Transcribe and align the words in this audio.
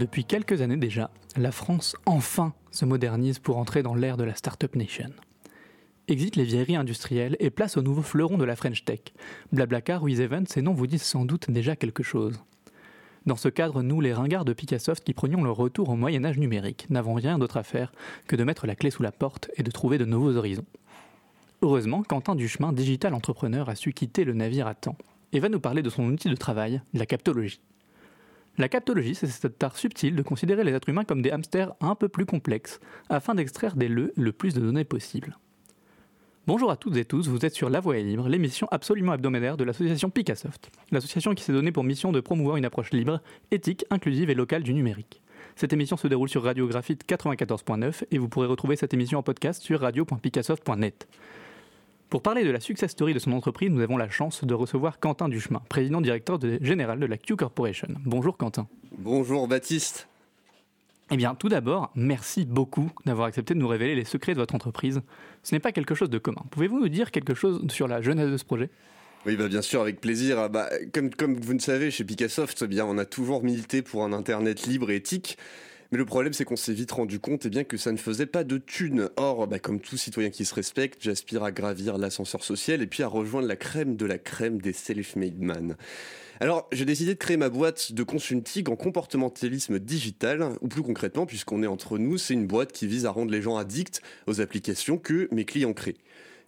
Depuis 0.00 0.24
quelques 0.24 0.62
années 0.62 0.78
déjà, 0.78 1.10
la 1.36 1.52
France 1.52 1.94
enfin 2.06 2.54
se 2.70 2.86
modernise 2.86 3.38
pour 3.38 3.58
entrer 3.58 3.82
dans 3.82 3.94
l'ère 3.94 4.16
de 4.16 4.24
la 4.24 4.34
Startup 4.34 4.74
Nation. 4.74 5.10
Exit 6.08 6.36
les 6.36 6.44
vieilleries 6.44 6.76
industrielles 6.76 7.36
et 7.38 7.50
place 7.50 7.76
au 7.76 7.82
nouveau 7.82 8.00
fleuron 8.00 8.38
de 8.38 8.44
la 8.44 8.56
French 8.56 8.86
Tech. 8.86 9.00
Blablacar 9.52 10.02
ou 10.02 10.08
Event, 10.08 10.44
ces 10.48 10.62
noms 10.62 10.72
vous 10.72 10.86
disent 10.86 11.02
sans 11.02 11.26
doute 11.26 11.50
déjà 11.50 11.76
quelque 11.76 12.02
chose. 12.02 12.40
Dans 13.26 13.36
ce 13.36 13.50
cadre, 13.50 13.82
nous, 13.82 14.00
les 14.00 14.14
ringards 14.14 14.46
de 14.46 14.54
Picassoft 14.54 15.04
qui 15.04 15.12
prenions 15.12 15.44
le 15.44 15.50
retour 15.50 15.90
au 15.90 15.96
Moyen-Âge 15.96 16.38
numérique, 16.38 16.86
n'avons 16.88 17.12
rien 17.12 17.38
d'autre 17.38 17.58
à 17.58 17.62
faire 17.62 17.92
que 18.26 18.36
de 18.36 18.44
mettre 18.44 18.66
la 18.66 18.76
clé 18.76 18.88
sous 18.88 19.02
la 19.02 19.12
porte 19.12 19.50
et 19.56 19.62
de 19.62 19.70
trouver 19.70 19.98
de 19.98 20.06
nouveaux 20.06 20.34
horizons. 20.34 20.64
Heureusement, 21.60 22.04
Quentin 22.04 22.36
Duchemin, 22.36 22.72
digital 22.72 23.12
entrepreneur, 23.12 23.68
a 23.68 23.74
su 23.74 23.92
quitter 23.92 24.24
le 24.24 24.32
navire 24.32 24.66
à 24.66 24.74
temps 24.74 24.96
et 25.34 25.40
va 25.40 25.50
nous 25.50 25.60
parler 25.60 25.82
de 25.82 25.90
son 25.90 26.04
outil 26.04 26.30
de 26.30 26.36
travail, 26.36 26.80
la 26.94 27.04
captologie. 27.04 27.60
La 28.58 28.68
captologie, 28.68 29.14
c'est 29.14 29.26
cet 29.26 29.62
art 29.62 29.76
subtil 29.76 30.16
de 30.16 30.22
considérer 30.22 30.64
les 30.64 30.72
êtres 30.72 30.88
humains 30.88 31.04
comme 31.04 31.22
des 31.22 31.30
hamsters 31.30 31.72
un 31.80 31.94
peu 31.94 32.08
plus 32.08 32.26
complexes, 32.26 32.80
afin 33.08 33.34
d'extraire 33.34 33.76
des 33.76 33.88
le 33.88 34.12
le 34.16 34.32
plus 34.32 34.54
de 34.54 34.60
données 34.60 34.84
possible. 34.84 35.38
Bonjour 36.46 36.70
à 36.70 36.76
toutes 36.76 36.96
et 36.96 37.04
tous, 37.04 37.28
vous 37.28 37.44
êtes 37.44 37.54
sur 37.54 37.70
La 37.70 37.80
Voix 37.80 37.96
libre, 37.98 38.28
l'émission 38.28 38.66
absolument 38.70 39.14
hebdomadaire 39.14 39.56
de 39.56 39.64
l'association 39.64 40.10
Picassoft, 40.10 40.70
l'association 40.90 41.34
qui 41.34 41.44
s'est 41.44 41.52
donnée 41.52 41.70
pour 41.70 41.84
mission 41.84 42.12
de 42.12 42.20
promouvoir 42.20 42.56
une 42.56 42.64
approche 42.64 42.90
libre, 42.90 43.20
éthique, 43.50 43.84
inclusive 43.90 44.30
et 44.30 44.34
locale 44.34 44.62
du 44.62 44.74
numérique. 44.74 45.22
Cette 45.54 45.72
émission 45.72 45.96
se 45.96 46.08
déroule 46.08 46.28
sur 46.28 46.42
Radiographite 46.42 47.04
94.9 47.06 48.04
et 48.10 48.18
vous 48.18 48.28
pourrez 48.28 48.46
retrouver 48.46 48.76
cette 48.76 48.94
émission 48.94 49.18
en 49.18 49.22
podcast 49.22 49.62
sur 49.62 49.80
radio.picassoft.net. 49.80 51.06
Pour 52.10 52.22
parler 52.22 52.44
de 52.44 52.50
la 52.50 52.58
success 52.58 52.90
story 52.90 53.14
de 53.14 53.20
son 53.20 53.30
entreprise, 53.32 53.70
nous 53.70 53.80
avons 53.80 53.96
la 53.96 54.10
chance 54.10 54.44
de 54.44 54.52
recevoir 54.52 54.98
Quentin 54.98 55.28
Duchemin, 55.28 55.62
président 55.68 56.00
directeur 56.00 56.40
de- 56.40 56.58
général 56.60 56.98
de 56.98 57.06
la 57.06 57.16
Q 57.16 57.36
Corporation. 57.36 57.86
Bonjour 58.04 58.36
Quentin. 58.36 58.66
Bonjour 58.98 59.46
Baptiste. 59.46 60.08
Eh 61.12 61.16
bien, 61.16 61.34
tout 61.36 61.48
d'abord, 61.48 61.90
merci 61.94 62.44
beaucoup 62.44 62.90
d'avoir 63.06 63.28
accepté 63.28 63.54
de 63.54 63.58
nous 63.60 63.68
révéler 63.68 63.94
les 63.94 64.04
secrets 64.04 64.34
de 64.34 64.38
votre 64.40 64.54
entreprise. 64.56 65.02
Ce 65.44 65.54
n'est 65.54 65.60
pas 65.60 65.70
quelque 65.72 65.94
chose 65.94 66.10
de 66.10 66.18
commun. 66.18 66.42
Pouvez-vous 66.50 66.80
nous 66.80 66.88
dire 66.88 67.10
quelque 67.12 67.34
chose 67.34 67.64
sur 67.70 67.86
la 67.88 68.00
genèse 68.02 68.30
de 68.30 68.36
ce 68.36 68.44
projet? 68.44 68.70
Oui, 69.26 69.36
bah 69.36 69.48
bien 69.48 69.62
sûr, 69.62 69.80
avec 69.82 70.00
plaisir. 70.00 70.38
Ah 70.38 70.48
Bah, 70.48 70.68
comme, 70.92 71.10
comme 71.10 71.34
vous 71.36 71.52
le 71.52 71.58
savez, 71.58 71.90
chez 71.92 72.04
Picassoft, 72.04 72.62
eh 72.62 72.66
bien, 72.66 72.86
on 72.86 72.96
a 72.98 73.04
toujours 73.04 73.42
milité 73.44 73.82
pour 73.82 74.02
un 74.04 74.12
Internet 74.12 74.66
libre 74.66 74.90
et 74.90 74.96
éthique. 74.96 75.36
Mais 75.92 75.98
le 75.98 76.04
problème, 76.04 76.32
c'est 76.32 76.44
qu'on 76.44 76.56
s'est 76.56 76.72
vite 76.72 76.92
rendu 76.92 77.18
compte 77.18 77.46
eh 77.46 77.50
bien, 77.50 77.64
que 77.64 77.76
ça 77.76 77.90
ne 77.90 77.96
faisait 77.96 78.26
pas 78.26 78.44
de 78.44 78.58
thunes. 78.58 79.10
Or, 79.16 79.48
bah, 79.48 79.58
comme 79.58 79.80
tout 79.80 79.96
citoyen 79.96 80.30
qui 80.30 80.44
se 80.44 80.54
respecte, 80.54 81.02
j'aspire 81.02 81.42
à 81.42 81.50
gravir 81.50 81.98
l'ascenseur 81.98 82.44
social 82.44 82.80
et 82.80 82.86
puis 82.86 83.02
à 83.02 83.08
rejoindre 83.08 83.48
la 83.48 83.56
crème 83.56 83.96
de 83.96 84.06
la 84.06 84.18
crème 84.18 84.60
des 84.60 84.72
self-made 84.72 85.40
man. 85.40 85.76
Alors, 86.38 86.68
j'ai 86.72 86.84
décidé 86.84 87.14
de 87.14 87.18
créer 87.18 87.36
ma 87.36 87.48
boîte 87.48 87.92
de 87.92 88.02
consulting 88.02 88.68
en 88.70 88.76
comportementalisme 88.76 89.78
digital, 89.78 90.54
ou 90.60 90.68
plus 90.68 90.82
concrètement, 90.82 91.26
puisqu'on 91.26 91.62
est 91.62 91.66
entre 91.66 91.98
nous, 91.98 92.18
c'est 92.18 92.34
une 92.34 92.46
boîte 92.46 92.72
qui 92.72 92.86
vise 92.86 93.04
à 93.04 93.10
rendre 93.10 93.32
les 93.32 93.42
gens 93.42 93.56
addicts 93.56 94.00
aux 94.26 94.40
applications 94.40 94.96
que 94.96 95.28
mes 95.32 95.44
clients 95.44 95.74
créent. 95.74 95.98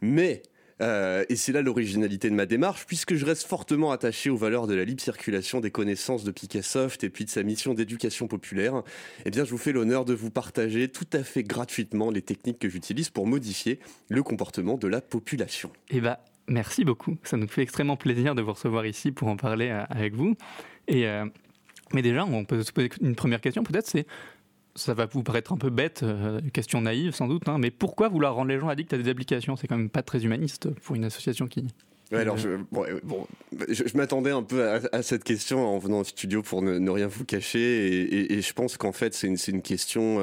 Mais 0.01 0.43
euh, 0.83 1.25
et 1.29 1.37
c'est 1.37 1.53
là 1.53 1.63
l'originalité 1.63 2.29
de 2.29 2.35
ma 2.35 2.47
démarche, 2.47 2.87
puisque 2.87 3.15
je 3.15 3.25
reste 3.25 3.47
fortement 3.47 3.93
attaché 3.93 4.31
aux 4.31 4.37
valeurs 4.37 4.67
de 4.67 4.75
la 4.75 4.85
libre 4.85 5.01
circulation 5.01 5.61
des 5.61 5.71
connaissances 5.71 6.25
de 6.25 6.31
Picassoft 6.31 7.05
et 7.05 7.11
puis 7.11 7.25
de 7.25 7.31
sa 7.31 7.43
mission 7.43 7.73
d'éducation 7.73 8.27
populaire. 8.27 8.83
Eh 9.25 9.31
bien, 9.31 9.45
je 9.45 9.51
vous 9.51 9.59
fais 9.59 9.73
l'honneur 9.73 10.05
de 10.05 10.15
vous 10.15 10.31
partager 10.31 10.89
tout 10.89 11.07
à 11.13 11.23
fait 11.23 11.45
gratuitement 11.45 12.11
les 12.11 12.23
techniques 12.23 12.59
que 12.59 12.69
j'utilise 12.69 13.11
pour 13.11 13.27
modifier 13.27 13.79
le 14.09 14.23
comportement 14.23 14.77
de 14.77 14.89
la 14.89 15.01
population. 15.01 15.71
Eh 15.91 16.01
bien, 16.01 16.17
merci 16.49 16.85
beaucoup. 16.85 17.17
Ça 17.23 17.37
nous 17.37 17.49
fait 17.49 17.63
extrêmement 17.63 17.97
plaisir 17.97 18.35
de 18.35 18.43
vous 18.43 18.53
recevoir 18.53 18.85
ici 18.85 19.13
pour 19.13 19.29
en 19.29 19.37
parler 19.37 19.69
euh, 19.69 19.85
avec 19.89 20.15
vous. 20.15 20.37
Et, 20.89 21.07
euh, 21.07 21.27
mais 21.95 22.03
déjà, 22.03 22.25
on 22.25 22.45
peut 22.45 22.63
se 22.63 22.73
poser 22.73 22.91
une 23.01 23.15
première 23.15 23.41
question, 23.41 23.63
peut-être, 23.63 23.87
c'est 23.87 24.07
ça 24.75 24.95
va 24.95 25.07
vous 25.07 25.23
paraître 25.23 25.53
un 25.53 25.57
peu 25.57 25.71
bête, 25.71 26.03
euh, 26.03 26.41
question 26.53 26.81
naïve 26.81 27.15
sans 27.15 27.29
doute, 27.29 27.49
hein, 27.49 27.59
mais 27.59 27.71
pourquoi 27.71 28.09
vouloir 28.09 28.35
rendre 28.35 28.51
les 28.51 28.59
gens 28.59 28.69
addicts 28.69 28.93
à 28.93 28.99
des 28.99 29.09
applications? 29.09 29.57
C'est 29.57 29.67
quand 29.67 29.77
même 29.77 29.91
pas 29.91 30.03
très 30.03 30.25
humaniste 30.25 30.71
pour 30.81 30.97
une 30.97 31.05
association 31.05 31.47
qui. 31.47 31.67
Alors 32.13 32.37
je, 32.37 32.59
bon, 32.71 32.85
euh, 32.85 33.65
je, 33.71 33.97
m'attendais 33.97 34.33
un 34.33 34.43
peu 34.43 34.69
à, 34.93 35.03
cette 35.03 35.25
question 35.25 35.67
en 35.67 35.79
venant 35.79 36.01
au 36.01 36.05
studio 36.05 36.43
pour 36.43 36.61
ne, 36.61 36.91
rien 36.91 37.07
vous 37.07 37.25
cacher 37.25 38.35
et, 38.35 38.43
je 38.43 38.53
pense 38.53 38.77
qu'en 38.77 38.93
fait 38.93 39.15
c'est 39.15 39.29
une, 39.29 39.63
question 39.63 40.19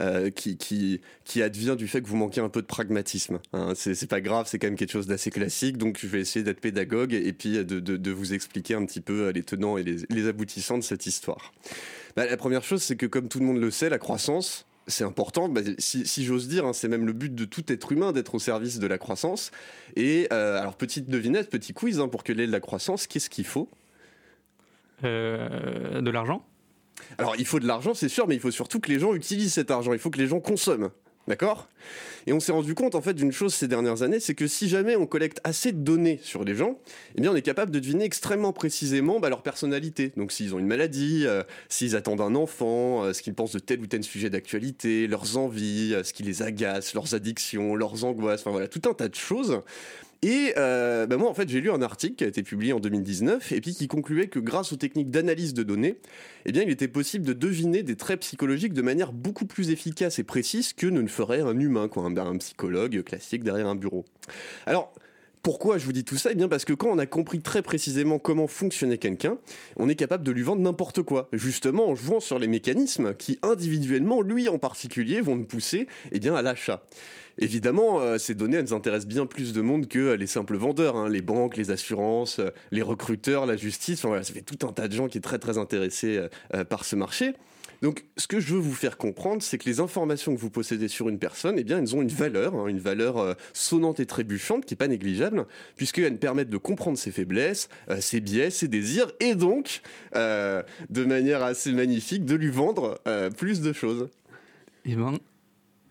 euh, 0.00 0.30
qui, 0.30 1.02
advient 1.42 1.74
du 1.76 1.86
fait 1.86 2.00
que 2.00 2.08
vous 2.08 2.16
manquez 2.16 2.40
un 2.40 2.48
peu 2.48 2.62
de 2.62 2.66
pragmatisme. 2.66 3.40
Hein. 3.52 3.74
C'est, 3.74 4.08
pas 4.08 4.22
grave, 4.22 4.46
c'est 4.48 4.58
quand 4.58 4.68
même 4.68 4.76
quelque 4.76 4.92
chose 4.92 5.06
d'assez 5.06 5.30
classique 5.30 5.76
donc 5.76 5.98
je 6.00 6.06
vais 6.06 6.20
essayer 6.20 6.42
d'être 6.42 6.60
pédagogue 6.60 7.12
et 7.12 7.34
puis 7.34 7.62
de, 7.62 8.10
vous 8.10 8.32
expliquer 8.32 8.72
un 8.72 8.86
petit 8.86 9.02
peu 9.02 9.28
les 9.28 9.42
tenants 9.42 9.76
et 9.76 9.84
les 9.84 10.28
aboutissants 10.28 10.78
de 10.78 10.82
cette 10.82 11.04
histoire. 11.04 11.52
Bah, 12.18 12.26
la 12.26 12.36
première 12.36 12.64
chose 12.64 12.82
c'est 12.82 12.96
que 12.96 13.06
comme 13.06 13.28
tout 13.28 13.38
le 13.38 13.46
monde 13.46 13.60
le 13.60 13.70
sait, 13.70 13.88
la 13.88 13.98
croissance 13.98 14.66
c'est 14.88 15.04
important, 15.04 15.48
bah, 15.48 15.60
si, 15.78 16.06
si 16.06 16.24
j'ose 16.24 16.48
dire, 16.48 16.64
hein, 16.64 16.72
c'est 16.72 16.88
même 16.88 17.06
le 17.06 17.12
but 17.12 17.32
de 17.32 17.44
tout 17.44 17.70
être 17.70 17.92
humain 17.92 18.12
d'être 18.12 18.34
au 18.34 18.38
service 18.38 18.78
de 18.78 18.86
la 18.86 18.98
croissance. 18.98 19.50
Et 19.96 20.26
euh, 20.32 20.58
alors, 20.58 20.76
petite 20.76 21.10
devinette, 21.10 21.50
petit 21.50 21.74
quiz 21.74 22.00
hein, 22.00 22.08
pour 22.08 22.24
que 22.24 22.32
l'ait 22.32 22.46
de 22.46 22.52
la 22.52 22.60
croissance, 22.60 23.06
qu'est-ce 23.06 23.28
qu'il 23.28 23.44
faut? 23.44 23.68
Euh, 25.04 26.00
de 26.00 26.10
l'argent? 26.10 26.44
Alors, 27.18 27.36
il 27.38 27.44
faut 27.44 27.60
de 27.60 27.66
l'argent, 27.66 27.92
c'est 27.92 28.08
sûr, 28.08 28.26
mais 28.26 28.34
il 28.34 28.40
faut 28.40 28.50
surtout 28.50 28.80
que 28.80 28.90
les 28.90 28.98
gens 28.98 29.14
utilisent 29.14 29.52
cet 29.52 29.70
argent, 29.70 29.92
il 29.92 29.98
faut 29.98 30.10
que 30.10 30.18
les 30.18 30.26
gens 30.26 30.40
consomment. 30.40 30.90
D'accord? 31.28 31.68
Et 32.26 32.32
on 32.32 32.40
s'est 32.40 32.52
rendu 32.52 32.74
compte 32.74 32.94
en 32.94 33.02
fait 33.02 33.12
d'une 33.12 33.32
chose 33.32 33.52
ces 33.52 33.68
dernières 33.68 34.02
années, 34.02 34.18
c'est 34.18 34.34
que 34.34 34.46
si 34.46 34.66
jamais 34.66 34.96
on 34.96 35.06
collecte 35.06 35.40
assez 35.44 35.72
de 35.72 35.78
données 35.78 36.20
sur 36.22 36.42
les 36.42 36.54
gens, 36.54 36.78
eh 37.16 37.20
bien 37.20 37.32
on 37.32 37.36
est 37.36 37.42
capable 37.42 37.70
de 37.70 37.78
deviner 37.78 38.04
extrêmement 38.04 38.54
précisément 38.54 39.20
bah, 39.20 39.28
leur 39.28 39.42
personnalité. 39.42 40.10
Donc 40.16 40.32
s'ils 40.32 40.54
ont 40.54 40.58
une 40.58 40.66
maladie, 40.66 41.24
euh, 41.26 41.42
s'ils 41.68 41.96
attendent 41.96 42.22
un 42.22 42.34
enfant, 42.34 43.04
euh, 43.04 43.12
ce 43.12 43.20
qu'ils 43.20 43.34
pensent 43.34 43.52
de 43.52 43.58
tel 43.58 43.78
ou 43.80 43.86
tel 43.86 44.02
sujet 44.04 44.30
d'actualité, 44.30 45.06
leurs 45.06 45.36
envies, 45.36 45.92
euh, 45.92 46.02
ce 46.02 46.14
qui 46.14 46.22
les 46.22 46.42
agace, 46.42 46.94
leurs 46.94 47.14
addictions, 47.14 47.76
leurs 47.76 48.04
angoisses, 48.04 48.40
enfin 48.40 48.50
voilà, 48.50 48.68
tout 48.68 48.82
un 48.88 48.94
tas 48.94 49.08
de 49.08 49.14
choses. 49.14 49.60
Et 50.22 50.54
euh, 50.56 51.06
bah 51.06 51.16
moi, 51.16 51.30
en 51.30 51.34
fait, 51.34 51.48
j'ai 51.48 51.60
lu 51.60 51.70
un 51.70 51.80
article 51.80 52.16
qui 52.16 52.24
a 52.24 52.26
été 52.26 52.42
publié 52.42 52.72
en 52.72 52.80
2019 52.80 53.52
et 53.52 53.60
puis 53.60 53.74
qui 53.74 53.86
concluait 53.86 54.26
que 54.26 54.40
grâce 54.40 54.72
aux 54.72 54.76
techniques 54.76 55.10
d'analyse 55.10 55.54
de 55.54 55.62
données, 55.62 55.98
eh 56.44 56.50
bien, 56.50 56.62
il 56.62 56.70
était 56.70 56.88
possible 56.88 57.24
de 57.24 57.32
deviner 57.32 57.84
des 57.84 57.94
traits 57.94 58.20
psychologiques 58.20 58.72
de 58.72 58.82
manière 58.82 59.12
beaucoup 59.12 59.46
plus 59.46 59.70
efficace 59.70 60.18
et 60.18 60.24
précise 60.24 60.72
que 60.72 60.88
ne 60.88 61.00
le 61.00 61.06
ferait 61.06 61.40
un 61.40 61.58
humain, 61.58 61.86
quoi, 61.88 62.04
un, 62.04 62.38
psychologue 62.38 63.02
classique 63.04 63.44
derrière 63.44 63.68
un 63.68 63.76
bureau. 63.76 64.04
Alors, 64.66 64.92
pourquoi 65.42 65.78
je 65.78 65.84
vous 65.84 65.92
dis 65.92 66.04
tout 66.04 66.16
ça? 66.16 66.30
Eh 66.32 66.34
bien 66.34 66.48
parce 66.48 66.64
que 66.64 66.72
quand 66.72 66.88
on 66.88 66.98
a 66.98 67.06
compris 67.06 67.40
très 67.40 67.62
précisément 67.62 68.18
comment 68.18 68.48
fonctionnait 68.48 68.98
quelqu'un, 68.98 69.38
on 69.76 69.88
est 69.88 69.94
capable 69.94 70.24
de 70.24 70.32
lui 70.32 70.42
vendre 70.42 70.62
n'importe 70.62 71.02
quoi, 71.02 71.28
justement 71.32 71.88
en 71.88 71.94
jouant 71.94 72.18
sur 72.18 72.40
les 72.40 72.48
mécanismes 72.48 73.14
qui 73.14 73.38
individuellement, 73.42 74.20
lui 74.20 74.48
en 74.48 74.58
particulier, 74.58 75.20
vont 75.20 75.36
nous 75.36 75.46
pousser 75.46 75.86
eh 76.10 76.28
à 76.28 76.42
l'achat. 76.42 76.82
Évidemment, 77.38 78.00
euh, 78.00 78.18
ces 78.18 78.34
données, 78.34 78.56
elles 78.56 78.74
intéressent 78.74 79.06
bien 79.06 79.26
plus 79.26 79.52
de 79.52 79.60
monde 79.60 79.86
que 79.86 79.98
euh, 79.98 80.16
les 80.16 80.26
simples 80.26 80.56
vendeurs, 80.56 80.96
hein, 80.96 81.08
les 81.08 81.22
banques, 81.22 81.56
les 81.56 81.70
assurances, 81.70 82.40
euh, 82.40 82.50
les 82.72 82.82
recruteurs, 82.82 83.46
la 83.46 83.56
justice. 83.56 84.00
Enfin, 84.00 84.08
voilà, 84.08 84.24
ça 84.24 84.32
fait 84.32 84.42
tout 84.42 84.66
un 84.66 84.72
tas 84.72 84.88
de 84.88 84.92
gens 84.92 85.06
qui 85.06 85.18
est 85.18 85.22
très 85.22 85.38
très 85.38 85.56
intéressés 85.56 86.20
par 86.68 86.84
ce 86.84 86.96
marché. 86.96 87.34
Donc, 87.82 88.04
ce 88.16 88.26
que 88.26 88.40
je 88.40 88.54
veux 88.54 88.60
vous 88.60 88.74
faire 88.74 88.96
comprendre, 88.96 89.40
c'est 89.40 89.56
que 89.56 89.68
les 89.68 89.78
informations 89.78 90.34
que 90.34 90.40
vous 90.40 90.50
possédez 90.50 90.88
sur 90.88 91.08
une 91.08 91.18
personne, 91.18 91.56
eh 91.58 91.64
bien, 91.64 91.78
elles 91.78 91.94
ont 91.94 92.02
une 92.02 92.08
valeur, 92.08 92.54
hein, 92.56 92.66
une 92.66 92.80
valeur 92.80 93.36
sonnante 93.52 94.00
et 94.00 94.06
trébuchante 94.06 94.64
qui 94.64 94.74
est 94.74 94.76
pas 94.76 94.88
négligeable, 94.88 95.46
puisqu'elles 95.76 96.18
permettent 96.18 96.50
de 96.50 96.56
comprendre 96.56 96.98
ses 96.98 97.12
faiblesses, 97.12 97.68
ses 98.00 98.20
biais, 98.20 98.50
ses 98.50 98.66
désirs, 98.66 99.12
et 99.20 99.34
donc, 99.36 99.82
de 100.14 101.04
manière 101.04 101.44
assez 101.44 101.72
magnifique, 101.72 102.24
de 102.24 102.34
lui 102.34 102.50
vendre 102.50 103.00
plus 103.36 103.60
de 103.60 103.72
choses. 103.72 104.08
Eh 104.84 104.96
ben, 104.96 105.18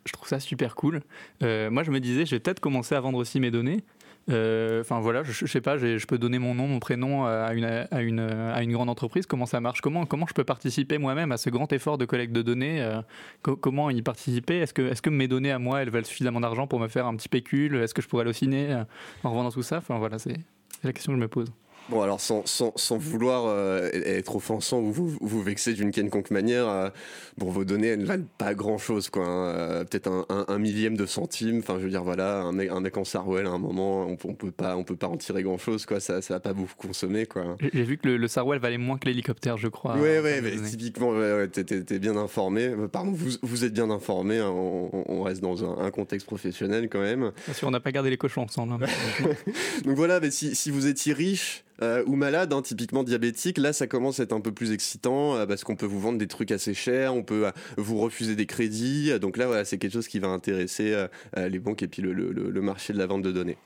je 0.08 0.14
trouve 0.14 0.28
ça 0.28 0.40
super 0.40 0.76
cool. 0.76 1.02
Euh, 1.44 1.70
moi, 1.70 1.84
je 1.84 1.92
me 1.92 2.00
disais, 2.00 2.26
je 2.26 2.36
vais 2.36 2.40
peut-être 2.40 2.60
commencer 2.60 2.96
à 2.96 3.00
vendre 3.00 3.18
aussi 3.18 3.40
mes 3.40 3.52
données. 3.52 3.84
Euh, 4.30 4.82
Enfin 4.82 5.00
voilà, 5.00 5.24
je, 5.24 5.32
je 5.32 5.46
sais 5.46 5.62
pas, 5.62 5.78
je 5.78 6.06
peux 6.06 6.18
donner 6.18 6.38
mon 6.38 6.54
nom, 6.54 6.68
mon 6.68 6.80
prénom 6.80 7.26
à 7.26 7.54
une, 7.54 7.64
à 7.64 8.02
une, 8.02 8.20
à 8.20 8.62
une 8.62 8.74
grande 8.74 8.90
entreprise. 8.90 9.26
Comment 9.26 9.46
ça 9.46 9.62
marche? 9.62 9.80
Comment, 9.80 10.06
comment 10.06 10.26
je 10.28 10.34
peux 10.34 10.44
participer 10.44 10.98
moi-même 10.98 11.32
à 11.32 11.38
ce 11.38 11.50
grand 11.50 11.72
effort 11.72 11.98
de 11.98 12.04
collecte 12.04 12.34
de 12.34 12.42
données? 12.42 12.82
Euh, 12.82 13.02
co- 13.42 13.56
Comment 13.56 13.90
y 13.90 14.02
participer? 14.02 14.58
Est-ce 14.58 14.74
que, 14.74 14.82
est 14.82 15.00
que 15.00 15.10
mes 15.10 15.30
données 15.30 15.52
à 15.52 15.60
moi, 15.60 15.82
elles 15.82 15.90
valent 15.90 16.06
suffisamment 16.06 16.42
d'argent 16.42 16.68
pour 16.68 16.80
me 16.82 16.90
faire 16.90 17.06
un 17.08 17.16
petit 17.16 17.30
pécule? 17.30 17.76
Est-ce 17.76 17.94
que 17.94 18.02
je 18.02 18.08
pourrais 18.10 18.24
halluciner 18.24 18.84
en 19.24 19.30
revendant 19.30 19.52
tout 19.52 19.64
ça? 19.64 19.78
Enfin 19.78 19.98
voilà, 19.98 20.20
c'est 20.20 20.36
la 20.84 20.92
question 20.92 21.14
que 21.14 21.18
je 21.18 21.22
me 21.22 21.30
pose. 21.30 21.48
Bon, 21.90 22.02
alors 22.02 22.20
sans, 22.20 22.46
sans, 22.46 22.74
sans 22.76 22.98
vouloir 22.98 23.46
euh, 23.48 23.90
être 23.94 24.36
offensant 24.36 24.80
ou 24.82 24.92
vous, 24.92 25.18
vous 25.22 25.42
vexer 25.42 25.74
d'une 25.74 25.92
quelconque 25.92 26.32
manière, 26.32 26.68
euh, 26.68 26.90
bon, 27.38 27.50
vos 27.50 27.64
données, 27.64 27.88
elles 27.88 28.00
ne 28.02 28.06
valent 28.06 28.26
pas 28.38 28.54
grand-chose, 28.54 29.10
quoi. 29.10 29.26
hein. 29.26 29.48
Euh, 29.56 29.84
Peut-être 29.86 30.08
un, 30.10 30.26
un, 30.28 30.46
un 30.50 30.58
millième 30.60 30.98
de 30.98 31.06
centime. 31.06 31.60
Enfin, 31.60 31.76
je 31.80 31.86
veux 31.86 31.90
dire, 31.90 32.04
voilà, 32.04 32.42
un 32.42 32.52
mec, 32.52 32.70
un 32.72 32.82
mec 32.82 32.98
en 32.98 33.06
Sarwell, 33.06 33.46
à 33.46 33.52
un 33.52 33.58
moment, 33.58 34.06
on, 34.06 34.18
on 34.26 34.34
peut 34.34 34.52
pas, 34.52 34.76
on 34.76 34.84
peut 34.84 34.98
pas 34.98 35.08
en 35.08 35.16
tirer 35.16 35.44
grand-chose, 35.44 35.86
quoi. 35.86 36.02
Ça, 36.02 36.22
ça 36.22 36.34
va 36.34 36.40
pas 36.42 36.52
vous 36.52 36.68
consommer, 36.78 37.26
quoi. 37.26 37.56
J'ai 37.74 37.84
vu 37.84 37.98
que 37.98 38.10
le, 38.10 38.18
le 38.18 38.28
Sarwell 38.28 38.60
valait 38.60 38.78
moins 38.78 38.98
que 38.98 39.06
l'hélicoptère, 39.08 39.56
je 39.58 39.70
crois. 39.70 39.96
ouais, 39.96 40.20
en 40.20 40.24
ouais, 40.24 40.42
mais 40.42 40.52
typiquement, 40.70 41.12
ouais, 41.12 41.34
ouais, 41.34 41.48
t'es- 41.48 42.00
bien 42.00 42.18
informé. 42.18 42.70
Pardon, 42.92 43.12
vous, 43.14 43.30
vous 43.44 43.64
êtes 43.64 43.74
bien 43.74 43.90
informé. 43.90 44.40
hein. 44.40 44.50
On, 44.50 44.90
on- 44.92 45.06
on 45.08 45.22
reste 45.24 45.42
dans 45.42 45.64
un, 45.64 45.86
un 45.86 45.92
contexte 45.92 46.28
professionnel 46.28 46.90
quand 46.90 47.00
même. 47.02 47.32
Bien 47.46 47.54
sûr, 47.54 47.68
on 47.70 47.72
n'a 47.72 47.80
pas 47.80 47.94
gardé 47.94 48.10
les 48.10 48.18
cochons 48.18 48.42
ensemble. 48.42 48.74
hein. 48.74 48.88
Donc 49.86 49.96
voilà, 49.96 50.20
mais 50.20 50.32
si, 50.32 50.54
si 50.56 50.70
vous 50.70 50.88
étiez 50.88 51.14
riche, 51.14 51.64
euh, 51.82 52.04
ou 52.06 52.16
malade, 52.16 52.54
hein, 52.54 52.62
typiquement 52.62 53.04
diabétique, 53.04 53.58
là 53.58 53.74
ça 53.74 53.88
commence 53.88 54.20
à 54.20 54.24
être 54.24 54.34
un 54.34 54.42
peu 54.42 54.52
plus 54.52 54.72
excitant 54.72 55.36
euh, 55.36 55.46
parce 55.46 55.64
qu'on 55.64 55.76
peut 55.76 55.86
vous 55.86 56.00
vendre 56.00 56.18
des 56.18 56.28
trucs 56.28 56.52
assez 56.52 56.74
chers, 56.74 57.14
on 57.14 57.24
peut 57.24 57.52
vous 57.78 58.00
refuser 58.00 58.36
des 58.36 58.46
crédits. 58.46 59.18
donc 59.20 59.38
là, 59.38 59.48
voilà, 59.48 59.66
c'est 59.66 59.78
quelque 59.78 59.94
chose 59.94 60.08
qui 60.08 60.20
va 60.20 60.28
intéresser 60.28 61.08
les 61.36 61.60
banques 61.60 61.84
et 61.84 61.88
puis 61.88 62.02
le 62.02 62.62
marché 62.62 62.94
de 62.94 62.98
la 62.98 63.06
vente 63.06 63.22
de 63.22 63.32
données. 63.32 63.58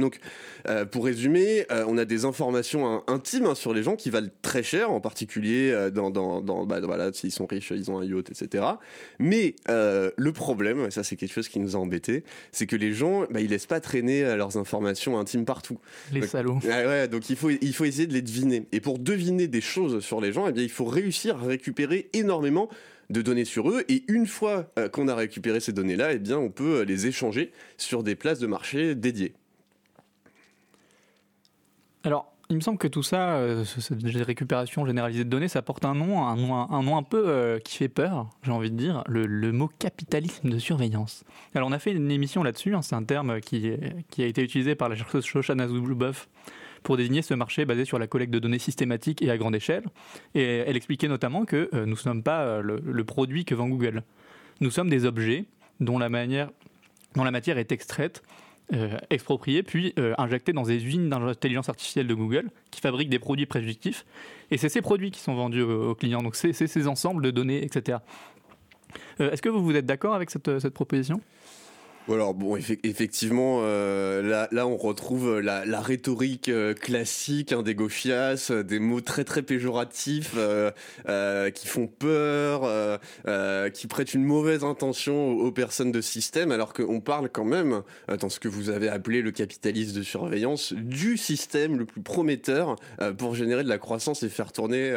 Donc, 0.00 0.20
euh, 0.68 0.84
pour 0.84 1.04
résumer, 1.04 1.66
euh, 1.70 1.84
on 1.88 1.98
a 1.98 2.04
des 2.04 2.24
informations 2.24 3.02
intimes 3.08 3.46
hein, 3.46 3.54
sur 3.54 3.72
les 3.72 3.82
gens 3.82 3.96
qui 3.96 4.10
valent 4.10 4.28
très 4.42 4.62
cher, 4.62 4.90
en 4.90 5.00
particulier 5.00 5.70
euh, 5.70 5.90
dans, 5.90 6.10
dans, 6.10 6.40
dans 6.40 6.66
bah, 6.66 6.80
voilà, 6.80 7.12
s'ils 7.12 7.32
sont 7.32 7.46
riches, 7.46 7.72
ils 7.74 7.90
ont 7.90 7.98
un 7.98 8.04
yacht, 8.04 8.30
etc. 8.30 8.64
Mais 9.18 9.54
le 9.66 10.30
problème, 10.32 10.86
et 10.86 10.90
ça 10.90 11.02
c'est 11.02 11.16
quelque 11.16 11.32
chose 11.32 11.48
qui 11.48 11.60
nous 11.60 11.76
a 11.76 11.78
embêtés, 11.78 12.24
c'est 12.52 12.66
que 12.66 12.76
les 12.76 12.92
gens, 12.92 13.26
bah, 13.30 13.40
ils 13.40 13.50
laissent 13.50 13.66
pas 13.66 13.80
traîner 13.80 14.36
leurs 14.36 14.56
informations 14.56 15.18
intimes 15.18 15.44
partout. 15.44 15.78
Les 16.12 16.26
salauds. 16.26 16.58
ouais, 16.64 17.08
donc 17.08 17.30
il 17.30 17.36
faut, 17.36 17.50
il 17.50 17.74
faut 17.74 17.84
essayer 17.84 18.06
de 18.06 18.14
les 18.14 18.22
deviner. 18.22 18.66
Et 18.72 18.80
pour 18.80 18.98
deviner 18.98 19.48
des 19.48 19.60
choses 19.60 20.00
sur 20.00 20.20
les 20.20 20.32
gens, 20.32 20.46
eh 20.48 20.52
bien, 20.52 20.62
il 20.62 20.70
faut 20.70 20.84
réussir 20.84 21.36
à 21.36 21.46
récupérer 21.46 22.08
énormément 22.12 22.68
de 23.10 23.22
données 23.22 23.46
sur 23.46 23.70
eux 23.70 23.84
et 23.88 24.04
une 24.08 24.26
fois 24.26 24.70
qu'on 24.92 25.08
a 25.08 25.14
récupéré 25.14 25.60
ces 25.60 25.72
données-là, 25.72 26.12
eh 26.12 26.18
bien 26.18 26.38
on 26.38 26.50
peut 26.50 26.82
les 26.82 27.06
échanger 27.06 27.52
sur 27.78 28.02
des 28.02 28.14
places 28.14 28.38
de 28.38 28.46
marché 28.46 28.94
dédiées. 28.94 29.32
Alors, 32.04 32.32
il 32.50 32.56
me 32.56 32.60
semble 32.62 32.78
que 32.78 32.88
tout 32.88 33.02
ça, 33.02 33.36
euh, 33.36 33.64
cette 33.64 34.00
récupération 34.24 34.86
généralisée 34.86 35.24
de 35.24 35.28
données, 35.28 35.48
ça 35.48 35.60
porte 35.60 35.84
un 35.84 35.94
nom, 35.94 36.26
un 36.26 36.36
nom 36.82 36.96
un, 36.96 37.02
peu 37.02 37.24
euh, 37.28 37.58
qui 37.58 37.76
fait 37.76 37.88
peur, 37.88 38.30
j'ai 38.42 38.52
envie 38.52 38.70
de 38.70 38.76
dire, 38.76 39.04
le, 39.06 39.52
mot 39.52 39.70
capitalisme 39.78 40.48
de 40.48 40.58
surveillance. 40.58 41.24
Alors 41.54 41.68
on 41.68 41.72
a 41.72 41.78
fait 41.78 41.92
une 41.92 42.10
émission 42.10 42.42
là-dessus, 42.42 42.74
hein, 42.74 42.80
c'est 42.80 42.94
un 42.94 43.04
terme 43.04 43.40
qui, 43.40 43.70
a 43.70 44.24
été 44.24 44.42
utilisé 44.42 44.74
par 44.74 44.88
la 44.88 44.96
chercheuse 44.96 45.26
Shoshana 45.26 45.68
Zuboff 45.68 46.28
pour 46.82 46.96
désigner 46.96 47.20
ce 47.20 47.34
marché 47.34 47.66
basé 47.66 47.84
sur 47.84 47.98
la 47.98 48.06
collecte 48.06 48.32
de 48.32 48.38
données 48.38 48.58
systématique 48.58 49.20
et 49.20 49.30
à 49.30 49.36
grande 49.36 49.54
échelle. 49.54 49.84
Et 50.34 50.42
elle 50.42 50.76
expliquait 50.76 51.08
notamment 51.08 51.44
que 51.44 51.68
euh, 51.74 51.84
nous 51.84 51.92
ne 51.92 51.96
sommes 51.96 52.22
pas 52.22 52.62
le, 52.62 53.04
produit 53.04 53.44
que 53.44 53.54
vend 53.54 53.68
Google. 53.68 54.04
Nous 54.60 54.70
sommes 54.70 54.88
des 54.88 55.04
objets 55.04 55.44
dont 55.80 55.98
la, 55.98 56.08
manière, 56.08 56.50
dont 57.14 57.24
la 57.24 57.30
matière 57.30 57.58
est 57.58 57.72
extraite 57.72 58.22
euh, 58.74 58.98
expropriés 59.08 59.62
puis 59.62 59.94
euh, 59.98 60.14
injectés 60.18 60.52
dans 60.52 60.64
des 60.64 60.84
usines 60.84 61.08
d'intelligence 61.08 61.70
artificielle 61.70 62.06
de 62.06 62.12
Google 62.12 62.50
qui 62.70 62.82
fabriquent 62.82 63.08
des 63.08 63.18
produits 63.18 63.46
prédictifs. 63.46 64.04
Et 64.50 64.58
c'est 64.58 64.68
ces 64.68 64.82
produits 64.82 65.10
qui 65.10 65.20
sont 65.20 65.34
vendus 65.34 65.62
aux, 65.62 65.94
clients. 65.94 66.22
Donc 66.22 66.36
c'est 66.36 66.52
ces 66.52 66.86
ensembles 66.86 67.22
de 67.22 67.30
données, 67.30 67.64
etc. 67.64 67.98
Euh, 69.20 69.30
est-ce 69.30 69.40
que 69.40 69.48
vous, 69.48 69.62
vous 69.62 69.74
êtes 69.74 69.86
d'accord 69.86 70.14
avec 70.14 70.30
cette 70.30 70.68
proposition? 70.70 71.20
Alors 72.14 72.34
bon, 72.34 72.56
effectivement, 72.56 73.60
euh, 73.62 74.46
là, 74.50 74.66
on 74.66 74.76
retrouve 74.76 75.40
la, 75.40 75.80
rhétorique 75.80 76.48
euh, 76.48 76.74
classique 76.74 77.52
hein, 77.52 77.62
des 77.62 77.74
gauchias, 77.74 78.48
euh, 78.50 78.62
des 78.62 78.78
mots 78.78 79.00
très 79.00 79.24
très 79.24 79.42
péjoratifs 79.42 80.36
qui 81.54 81.66
font 81.66 81.86
peur, 81.86 83.00
qui 83.72 83.86
prêtent 83.86 84.14
une 84.14 84.24
mauvaise 84.24 84.64
intention 84.64 85.32
aux, 85.32 85.52
personnes 85.52 85.92
de 85.92 86.00
système, 86.00 86.52
alors 86.52 86.72
qu'on 86.72 87.00
parle 87.00 87.28
quand 87.28 87.44
même, 87.44 87.82
dans 88.20 88.28
ce 88.28 88.40
que 88.40 88.48
vous 88.48 88.70
avez 88.70 88.88
appelé 88.88 89.22
le 89.22 89.30
capitalisme 89.30 89.96
de 89.98 90.02
surveillance, 90.02 90.72
du 90.72 91.16
système 91.16 91.78
le 91.78 91.84
plus 91.84 92.00
prometteur 92.00 92.76
pour 93.16 93.34
générer 93.34 93.64
de 93.64 93.68
la 93.68 93.78
croissance 93.78 94.22
et 94.22 94.28
faire 94.28 94.52
tourner 94.52 94.94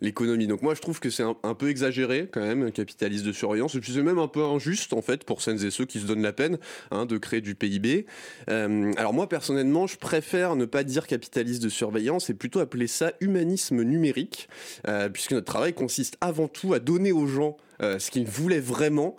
l'économie. 0.00 0.46
Donc 0.46 0.62
moi, 0.62 0.74
je 0.74 0.80
trouve 0.80 1.00
que 1.00 1.10
c'est 1.10 1.22
un, 1.22 1.36
un, 1.42 1.54
peu 1.54 1.68
exagéré 1.68 2.28
quand 2.30 2.40
même, 2.42 2.62
un 2.62 2.70
capitalisme 2.70 3.26
de 3.26 3.32
surveillance, 3.32 3.74
et 3.74 3.80
puis 3.80 3.92
c'est 3.92 4.02
même 4.02 4.18
un 4.18 4.28
peu 4.28 4.44
injuste 4.44 4.92
en 4.92 5.02
fait 5.02 5.24
pour 5.24 5.42
celles 5.42 5.64
et 5.64 5.70
ceux 5.70 5.84
qui 5.84 6.00
se 6.00 6.06
donnent 6.06 6.22
la 6.22 6.32
peine 6.32 6.53
Hein, 6.90 7.06
de 7.06 7.18
créer 7.18 7.40
du 7.40 7.54
PIB. 7.54 8.06
Euh, 8.50 8.92
alors 8.96 9.12
moi 9.12 9.28
personnellement, 9.28 9.86
je 9.86 9.96
préfère 9.96 10.56
ne 10.56 10.64
pas 10.64 10.84
dire 10.84 11.06
capitaliste 11.06 11.62
de 11.62 11.68
surveillance 11.68 12.30
et 12.30 12.34
plutôt 12.34 12.60
appeler 12.60 12.86
ça 12.86 13.12
humanisme 13.20 13.82
numérique, 13.82 14.48
euh, 14.86 15.08
puisque 15.08 15.32
notre 15.32 15.46
travail 15.46 15.72
consiste 15.72 16.16
avant 16.20 16.48
tout 16.48 16.74
à 16.74 16.78
donner 16.78 17.12
aux 17.12 17.26
gens 17.26 17.56
euh, 17.82 17.98
ce 17.98 18.10
qu'ils 18.10 18.26
voulaient 18.26 18.60
vraiment 18.60 19.16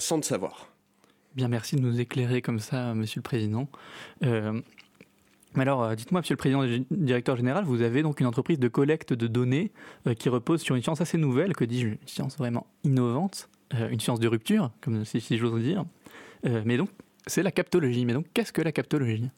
sans 0.00 0.16
le 0.16 0.22
savoir. 0.22 0.68
Bien, 1.34 1.48
merci 1.48 1.76
de 1.76 1.80
nous 1.80 1.98
éclairer 1.98 2.42
comme 2.42 2.58
ça, 2.58 2.94
Monsieur 2.94 3.20
le 3.20 3.22
Président. 3.22 3.68
Alors, 5.54 5.96
dites-moi, 5.96 6.20
Monsieur 6.20 6.34
le 6.34 6.38
Président, 6.38 6.64
directeur 6.90 7.36
général, 7.36 7.64
vous 7.64 7.82
avez 7.82 8.02
donc 8.02 8.20
une 8.20 8.26
entreprise 8.26 8.58
de 8.58 8.68
collecte 8.68 9.12
de 9.12 9.26
données 9.26 9.72
qui 10.18 10.28
repose 10.28 10.60
sur 10.60 10.76
une 10.76 10.82
science 10.82 11.00
assez 11.00 11.18
nouvelle, 11.18 11.54
que 11.54 11.64
dis-je, 11.64 11.88
une 11.88 11.98
science 12.06 12.36
vraiment 12.36 12.66
innovante, 12.84 13.48
une 13.72 14.00
science 14.00 14.20
de 14.20 14.28
rupture, 14.28 14.70
comme 14.82 15.04
si, 15.04 15.20
si 15.20 15.38
j'ose 15.38 15.62
dire. 15.62 15.84
Euh, 16.46 16.62
mais 16.64 16.76
donc, 16.76 16.90
c'est 17.26 17.42
la 17.42 17.52
captologie. 17.52 18.04
Mais 18.04 18.12
donc, 18.12 18.26
qu'est-ce 18.34 18.52
que 18.52 18.62
la 18.62 18.72
captologie? 18.72 19.30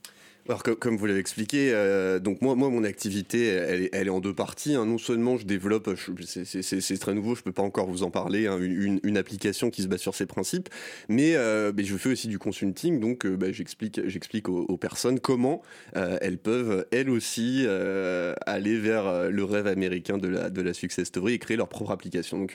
Alors 0.46 0.62
comme, 0.62 0.98
vous 0.98 1.06
l'avez 1.06 1.20
expliqué, 1.20 1.70
euh, 1.72 2.18
donc 2.18 2.42
moi, 2.42 2.54
moi 2.54 2.68
mon 2.68 2.84
activité 2.84 3.46
elle, 3.46 3.88
est 3.94 4.10
en 4.10 4.20
deux 4.20 4.34
parties. 4.34 4.74
Hein. 4.74 4.84
Non 4.84 4.98
seulement 4.98 5.38
je 5.38 5.46
développe, 5.46 5.88
c'est 6.26 6.98
très 6.98 7.14
nouveau, 7.14 7.34
je 7.34 7.42
peux 7.42 7.50
pas 7.50 7.62
encore 7.62 7.86
vous 7.86 8.02
en 8.02 8.10
parler, 8.10 8.46
hein, 8.46 8.58
une, 8.60 9.16
application 9.16 9.70
qui 9.70 9.80
se 9.80 9.88
base 9.88 10.00
sur 10.00 10.14
ces 10.14 10.26
principes, 10.26 10.68
mais, 11.08 11.34
euh, 11.34 11.72
je 11.74 11.96
fais 11.96 12.10
aussi 12.10 12.28
du 12.28 12.38
consulting, 12.38 13.00
donc 13.00 13.26
bah, 13.26 13.52
j'explique 13.52 14.50
aux, 14.50 14.76
personnes 14.76 15.18
comment 15.18 15.62
elles 15.94 16.36
peuvent 16.36 16.86
elles 16.90 17.08
aussi 17.08 17.66
aller 18.44 18.78
vers 18.78 19.30
le 19.30 19.44
rêve 19.44 19.66
américain 19.66 20.18
de 20.18 20.28
la 20.28 20.50
de 20.50 20.60
la 20.60 20.74
success 20.74 21.08
story 21.08 21.32
et 21.32 21.38
créer 21.38 21.56
leur 21.56 21.70
propre 21.70 21.90
application. 21.90 22.46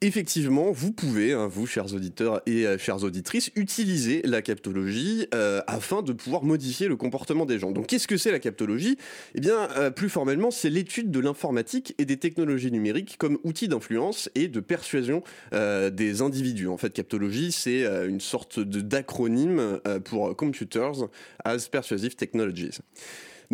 Effectivement, 0.00 0.70
vous 0.70 0.92
pouvez, 0.92 1.32
hein, 1.32 1.46
vous, 1.46 1.66
chers 1.66 1.94
auditeurs 1.94 2.42
et 2.46 2.66
euh, 2.66 2.78
chères 2.78 3.04
auditrices, 3.04 3.50
utiliser 3.54 4.22
la 4.22 4.42
captologie 4.42 5.26
euh, 5.34 5.60
afin 5.66 6.02
de 6.02 6.12
pouvoir 6.12 6.42
modifier 6.42 6.88
le 6.88 6.96
comportement 6.96 7.46
des 7.46 7.58
gens. 7.58 7.70
Donc, 7.70 7.86
qu'est-ce 7.86 8.08
que 8.08 8.16
c'est 8.16 8.32
la 8.32 8.38
captologie? 8.38 8.98
Eh 9.34 9.40
bien, 9.40 9.68
euh, 9.76 9.90
plus 9.90 10.08
formellement, 10.08 10.50
c'est 10.50 10.70
l'étude 10.70 11.10
de 11.10 11.20
l'informatique 11.20 11.94
et 11.98 12.04
des 12.04 12.16
technologies 12.16 12.70
numériques 12.70 13.16
comme 13.18 13.38
outil 13.44 13.68
d'influence 13.68 14.30
et 14.34 14.48
de 14.48 14.60
persuasion 14.60 15.22
des 15.52 16.22
individus. 16.22 16.68
En 16.68 16.76
fait, 16.76 16.92
captologie, 16.92 17.52
c'est 17.52 17.84
une 18.06 18.20
sorte 18.20 18.60
d'acronyme 18.60 19.80
pour 20.04 20.36
Computers 20.36 21.08
as 21.44 21.68
Persuasive 21.68 22.16
Technologies. 22.16 22.78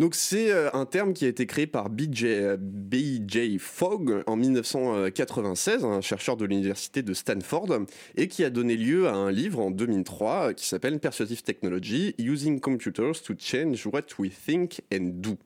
Donc 0.01 0.15
c'est 0.15 0.51
euh, 0.51 0.71
un 0.73 0.87
terme 0.87 1.13
qui 1.13 1.25
a 1.25 1.27
été 1.27 1.45
créé 1.45 1.67
par 1.67 1.91
B.J. 1.91 2.25
Euh, 2.25 3.57
Fogg 3.59 4.23
en 4.25 4.35
1996, 4.35 5.85
un 5.85 6.01
chercheur 6.01 6.37
de 6.37 6.45
l'université 6.45 7.03
de 7.03 7.13
Stanford, 7.13 7.81
et 8.15 8.27
qui 8.27 8.43
a 8.43 8.49
donné 8.49 8.77
lieu 8.77 9.07
à 9.07 9.13
un 9.13 9.31
livre 9.31 9.59
en 9.59 9.69
2003 9.69 10.55
qui 10.55 10.65
s'appelle 10.65 10.99
Persuasive 10.99 11.43
Technology, 11.43 12.15
Using 12.17 12.59
Computers 12.59 13.21
to 13.23 13.35
Change 13.37 13.85
What 13.85 14.05
We 14.17 14.31
Think 14.31 14.81
and 14.91 15.11
Do. 15.17 15.37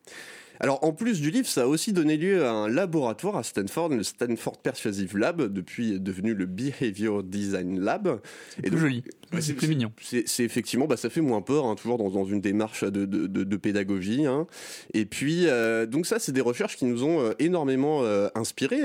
Alors 0.60 0.84
en 0.84 0.94
plus 0.94 1.22
du 1.22 1.32
livre, 1.32 1.48
ça 1.48 1.64
a 1.64 1.66
aussi 1.68 1.94
donné 1.94 2.18
lieu 2.18 2.46
à 2.46 2.52
un 2.52 2.70
laboratoire 2.70 3.38
à 3.38 3.44
Stanford, 3.44 3.90
le 3.90 4.04
Stanford 4.04 4.58
Persuasive 4.58 5.18
Lab, 5.18 5.54
depuis 5.54 6.00
devenu 6.00 6.34
le 6.34 6.46
Behavior 6.46 7.24
Design 7.24 7.80
Lab. 7.80 8.20
C'est 8.56 8.70
plus 8.70 8.80
joli, 8.80 9.04
c'est 9.40 9.54
plus 9.54 9.68
mignon. 9.68 9.92
C'est 10.02 10.44
effectivement, 10.44 10.88
bah, 10.88 10.98
ça 10.98 11.10
fait 11.10 11.22
moins 11.22 11.42
peur, 11.42 11.66
hein, 11.66 11.76
toujours 11.76 11.98
dans, 11.98 12.26
une 12.26 12.42
démarche 12.42 12.84
de, 12.84 13.56
pédagogie. 13.58 14.26
Hein. 14.26 14.48
Et 14.94 15.06
puis, 15.06 15.48
euh, 15.48 15.86
donc 15.86 16.06
ça, 16.06 16.20
c'est 16.20 16.32
des 16.32 16.42
recherches 16.42 16.78
qui 16.78 16.86
nous 16.86 17.04
ont 17.04 17.22
euh, 17.22 17.34
énormément 17.40 18.04
euh, 18.04 18.28
inspirés. 18.36 18.84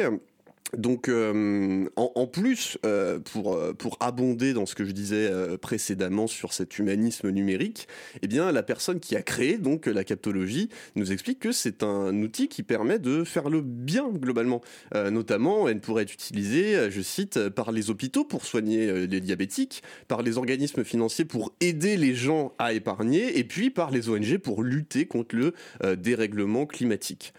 Donc, 0.76 1.08
euh, 1.08 1.88
en, 1.96 2.26
plus, 2.26 2.78
euh, 2.86 3.18
pour, 3.18 3.54
euh, 3.54 3.72
pour 3.72 3.96
abonder 4.00 4.52
dans 4.52 4.66
ce 4.66 4.74
que 4.74 4.84
je 4.84 4.92
disais 4.92 5.30
précédemment 5.60 6.26
sur 6.26 6.52
cet 6.52 6.78
humanisme 6.78 7.30
numérique, 7.30 7.88
eh 8.22 8.28
bien, 8.28 8.52
la 8.52 8.62
personne 8.62 9.00
qui 9.00 9.16
a 9.16 9.22
créé 9.22 9.58
donc 9.58 9.86
la 9.86 10.04
captologie 10.04 10.68
nous 10.96 11.12
explique 11.12 11.40
que 11.40 11.52
c'est 11.52 11.82
un 11.82 12.14
outil 12.22 12.48
qui 12.48 12.62
permet 12.62 12.98
de 12.98 13.24
faire 13.24 13.48
le 13.48 13.60
bien 13.60 14.08
globalement. 14.08 14.60
notamment, 14.94 15.68
elle 15.68 15.80
pourrait 15.80 16.04
être 16.04 16.14
utilisée, 16.14 16.90
je 16.90 17.00
cite, 17.00 17.48
par 17.48 17.72
les 17.72 17.90
hôpitaux 17.90 18.24
pour 18.24 18.44
soigner 18.44 19.06
les 19.06 19.20
diabétiques, 19.20 19.82
par 20.08 20.22
les 20.22 20.38
organismes 20.38 20.84
financiers 20.84 21.24
pour 21.24 21.52
aider 21.60 21.96
les 21.96 22.14
gens 22.14 22.54
à 22.58 22.72
épargner, 22.72 23.38
et 23.38 23.44
puis 23.44 23.70
par 23.70 23.90
les 23.90 24.08
ONG 24.08 24.38
pour 24.38 24.62
lutter 24.62 25.06
contre 25.06 25.36
le 25.36 25.54
dérèglement 25.96 26.66
climatique. 26.66 27.32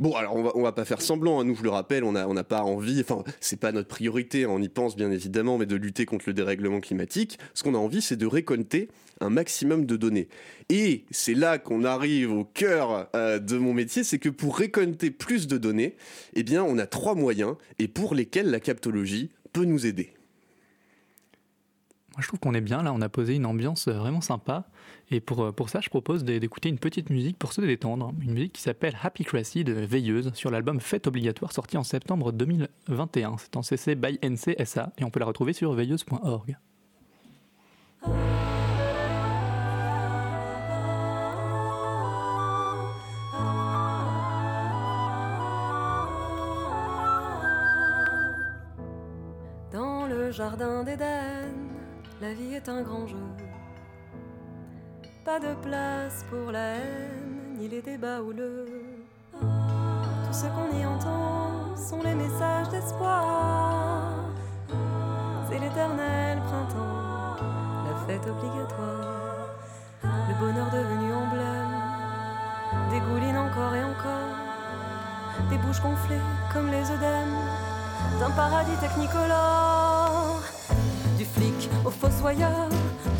Bon, 0.00 0.14
alors 0.14 0.34
on 0.56 0.62
va, 0.62 0.72
pas 0.72 0.86
faire 0.86 1.02
semblant, 1.02 1.40
hein. 1.40 1.44
nous 1.44 1.54
je 1.54 1.62
le 1.62 1.68
rappelle, 1.68 2.04
on 2.04 2.12
n'a 2.12 2.44
pas 2.44 2.62
envie, 2.62 3.02
enfin 3.02 3.22
c'est 3.38 3.60
pas 3.60 3.70
notre 3.70 3.88
priorité, 3.88 4.46
on 4.46 4.58
y 4.58 4.70
pense 4.70 4.96
bien 4.96 5.10
évidemment, 5.10 5.58
mais 5.58 5.66
de 5.66 5.76
lutter 5.76 6.06
contre 6.06 6.24
le 6.26 6.32
dérèglement 6.32 6.80
climatique. 6.80 7.38
Ce 7.52 7.62
qu'on 7.62 7.74
a 7.74 7.78
envie, 7.78 8.00
c'est 8.00 8.16
de 8.16 8.24
récolter 8.24 8.88
un 9.20 9.28
maximum 9.28 9.84
de 9.84 9.96
données. 9.96 10.28
Et 10.70 11.04
c'est 11.10 11.34
là 11.34 11.58
qu'on 11.58 11.84
arrive 11.84 12.32
au 12.32 12.44
cœur 12.44 13.10
euh, 13.14 13.38
de 13.38 13.58
mon 13.58 13.74
métier, 13.74 14.02
c'est 14.02 14.18
que 14.18 14.30
pour 14.30 14.56
récolter 14.56 15.10
plus 15.10 15.46
de 15.46 15.58
données, 15.58 15.96
eh 16.32 16.44
bien 16.44 16.64
on 16.64 16.78
a 16.78 16.86
trois 16.86 17.14
moyens 17.14 17.56
et 17.78 17.86
pour 17.86 18.14
lesquels 18.14 18.50
la 18.50 18.60
captologie 18.60 19.28
peut 19.52 19.66
nous 19.66 19.84
aider 19.84 20.14
moi, 22.14 22.22
je 22.22 22.26
trouve 22.26 22.40
qu'on 22.40 22.54
est 22.54 22.60
bien 22.60 22.82
là, 22.82 22.92
on 22.92 23.00
a 23.00 23.08
posé 23.08 23.36
une 23.36 23.46
ambiance 23.46 23.86
euh, 23.86 23.92
vraiment 23.92 24.20
sympa. 24.20 24.64
Et 25.12 25.20
pour, 25.20 25.44
euh, 25.44 25.52
pour 25.52 25.68
ça, 25.68 25.80
je 25.80 25.88
propose 25.88 26.24
d'écouter 26.24 26.68
une 26.68 26.78
petite 26.78 27.08
musique 27.08 27.38
pour 27.38 27.52
se 27.52 27.60
détendre. 27.60 28.12
Une 28.20 28.32
musique 28.32 28.54
qui 28.54 28.62
s'appelle 28.62 28.96
Happy 29.00 29.24
Crassy 29.24 29.62
de 29.62 29.72
Veilleuse 29.72 30.32
sur 30.34 30.50
l'album 30.50 30.80
Fête 30.80 31.06
obligatoire 31.06 31.52
sorti 31.52 31.76
en 31.76 31.84
septembre 31.84 32.32
2021. 32.32 33.36
C'est 33.38 33.56
en 33.56 33.62
CC 33.62 33.94
by 33.94 34.18
NCSA 34.24 34.92
et 34.98 35.04
on 35.04 35.10
peut 35.10 35.20
la 35.20 35.26
retrouver 35.26 35.52
sur 35.52 35.72
veilleuse.org. 35.72 36.56
Dans 49.72 50.06
le 50.08 50.32
jardin 50.32 50.82
d'Éden 50.82 51.69
la 52.20 52.34
vie 52.34 52.54
est 52.54 52.68
un 52.68 52.82
grand 52.82 53.06
jeu. 53.06 53.16
Pas 55.24 55.40
de 55.40 55.54
place 55.62 56.24
pour 56.30 56.52
la 56.52 56.74
haine, 56.74 57.56
ni 57.58 57.68
les 57.68 57.80
débats 57.80 58.20
houleux. 58.20 58.66
Tout 59.40 60.32
ce 60.32 60.46
qu'on 60.46 60.76
y 60.78 60.84
entend 60.84 61.76
sont 61.76 62.02
les 62.02 62.14
messages 62.14 62.68
d'espoir. 62.68 64.12
C'est 65.48 65.58
l'éternel 65.58 66.38
printemps, 66.40 67.36
la 67.86 68.06
fête 68.06 68.26
obligatoire. 68.28 69.48
Le 70.02 70.34
bonheur 70.38 70.70
devenu 70.70 71.12
emblème 71.12 71.70
dégouline 72.90 73.36
encore 73.36 73.74
et 73.74 73.84
encore. 73.84 74.36
Des 75.48 75.58
bouches 75.58 75.80
gonflées 75.80 76.20
comme 76.52 76.70
les 76.70 76.90
œdèmes 76.90 77.36
d'un 78.20 78.30
paradis 78.30 78.76
technicolore. 78.80 80.40
Du 81.20 81.26
flic 81.26 81.68
au 81.84 81.90
fossoyeur, 81.90 82.70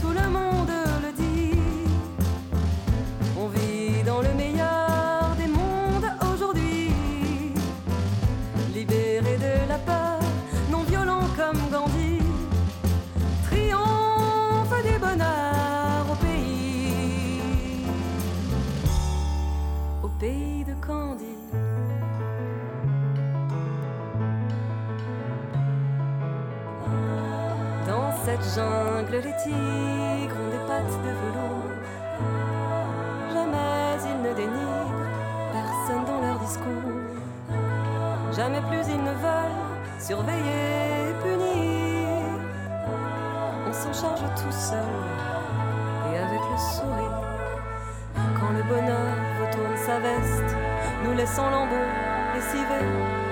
tout 0.00 0.08
le 0.08 0.26
monde 0.30 0.89
et 44.50 46.18
avec 46.18 46.40
le 46.40 46.58
sourire. 46.58 47.22
Quand 48.38 48.50
le 48.50 48.62
bonheur 48.64 49.14
retourne 49.40 49.76
sa 49.76 50.00
veste, 50.00 50.56
nous 51.04 51.16
laissons 51.16 51.48
lambeaux 51.50 51.76
lessivés. 52.34 53.29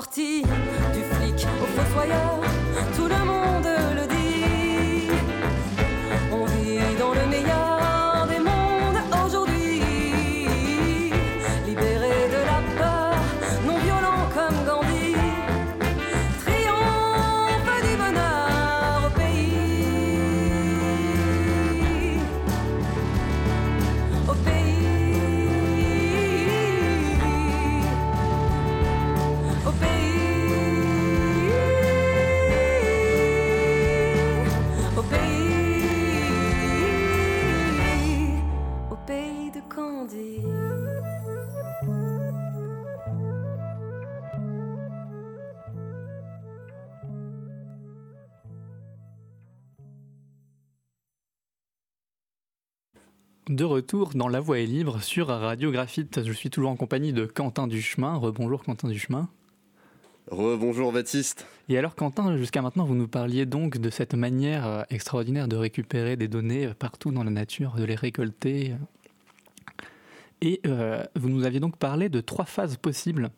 Sortie 0.00 0.49
De 53.50 53.64
retour 53.64 54.10
dans 54.14 54.28
La 54.28 54.38
Voix 54.38 54.60
est 54.60 54.66
libre 54.66 55.02
sur 55.02 55.26
Radio 55.26 55.72
Graphite. 55.72 56.22
Je 56.24 56.32
suis 56.32 56.50
toujours 56.50 56.70
en 56.70 56.76
compagnie 56.76 57.12
de 57.12 57.26
Quentin 57.26 57.66
Duchemin. 57.66 58.14
Rebonjour 58.14 58.62
Quentin 58.62 58.86
Duchemin. 58.86 59.28
Rebonjour 60.30 60.92
Baptiste. 60.92 61.48
Et 61.68 61.76
alors 61.76 61.96
Quentin, 61.96 62.36
jusqu'à 62.36 62.62
maintenant, 62.62 62.84
vous 62.84 62.94
nous 62.94 63.08
parliez 63.08 63.46
donc 63.46 63.78
de 63.78 63.90
cette 63.90 64.14
manière 64.14 64.68
euh, 64.68 64.82
extraordinaire 64.88 65.48
de 65.48 65.56
récupérer 65.56 66.16
des 66.16 66.28
données 66.28 66.66
euh, 66.66 66.74
partout 66.74 67.10
dans 67.10 67.24
la 67.24 67.32
nature, 67.32 67.74
de 67.74 67.82
les 67.82 67.96
récolter. 67.96 68.76
Et 70.42 70.60
euh, 70.68 71.02
vous 71.16 71.28
nous 71.28 71.42
aviez 71.44 71.58
donc 71.58 71.76
parlé 71.76 72.08
de 72.08 72.20
trois 72.20 72.44
phases 72.44 72.76
possibles 72.76 73.30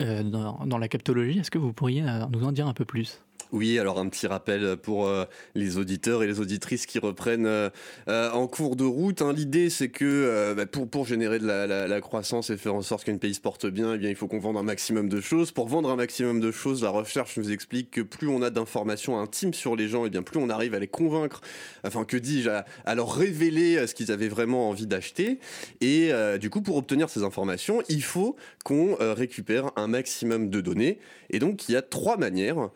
euh, 0.00 0.22
dans, 0.22 0.64
dans 0.64 0.78
la 0.78 0.86
captologie. 0.86 1.40
Est-ce 1.40 1.50
que 1.50 1.58
vous 1.58 1.72
pourriez 1.72 2.04
nous 2.30 2.44
en 2.44 2.52
dire 2.52 2.68
un 2.68 2.72
peu 2.72 2.84
plus? 2.84 3.20
Oui, 3.52 3.78
alors 3.78 4.00
un 4.00 4.08
petit 4.08 4.26
rappel 4.26 4.76
pour 4.76 5.06
euh, 5.06 5.24
les 5.54 5.78
auditeurs 5.78 6.24
et 6.24 6.26
les 6.26 6.40
auditrices 6.40 6.84
qui 6.84 6.98
reprennent 6.98 7.46
euh, 7.46 7.70
euh, 8.08 8.30
en 8.32 8.48
cours 8.48 8.74
de 8.74 8.82
route. 8.82 9.22
hein. 9.22 9.32
L'idée, 9.32 9.70
c'est 9.70 9.88
que 9.88 10.52
bah, 10.56 10.66
pour, 10.66 10.88
pour 10.88 11.06
générer 11.06 11.38
de 11.38 11.46
la, 11.46 12.00
croissance 12.00 12.50
et 12.50 12.56
faire 12.56 12.74
en 12.74 12.82
sorte 12.82 13.04
qu'un 13.04 13.18
pays 13.18 13.34
se 13.34 13.40
porte 13.40 13.66
bien, 13.66 13.94
eh 13.94 13.98
bien, 13.98 14.10
il 14.10 14.16
faut 14.16 14.26
qu'on 14.26 14.40
vende 14.40 14.56
un 14.56 14.64
maximum 14.64 15.08
de 15.08 15.20
choses. 15.20 15.52
Pour 15.52 15.68
vendre 15.68 15.90
un 15.90 15.96
maximum 15.96 16.40
de 16.40 16.50
choses, 16.50 16.82
la 16.82 16.90
recherche 16.90 17.36
nous 17.36 17.52
explique 17.52 17.90
que 17.92 18.00
plus 18.00 18.28
on 18.28 18.42
a 18.42 18.50
d'informations 18.50 19.18
intimes 19.18 19.54
sur 19.54 19.76
les 19.76 19.88
gens, 19.88 20.06
et 20.06 20.10
bien 20.10 20.22
plus 20.22 20.40
on 20.40 20.50
arrive 20.50 20.74
à 20.74 20.78
les 20.80 20.88
convaincre, 20.88 21.40
enfin 21.84 22.04
que 22.04 22.16
dis-je, 22.16 22.50
à, 22.50 22.94
leur 22.94 23.14
révéler 23.14 23.86
ce 23.86 23.94
qu'ils 23.94 24.10
avaient 24.10 24.28
vraiment 24.28 24.68
envie 24.68 24.86
d'acheter. 24.86 25.38
Et 25.80 26.10
du 26.40 26.50
coup, 26.50 26.62
pour 26.62 26.76
obtenir 26.76 27.08
ces 27.08 27.22
informations, 27.22 27.82
il 27.88 28.02
faut 28.02 28.36
qu'on 28.64 28.96
récupère 29.00 29.70
un 29.76 29.86
maximum 29.86 30.50
de 30.50 30.60
données. 30.60 30.98
Et 31.30 31.38
donc, 31.38 31.68
il 31.68 31.72
y 31.72 31.76
a 31.76 31.82
trois 31.82 32.16
manières 32.16 32.70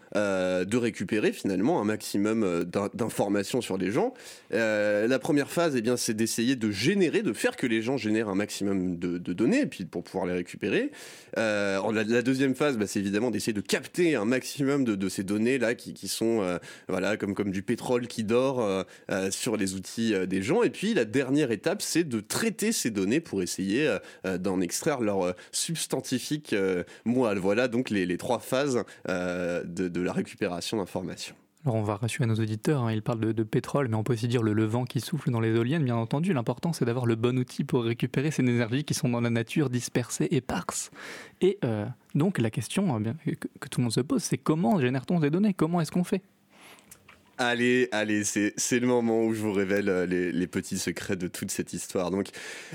de 0.64 0.76
récupérer 0.76 1.32
finalement 1.32 1.80
un 1.80 1.84
maximum 1.84 2.42
euh, 2.42 2.64
d'in- 2.64 2.90
d'informations 2.94 3.60
sur 3.60 3.78
les 3.78 3.90
gens. 3.90 4.14
Euh, 4.52 5.06
la 5.06 5.18
première 5.18 5.50
phase, 5.50 5.74
eh 5.76 5.82
bien, 5.82 5.96
c'est 5.96 6.14
d'essayer 6.14 6.56
de 6.56 6.70
générer, 6.70 7.22
de 7.22 7.32
faire 7.32 7.56
que 7.56 7.66
les 7.66 7.82
gens 7.82 7.96
génèrent 7.96 8.28
un 8.28 8.34
maximum 8.34 8.96
de, 8.98 9.18
données, 9.32 9.66
puis 9.66 9.84
pour 9.84 10.02
pouvoir 10.02 10.26
les 10.26 10.34
récupérer. 10.34 10.90
Euh, 11.38 11.80
la, 11.92 12.22
deuxième 12.22 12.54
phase, 12.54 12.76
bah, 12.76 12.86
c'est 12.86 12.98
évidemment 12.98 13.30
d'essayer 13.30 13.52
de 13.52 13.60
capter 13.60 14.16
un 14.16 14.24
maximum 14.24 14.84
de, 14.84 15.08
ces 15.08 15.24
données 15.24 15.58
là 15.58 15.74
qui, 15.74 16.08
sont 16.08 16.42
euh, 16.42 16.58
voilà 16.88 17.16
comme 17.16 17.34
comme 17.34 17.50
du 17.50 17.62
pétrole 17.62 18.06
qui 18.06 18.24
dort 18.24 18.60
euh, 18.60 18.82
euh, 19.10 19.30
sur 19.30 19.56
les 19.56 19.74
outils 19.74 20.14
euh, 20.14 20.26
des 20.26 20.42
gens. 20.42 20.62
Et 20.62 20.70
puis 20.70 20.94
la 20.94 21.04
dernière 21.04 21.50
étape, 21.50 21.82
c'est 21.82 22.04
de 22.04 22.20
traiter 22.20 22.72
ces 22.72 22.90
données 22.90 23.20
pour 23.20 23.42
essayer 23.42 23.86
euh, 23.86 23.98
euh, 24.26 24.38
d'en 24.38 24.60
extraire 24.60 25.00
leur 25.00 25.22
euh, 25.22 25.32
substantifique 25.52 26.52
euh, 26.52 26.84
moelle. 27.04 27.38
Voilà 27.38 27.68
donc 27.68 27.90
les, 27.90 28.16
trois 28.16 28.40
phases 28.40 28.82
euh, 29.08 29.62
de 29.64 30.00
la 30.00 30.12
récupération 30.12 30.49
d'informations. 30.76 31.34
Alors 31.64 31.76
on 31.76 31.82
va 31.82 31.96
rassurer 31.96 32.26
nos 32.26 32.36
auditeurs, 32.36 32.84
hein, 32.84 32.92
ils 32.92 33.02
parlent 33.02 33.20
de, 33.20 33.32
de 33.32 33.42
pétrole, 33.42 33.88
mais 33.88 33.96
on 33.96 34.02
peut 34.02 34.14
aussi 34.14 34.28
dire 34.28 34.42
le, 34.42 34.54
le 34.54 34.64
vent 34.64 34.84
qui 34.84 35.00
souffle 35.00 35.30
dans 35.30 35.40
les 35.40 35.50
éoliennes, 35.50 35.84
bien 35.84 35.96
entendu. 35.96 36.32
L'important 36.32 36.72
c'est 36.72 36.86
d'avoir 36.86 37.04
le 37.04 37.16
bon 37.16 37.38
outil 37.38 37.64
pour 37.64 37.84
récupérer 37.84 38.30
ces 38.30 38.42
énergies 38.42 38.84
qui 38.84 38.94
sont 38.94 39.10
dans 39.10 39.20
la 39.20 39.28
nature 39.28 39.68
dispersées, 39.68 40.28
éparses. 40.30 40.90
Et 41.42 41.58
euh, 41.64 41.84
donc 42.14 42.38
la 42.38 42.50
question 42.50 42.98
bien, 42.98 43.14
que, 43.26 43.46
que 43.60 43.68
tout 43.68 43.80
le 43.80 43.82
monde 43.82 43.92
se 43.92 44.00
pose, 44.00 44.22
c'est 44.22 44.38
comment 44.38 44.80
génère-t-on 44.80 45.20
des 45.20 45.28
données? 45.28 45.52
Comment 45.52 45.82
est-ce 45.82 45.92
qu'on 45.92 46.04
fait? 46.04 46.22
Allez, 47.42 47.88
allez, 47.90 48.24
c'est 48.24 48.80
le 48.80 48.86
moment 48.86 49.24
où 49.24 49.32
je 49.32 49.40
vous 49.40 49.54
révèle 49.54 49.88
euh, 49.88 50.04
les, 50.04 50.30
les 50.30 50.46
petits 50.46 50.78
secrets 50.78 51.16
de 51.16 51.26
toute 51.26 51.50
cette 51.50 51.72
histoire. 51.72 52.10
Donc, 52.10 52.28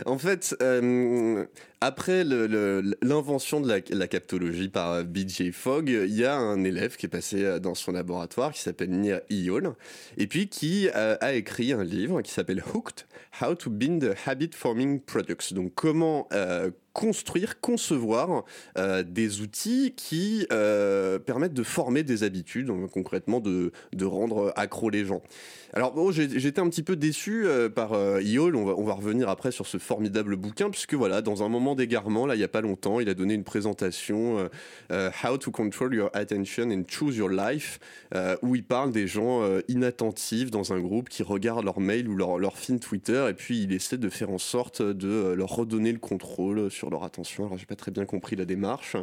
en 0.07 0.17
fait, 0.17 0.55
euh, 0.63 1.45
après 1.85 2.23
l'invention 2.23 3.61
de 3.61 3.67
la, 3.67 4.07
captologie 4.07 4.69
par 4.69 4.91
euh, 4.91 5.03
B.J. 5.03 5.51
Fogg, 5.51 5.89
il 5.89 6.15
y 6.15 6.25
a 6.25 6.35
un 6.35 6.63
élève 6.63 6.95
qui 6.95 7.05
est 7.05 7.09
passé 7.09 7.43
euh, 7.43 7.59
dans 7.59 7.75
son 7.75 7.91
laboratoire 7.91 8.53
qui 8.53 8.61
s'appelle 8.61 8.89
Nir 8.89 9.21
Eyal, 9.29 9.73
et 10.17 10.25
puis 10.25 10.47
qui 10.47 10.89
euh, 10.95 11.15
a 11.21 11.33
écrit 11.33 11.73
un 11.73 11.83
livre 11.83 12.23
qui 12.23 12.31
s'appelle 12.31 12.63
Hooked, 12.73 13.05
How 13.39 13.53
to 13.53 13.69
Bind 13.69 14.15
Habit 14.25 14.49
Forming 14.53 14.99
Products. 14.99 15.53
Donc, 15.53 15.73
comment 15.75 16.27
construire, 16.93 17.59
concevoir 17.59 18.45
des 18.77 19.41
outils 19.41 19.93
qui 19.97 20.47
permettent 20.49 21.53
de 21.53 21.63
former 21.63 22.03
des 22.03 22.23
habitudes, 22.23 22.71
concrètement 22.93 23.41
de, 23.41 23.71
rendre 24.05 24.53
accro 24.55 24.89
les 24.89 25.03
gens. 25.03 25.21
Alors 25.73 25.91
bon, 25.91 26.11
j'étais 26.11 26.61
un 26.61 26.69
petit 26.69 26.83
peu 26.83 26.95
déçu 26.95 27.45
par 27.75 28.21
Iol, 28.21 28.55
on 28.55 28.63
va, 28.63 28.75
on 28.77 28.85
va 28.85 28.93
revenir 28.93 29.27
après 29.27 29.51
sur 29.51 29.67
ce 29.67 29.77
formidable 29.77 30.37
bouquin, 30.37 30.69
puisque 30.69 30.93
voilà, 30.93 31.21
dans 31.21 31.43
un 31.43 31.49
moment 31.49 31.74
d'égarement, 31.75 32.25
là, 32.25 32.35
il 32.35 32.39
n'y 32.39 32.43
a 32.43 32.49
pas 32.49 32.61
longtemps, 32.61 32.99
il 32.99 33.09
a 33.09 33.13
donné 33.13 33.33
une 33.33 33.43
présentation, 33.43 34.39
euh, 34.39 34.49
euh, 34.91 35.09
How 35.23 35.37
to 35.37 35.51
Control 35.51 35.93
Your 35.93 36.09
Attention 36.13 36.71
and 36.71 36.83
Choose 36.87 37.17
Your 37.17 37.29
Life, 37.29 37.79
euh, 38.13 38.35
où 38.41 38.55
il 38.55 38.63
parle 38.63 38.91
des 38.91 39.07
gens 39.07 39.43
inattentifs 39.67 40.51
dans 40.51 40.73
un 40.73 40.79
groupe 40.79 41.09
qui 41.09 41.23
regardent 41.23 41.65
leur 41.65 41.79
mail 41.79 42.07
ou 42.07 42.15
leur, 42.15 42.37
leur 42.37 42.57
film 42.57 42.79
Twitter, 42.79 43.27
et 43.29 43.33
puis 43.33 43.63
il 43.63 43.73
essaie 43.73 43.97
de 43.97 44.09
faire 44.09 44.29
en 44.29 44.37
sorte 44.37 44.81
de 44.81 45.33
leur 45.33 45.49
redonner 45.49 45.91
le 45.91 45.99
contrôle 45.99 46.71
sur 46.71 46.89
leur 46.89 47.03
attention. 47.03 47.45
Alors 47.45 47.57
j'ai 47.57 47.65
pas 47.65 47.75
très 47.75 47.91
bien 47.91 48.05
compris 48.05 48.35
la 48.35 48.45
démarche. 48.45 48.95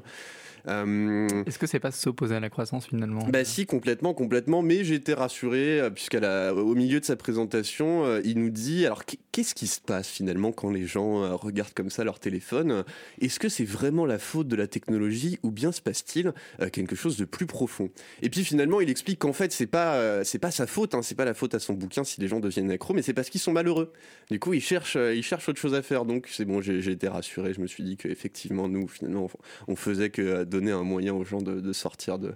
Euh, 0.69 1.27
Est-ce 1.47 1.59
que 1.59 1.67
c'est 1.67 1.81
pas 1.81 1.91
s'opposer 1.91 2.35
à 2.37 2.41
la 2.41 2.51
croissance 2.51 2.87
finalement 2.87 3.27
bah 3.29 3.45
si, 3.45 3.67
complètement, 3.67 4.15
complètement. 4.15 4.63
Mais 4.63 4.85
j'ai 4.85 4.95
été 4.95 5.13
rassuré 5.15 5.81
euh, 5.81 5.91
puisqu'à 5.91 6.21
la- 6.21 6.55
au 6.55 6.75
milieu 6.75 7.01
de 7.01 7.05
sa 7.05 7.17
présentation, 7.17 8.05
euh, 8.05 8.21
il 8.25 8.39
nous 8.39 8.51
dit 8.51 8.87
alors 8.87 9.05
qu- 9.05 9.17
qu'est-ce 9.33 9.55
qui 9.55 9.67
se 9.67 9.81
passe 9.81 10.09
finalement 10.09 10.53
quand 10.53 10.71
les 10.71 10.87
gens 10.87 11.37
regardent 11.37 11.75
comme 11.75 11.91
ça 11.91 12.05
leur 12.05 12.21
téléphone? 12.21 12.85
Est-ce 13.21 13.41
que 13.41 13.49
c'est 13.49 13.65
vraiment 13.65 14.07
la 14.07 14.19
faute 14.19 14.49
de 14.49 14.57
la 14.57 14.67
technologie 14.67 15.39
ou 15.43 15.51
bien 15.51 15.73
se 15.73 15.81
passe-t-il 15.81 16.33
quelque 16.73 16.95
chose 16.97 17.17
de 17.17 17.25
plus 17.25 17.47
profond? 17.47 17.91
Et 18.23 18.31
puis 18.31 18.45
finalement, 18.45 18.81
il 18.81 18.91
explique 18.91 19.19
qu'en 19.19 19.33
fait 19.33 19.53
c'est 19.53 19.67
pas 19.67 20.23
c'est 20.25 20.39
pas 20.39 20.51
sa 20.51 20.67
faute, 20.67 20.95
hein, 20.95 21.03
c'est 21.03 21.15
pas 21.15 21.25
la 21.25 21.35
faute 21.35 21.55
à 21.55 21.59
son 21.59 21.73
bouquin 21.75 22.05
si 22.05 22.21
les 22.21 22.29
gens 22.29 22.41
deviennent 22.41 22.71
accros, 22.71 22.95
mais 22.95 23.03
c'est 23.03 23.15
parce 23.15 23.31
qu'ils 23.31 23.41
sont 23.41 23.53
malheureux. 23.53 23.93
Du 24.31 24.39
coup, 24.39 24.55
il 24.55 24.61
cherche 24.61 24.97
euh, 24.97 25.15
il 25.15 25.23
cherche 25.23 25.49
autre 25.49 25.59
chose 25.61 25.75
à 25.75 25.83
faire. 25.83 26.05
Donc 26.05 26.29
c'est 26.31 26.45
bon, 26.45 26.61
j'ai 26.61 26.79
été 26.91 27.09
rassuré. 27.09 27.53
Je 27.55 27.61
me 27.61 27.67
suis 27.67 27.83
dit 27.85 27.97
qu'effectivement 27.97 28.69
nous 28.69 28.87
finalement 28.89 29.29
on 29.69 29.77
faisait 29.77 30.11
que 30.11 30.45
donner 30.53 30.71
un 30.71 30.85
moyen 30.85 31.13
aux 31.15 31.25
gens 31.25 31.43
de, 31.43 31.61
de 31.61 31.73
sortir 31.73 32.19
de, 32.19 32.35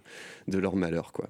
de 0.49 0.59
leur 0.59 0.75
malheur. 0.75 1.13
Quoi. 1.13 1.29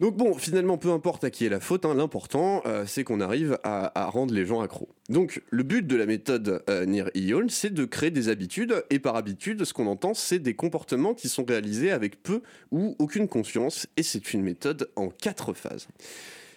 Donc 0.00 0.16
bon, 0.16 0.34
finalement, 0.34 0.76
peu 0.76 0.90
importe 0.90 1.22
à 1.22 1.30
qui 1.30 1.46
est 1.46 1.48
la 1.48 1.60
faute, 1.60 1.84
hein, 1.84 1.94
l'important, 1.94 2.62
euh, 2.66 2.84
c'est 2.84 3.04
qu'on 3.04 3.20
arrive 3.20 3.58
à, 3.62 3.92
à 4.00 4.06
rendre 4.06 4.34
les 4.34 4.44
gens 4.44 4.60
accros. 4.60 4.88
Donc 5.08 5.40
le 5.50 5.62
but 5.62 5.86
de 5.86 5.96
la 5.96 6.06
méthode 6.06 6.64
euh, 6.68 6.84
Near 6.84 7.10
Eon, 7.14 7.46
c'est 7.48 7.72
de 7.72 7.84
créer 7.84 8.10
des 8.10 8.28
habitudes, 8.28 8.84
et 8.90 8.98
par 8.98 9.14
habitude, 9.14 9.64
ce 9.64 9.72
qu'on 9.72 9.86
entend, 9.86 10.12
c'est 10.12 10.40
des 10.40 10.54
comportements 10.54 11.14
qui 11.14 11.28
sont 11.28 11.44
réalisés 11.44 11.92
avec 11.92 12.22
peu 12.22 12.42
ou 12.72 12.96
aucune 12.98 13.28
conscience, 13.28 13.86
et 13.96 14.02
c'est 14.02 14.34
une 14.34 14.42
méthode 14.42 14.90
en 14.96 15.10
quatre 15.10 15.52
phases. 15.54 15.86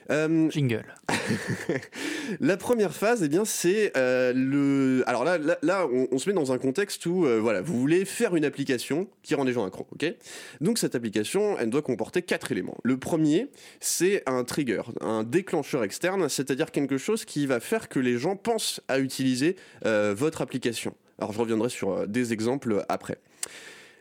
Euh, 0.10 0.50
Jingle. 0.50 0.86
la 2.40 2.58
première 2.58 2.94
phase, 2.94 3.24
eh 3.24 3.28
bien, 3.28 3.46
c'est 3.46 3.92
euh, 3.98 4.32
le. 4.34 5.04
Alors 5.08 5.24
là, 5.24 5.38
là, 5.38 5.58
là, 5.62 5.88
on, 5.92 6.08
on 6.12 6.18
se 6.18 6.30
met 6.30 6.36
dans 6.36 6.52
un 6.52 6.58
contexte 6.58 7.06
où, 7.06 7.26
euh, 7.26 7.40
voilà, 7.40 7.62
vous 7.62 7.80
voulez 7.80 8.06
faire 8.06 8.36
une 8.36 8.46
application 8.46 9.08
qui 9.24 9.36
rend 9.36 9.44
les 9.44 9.54
gens 9.54 9.66
accros, 9.66 9.88
ok? 9.92 10.14
Donc 10.62 10.78
cette 10.78 10.96
application, 10.96 11.58
elle 11.60 11.70
doit 11.70 11.82
comporter 11.82 12.22
quatre 12.22 12.52
éléments. 12.52 12.78
Le 12.84 12.98
premier, 12.98 13.48
c'est 13.80 14.24
un 14.28 14.44
trigger, 14.44 14.84
un 15.02 15.24
déclencheur 15.24 15.84
externe, 15.84 16.30
c'est-à-dire 16.30 16.72
quelque 16.72 16.98
chose 16.98 17.26
qui 17.26 17.46
va 17.46 17.60
faire 17.60 17.90
que 17.90 18.00
les 18.00 18.18
gens 18.18 18.36
pensent 18.36 18.82
à 18.88 19.00
utiliser 19.00 19.56
votre 19.84 20.42
application. 20.42 20.94
Alors 21.20 21.34
je 21.34 21.40
reviendrai 21.40 21.70
sur 21.70 22.08
des 22.08 22.34
exemples 22.34 22.86
après. 22.90 23.18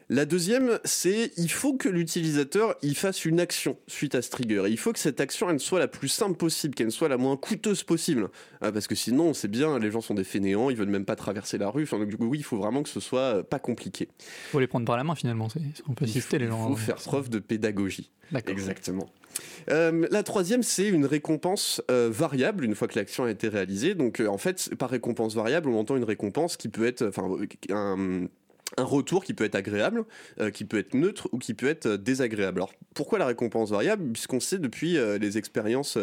La 0.09 0.25
deuxième, 0.25 0.79
c'est 0.85 1.33
il 1.37 1.51
faut 1.51 1.75
que 1.75 1.88
l'utilisateur 1.88 2.77
il 2.83 2.97
fasse 2.97 3.25
une 3.25 3.40
action 3.40 3.77
suite 3.88 4.14
à 4.14 4.23
ce 4.23 4.31
trigger. 4.31 4.62
Et 4.66 4.71
il 4.71 4.79
faut 4.79 4.92
que 4.92 5.01
cette 5.01 5.21
action 5.21 5.51
elle 5.51 5.59
soit 5.59 5.81
la 5.81 5.88
plus 5.88 6.09
simple 6.09 6.37
possible, 6.37 6.77
qu'elle 6.77 6.92
soit 6.92 7.09
la 7.09 7.16
moins 7.16 7.37
coûteuse 7.37 7.83
possible. 7.83 8.29
Ah, 8.61 8.71
parce 8.71 8.87
que 8.87 8.95
sinon, 8.95 9.35
c'est 9.35 9.49
bien, 9.49 9.81
les 9.81 9.90
gens 9.90 10.01
sont 10.01 10.14
des 10.14 10.23
fainéants, 10.23 10.71
ils 10.71 10.77
veulent 10.77 10.88
même 10.88 11.05
pas 11.05 11.16
traverser 11.16 11.59
la 11.59 11.71
rue. 11.71 11.83
Enfin, 11.83 11.99
donc, 11.99 12.09
du 12.09 12.16
coup, 12.16 12.27
oui, 12.27 12.38
il 12.38 12.45
faut 12.45 12.57
vraiment 12.57 12.85
que 12.85 12.88
ce 12.88 13.01
soit 13.01 13.21
euh, 13.21 13.42
pas 13.42 13.59
compliqué. 13.59 14.09
Faut 14.53 14.61
les 14.61 14.69
prendre 14.69 14.87
par 14.87 14.97
la 14.97 15.03
main 15.03 15.16
finalement. 15.16 15.49
c'est- 15.49 15.59
On 15.88 15.95
peut 15.95 16.05
Il 16.05 16.12
faut, 16.12 16.19
assister 16.19 16.38
les 16.38 16.45
il 16.45 16.51
gens. 16.51 16.69
faut 16.69 16.75
hein. 16.75 16.77
faire 16.77 16.97
preuve 16.97 17.29
de 17.29 17.40
pédagogie. 17.40 18.11
D'accord. 18.31 18.53
Exactement. 18.53 19.09
Euh, 19.71 20.07
la 20.12 20.23
troisième, 20.23 20.62
c'est 20.62 20.88
une 20.88 21.05
récompense 21.05 21.83
euh, 21.90 22.09
variable 22.12 22.64
une 22.64 22.75
fois 22.77 22.87
que 22.87 22.97
l'action 22.97 23.25
a 23.25 23.31
été 23.31 23.49
réalisée. 23.49 23.95
Donc, 23.97 24.21
euh, 24.21 24.29
en 24.29 24.38
fait, 24.38 24.73
par 24.77 24.90
récompense 24.90 25.35
variable, 25.35 25.69
on 25.69 25.79
entend 25.81 25.97
une 25.97 26.05
récompense 26.05 26.57
qui 26.57 26.69
peut 26.69 26.87
être, 26.87 27.05
enfin, 27.07 27.29
un, 27.71 28.27
un 28.77 28.85
retour 28.85 29.25
qui 29.25 29.35
peut 29.35 29.45
être 29.45 29.55
agréable, 29.55 30.05
euh, 30.41 30.51
qui 30.51 30.65
peut 30.65 30.79
être 30.79 30.95
neutre 30.95 31.29
ou 31.33 31.39
qui 31.39 31.55
peut 31.55 31.69
être 31.69 31.87
euh, 31.87 31.97
désagréable. 31.97 32.59
Alors, 32.59 32.73
pourquoi 32.95 33.19
la 33.19 33.27
récompense 33.27 33.71
variable? 33.71 34.12
Puisqu'on 34.12 34.41
sait 34.41 34.59
depuis 34.59 34.97
euh, 34.97 35.19
les 35.19 35.39
expériences, 35.39 35.99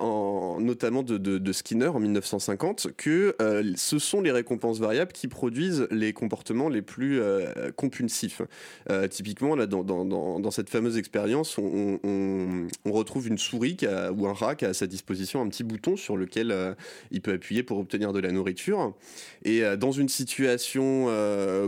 en, 0.00 0.58
notamment 0.60 1.02
de, 1.02 1.52
Skinner 1.52 1.88
en 1.88 2.00
1950, 2.00 2.88
que 2.96 3.36
ce 3.76 3.98
sont 3.98 4.20
les 4.20 4.32
récompenses 4.32 4.78
variables 4.78 5.12
qui 5.12 5.28
produisent 5.28 5.86
les 5.90 6.12
comportements 6.12 6.68
les 6.68 6.82
plus 6.82 7.20
compulsifs. 7.76 8.42
Typiquement, 9.10 9.54
là, 9.56 9.66
dans, 9.66 10.50
cette 10.50 10.68
fameuse 10.68 10.96
expérience, 10.96 11.58
on, 11.58 12.68
retrouve 12.84 13.28
une 13.28 13.38
souris 13.38 13.76
ou 14.16 14.26
un 14.26 14.32
rat 14.32 14.54
qui 14.54 14.64
a 14.64 14.70
à 14.70 14.74
sa 14.74 14.86
disposition 14.86 15.40
un 15.40 15.48
petit 15.48 15.64
bouton 15.64 15.96
sur 15.96 16.16
lequel 16.16 16.76
il 17.10 17.20
peut 17.20 17.32
appuyer 17.32 17.62
pour 17.62 17.78
obtenir 17.78 18.12
de 18.12 18.20
la 18.20 18.32
nourriture. 18.32 18.94
Et 19.44 19.62
dans 19.76 19.92
une 19.92 20.08
situation 20.08 21.08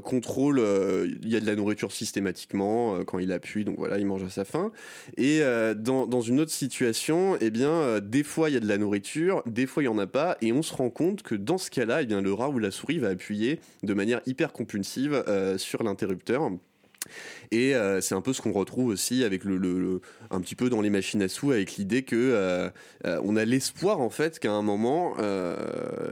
contrôle, 0.06 0.58
euh, 0.58 1.06
il 1.22 1.28
y 1.28 1.36
a 1.36 1.40
de 1.40 1.46
la 1.46 1.56
nourriture 1.56 1.92
systématiquement 1.92 2.96
euh, 2.96 3.04
quand 3.04 3.18
il 3.18 3.32
appuie, 3.32 3.64
donc 3.64 3.76
voilà, 3.76 3.98
il 3.98 4.06
mange 4.06 4.24
à 4.24 4.30
sa 4.30 4.46
faim. 4.46 4.72
Et 5.18 5.40
euh, 5.42 5.74
dans, 5.74 6.20
une 6.22 6.40
autre 6.40 6.52
situation, 6.52 7.36
eh 7.40 7.50
bien, 7.50 8.00
des 8.00 8.22
fois 8.22 8.48
il 8.48 8.54
y 8.54 8.56
a 8.56 8.60
de 8.60 8.68
la 8.68 8.78
nourriture, 8.78 9.42
des 9.44 9.66
fois 9.66 9.82
il 9.82 9.86
y 9.86 9.90
en 9.90 9.98
a 9.98 10.06
pas, 10.06 10.38
et 10.40 10.52
on 10.52 10.62
se 10.62 10.72
rend 10.72 10.88
compte 10.88 11.22
que 11.22 11.34
dans 11.34 11.58
ce 11.58 11.70
cas-là, 11.70 12.02
eh 12.02 12.06
bien, 12.06 12.22
le 12.22 12.32
rat 12.32 12.48
ou 12.48 12.58
la 12.58 12.70
souris 12.70 12.98
va 12.98 13.08
appuyer 13.08 13.60
de 13.82 13.92
manière 13.92 14.20
hyper 14.24 14.52
compulsive 14.52 15.22
sur 15.58 15.82
l'interrupteur. 15.82 16.50
Et 17.50 17.74
euh, 17.74 18.00
c'est 18.00 18.14
un 18.14 18.20
peu 18.20 18.32
ce 18.32 18.42
qu'on 18.42 18.52
retrouve 18.52 18.88
aussi 18.88 19.24
avec 19.24 19.44
le, 19.44 20.00
un 20.30 20.40
petit 20.40 20.54
peu 20.54 20.68
dans 20.68 20.80
les 20.80 20.90
machines 20.90 21.22
à 21.22 21.28
sous, 21.28 21.52
avec 21.52 21.76
l'idée 21.76 22.02
que 22.02 22.16
euh, 22.16 22.70
euh, 23.06 23.20
on 23.24 23.36
a 23.36 23.44
l'espoir 23.44 24.00
en 24.00 24.10
fait 24.10 24.38
qu'à 24.38 24.52
un 24.52 24.62
moment 24.62 25.14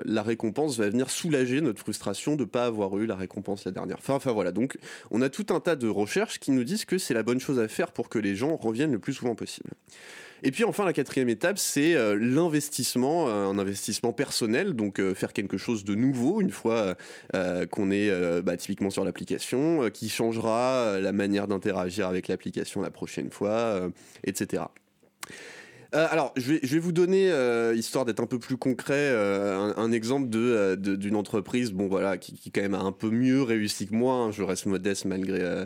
la 0.05 0.23
récompense 0.23 0.79
va 0.79 0.89
venir 0.89 1.11
soulager 1.11 1.61
notre 1.61 1.81
frustration 1.81 2.37
de 2.37 2.45
pas 2.45 2.67
avoir 2.67 2.97
eu 2.99 3.07
la 3.07 3.17
récompense 3.17 3.65
la 3.65 3.73
dernière 3.73 4.01
fois. 4.01 4.17
Enfin 4.17 4.33
voilà, 4.33 4.53
donc 4.53 4.79
on 5.11 5.23
a 5.23 5.29
tout 5.29 5.47
un 5.51 5.61
tas 5.61 5.77
de 5.77 5.89
recherches 5.89 6.39
qui 6.39 6.51
nous 6.51 6.65
disent 6.65 6.85
que 6.85 6.99
c'est 6.99 7.15
la 7.15 7.23
bonne 7.23 7.41
chose 7.41 7.59
à 7.59 7.69
faire 7.69 7.93
pour 7.93 8.09
que 8.09 8.19
les 8.19 8.35
gens 8.35 8.57
reviennent 8.57 8.93
le 8.93 8.99
plus 8.99 9.15
souvent 9.15 9.35
possible. 9.35 9.71
Et 10.43 10.51
puis 10.51 10.65
enfin 10.65 10.85
la 10.85 10.93
quatrième 10.93 11.29
étape, 11.29 11.59
c'est 11.59 11.95
euh, 11.95 12.17
l'investissement, 12.21 13.29
euh, 13.29 13.47
un 13.47 13.59
investissement 13.59 14.13
personnel, 14.13 14.75
donc 14.75 14.99
euh, 14.99 15.15
faire 15.15 15.33
quelque 15.33 15.57
chose 15.57 15.85
de 15.85 15.95
nouveau 15.95 16.41
une 16.41 16.51
fois 16.51 16.97
qu'on 17.71 17.91
est 17.91 18.11
bah, 18.43 18.57
typiquement 18.57 18.91
sur 18.91 19.05
l'application, 19.05 19.91
qui 19.91 20.09
changera 20.09 20.99
la 21.01 21.13
manière 21.13 21.47
d'interagir 21.47 22.09
avec 22.09 22.29
l'application 22.29 22.81
la 22.81 22.91
prochaine 22.91 23.31
fois, 23.31 23.91
etc. 24.25 24.65
Alors, 25.93 26.33
je 26.37 26.55
vais, 26.55 26.79
vous 26.79 26.93
donner, 26.93 27.31
histoire 27.75 28.05
d'être 28.05 28.21
un 28.21 28.27
peu 28.27 28.39
plus 28.39 28.57
concret, 28.57 29.11
un, 29.15 29.93
exemple 29.93 30.29
de, 30.29 30.75
d'une 30.77 31.17
entreprise, 31.17 31.73
bon 31.73 31.89
voilà, 31.89 32.19
qui, 32.19 32.35
qui 32.35 32.51
quand 32.51 32.63
même 32.63 32.75
a 32.75 32.81
un 32.81 32.93
peu 32.93 33.11
mieux 33.11 33.43
réussi 33.43 33.87
que 33.87 33.95
moi. 33.95 34.15
hein, 34.15 34.31
je 34.31 34.43
reste 34.43 34.67
modeste 34.67 35.05
malgré 35.05 35.65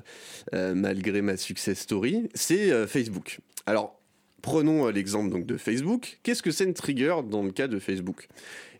malgré 0.52 1.22
ma 1.22 1.36
success 1.36 1.78
story. 1.78 2.28
C'est 2.34 2.86
Facebook. 2.86 3.40
Alors. 3.66 3.97
Prenons 4.40 4.86
euh, 4.86 4.92
l'exemple 4.92 5.30
donc 5.30 5.46
de 5.46 5.56
Facebook. 5.56 6.18
Qu'est-ce 6.22 6.42
que 6.44 6.50
c'est 6.52 6.64
une 6.64 6.74
trigger 6.74 7.16
dans 7.28 7.42
le 7.42 7.50
cas 7.50 7.66
de 7.66 7.78
Facebook? 7.80 8.28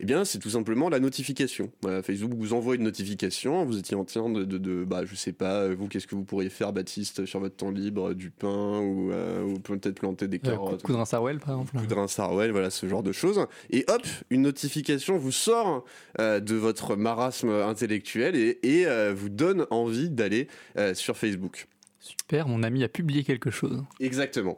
Eh 0.01 0.05
bien, 0.05 0.25
c'est 0.25 0.39
tout 0.39 0.51
simplement 0.51 0.89
la 0.89 1.01
notification. 1.01 1.73
Voilà, 1.83 2.01
Facebook 2.03 2.33
vous 2.39 2.53
envoie 2.53 2.77
une 2.77 2.85
notification. 2.85 3.65
Vous 3.65 3.77
étiez 3.79 3.97
en 3.97 4.05
train 4.05 4.31
de, 4.31 4.45
de, 4.45 4.57
de- 4.59 4.85
bah, 4.85 5.05
je 5.05 5.17
sais 5.17 5.33
pas, 5.33 5.63
euh, 5.63 5.75
vous, 5.77 5.89
qu'est-ce 5.89 6.07
que 6.07 6.15
vous 6.15 6.23
pourriez 6.23 6.49
faire, 6.51 6.73
Baptiste, 6.73 7.27
sur 7.27 7.41
votre 7.41 7.57
temps 7.57 7.73
libre, 7.73 8.15
du 8.15 8.31
pain 8.31 8.79
ou, 8.79 9.11
euh, 9.11 9.43
ou 9.43 9.59
peut-être 9.59 9.99
planter 9.99 10.29
des 10.29 10.37
Euh, 10.37 10.51
carottes. 10.51 10.83
coup 10.85 10.93
de 10.93 10.97
rince 10.97 11.13
à 11.15 11.21
Well, 11.21 11.39
par 11.41 11.61
exemple. 11.61 11.93
Rince 11.93 12.19
à 12.21 12.25
Harwell, 12.25 12.53
voilà 12.53 12.71
ce 12.71 12.87
genre 12.89 13.03
de 13.03 13.11
choses. 13.13 13.45
Et 13.71 13.85
hop, 13.89 14.03
une 14.31 14.43
notification 14.43 15.19
vous 15.19 15.33
sort 15.33 15.85
euh, 16.21 16.39
de 16.39 16.55
votre 16.55 16.95
marasme 16.95 17.51
intellectuel 17.51 18.37
et, 18.37 18.61
et, 18.63 18.87
euh, 18.87 19.13
vous 19.13 19.29
donne 19.29 19.67
envie 19.71 20.09
d'aller 20.11 20.47
euh, 20.77 20.95
sur 20.95 21.17
Facebook. 21.17 21.67
Super, 22.01 22.47
mon 22.47 22.63
ami 22.63 22.85
a 22.85 22.89
publié 22.89 23.25
quelque 23.25 23.51
chose. 23.51 23.85
Exactement. 24.01 24.57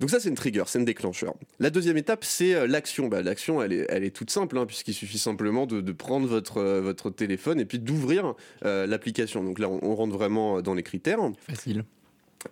Donc 0.00 0.10
ça, 0.10 0.18
c'est 0.18 0.28
une 0.28 0.34
trigger, 0.34 0.64
c'est 0.66 0.80
un 0.80 0.82
déclencheur. 0.82 1.34
La 1.58 1.70
deuxième 1.70 1.96
étape, 1.96 2.24
c'est 2.24 2.54
euh, 2.54 2.66
l'action. 2.66 3.08
Bah, 3.08 3.22
l'action, 3.22 3.62
elle 3.62 3.72
est, 3.72 3.86
elle 3.88 4.02
est 4.04 4.10
toute 4.14 4.30
simple, 4.30 4.58
hein, 4.58 4.66
puisqu'il 4.66 4.94
suffit 4.94 5.18
simplement 5.18 5.66
de, 5.66 5.80
de 5.80 5.92
prendre 5.92 6.26
votre, 6.26 6.58
euh, 6.58 6.80
votre 6.80 7.10
téléphone 7.10 7.60
et 7.60 7.64
puis 7.64 7.78
d'ouvrir 7.78 8.34
euh, 8.64 8.86
l'application. 8.86 9.44
Donc 9.44 9.58
là, 9.60 9.68
on, 9.68 9.78
on 9.82 9.94
rentre 9.94 10.14
vraiment 10.16 10.62
dans 10.62 10.74
les 10.74 10.82
critères. 10.82 11.20
Facile. 11.46 11.84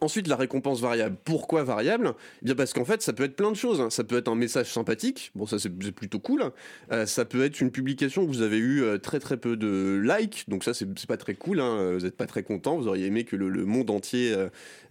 Ensuite, 0.02 0.28
la 0.28 0.36
récompense 0.36 0.80
variable. 0.82 1.16
Pourquoi 1.24 1.64
variable? 1.64 2.12
Eh 2.42 2.44
bien 2.44 2.54
parce 2.54 2.74
qu'en 2.74 2.84
fait, 2.84 3.00
ça 3.00 3.14
peut 3.14 3.24
être 3.24 3.36
plein 3.36 3.50
de 3.50 3.56
choses. 3.56 3.80
hein. 3.80 3.88
Ça 3.88 4.04
peut 4.04 4.18
être 4.18 4.28
un 4.28 4.34
message 4.34 4.70
sympathique. 4.70 5.30
Bon, 5.34 5.46
ça 5.46 5.58
c'est 5.58 5.70
plutôt 5.70 6.18
cool. 6.18 6.50
Euh, 6.92 7.06
ça 7.06 7.24
peut 7.24 7.42
être 7.42 7.60
une 7.62 7.70
publication 7.70 8.22
où 8.24 8.26
vous 8.26 8.42
avez 8.42 8.58
eu 8.58 8.82
euh, 8.82 8.98
très 8.98 9.18
très 9.18 9.38
peu 9.38 9.56
de 9.56 9.98
likes. 10.04 10.44
Donc 10.48 10.62
ça 10.62 10.74
c'est 10.74 10.86
pas 11.06 11.16
très 11.16 11.34
cool. 11.34 11.60
hein. 11.60 11.94
Vous 11.94 12.04
n'êtes 12.04 12.16
pas 12.18 12.26
très 12.26 12.42
content. 12.42 12.76
Vous 12.76 12.86
auriez 12.86 13.06
aimé 13.06 13.24
que 13.24 13.34
le, 13.34 13.48
monde 13.64 13.90
entier 13.90 14.34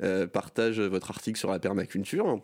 euh, 0.02 0.26
partage 0.26 0.80
votre 0.80 1.12
article 1.12 1.38
sur 1.38 1.52
la 1.52 1.60
permaculture. 1.60 2.42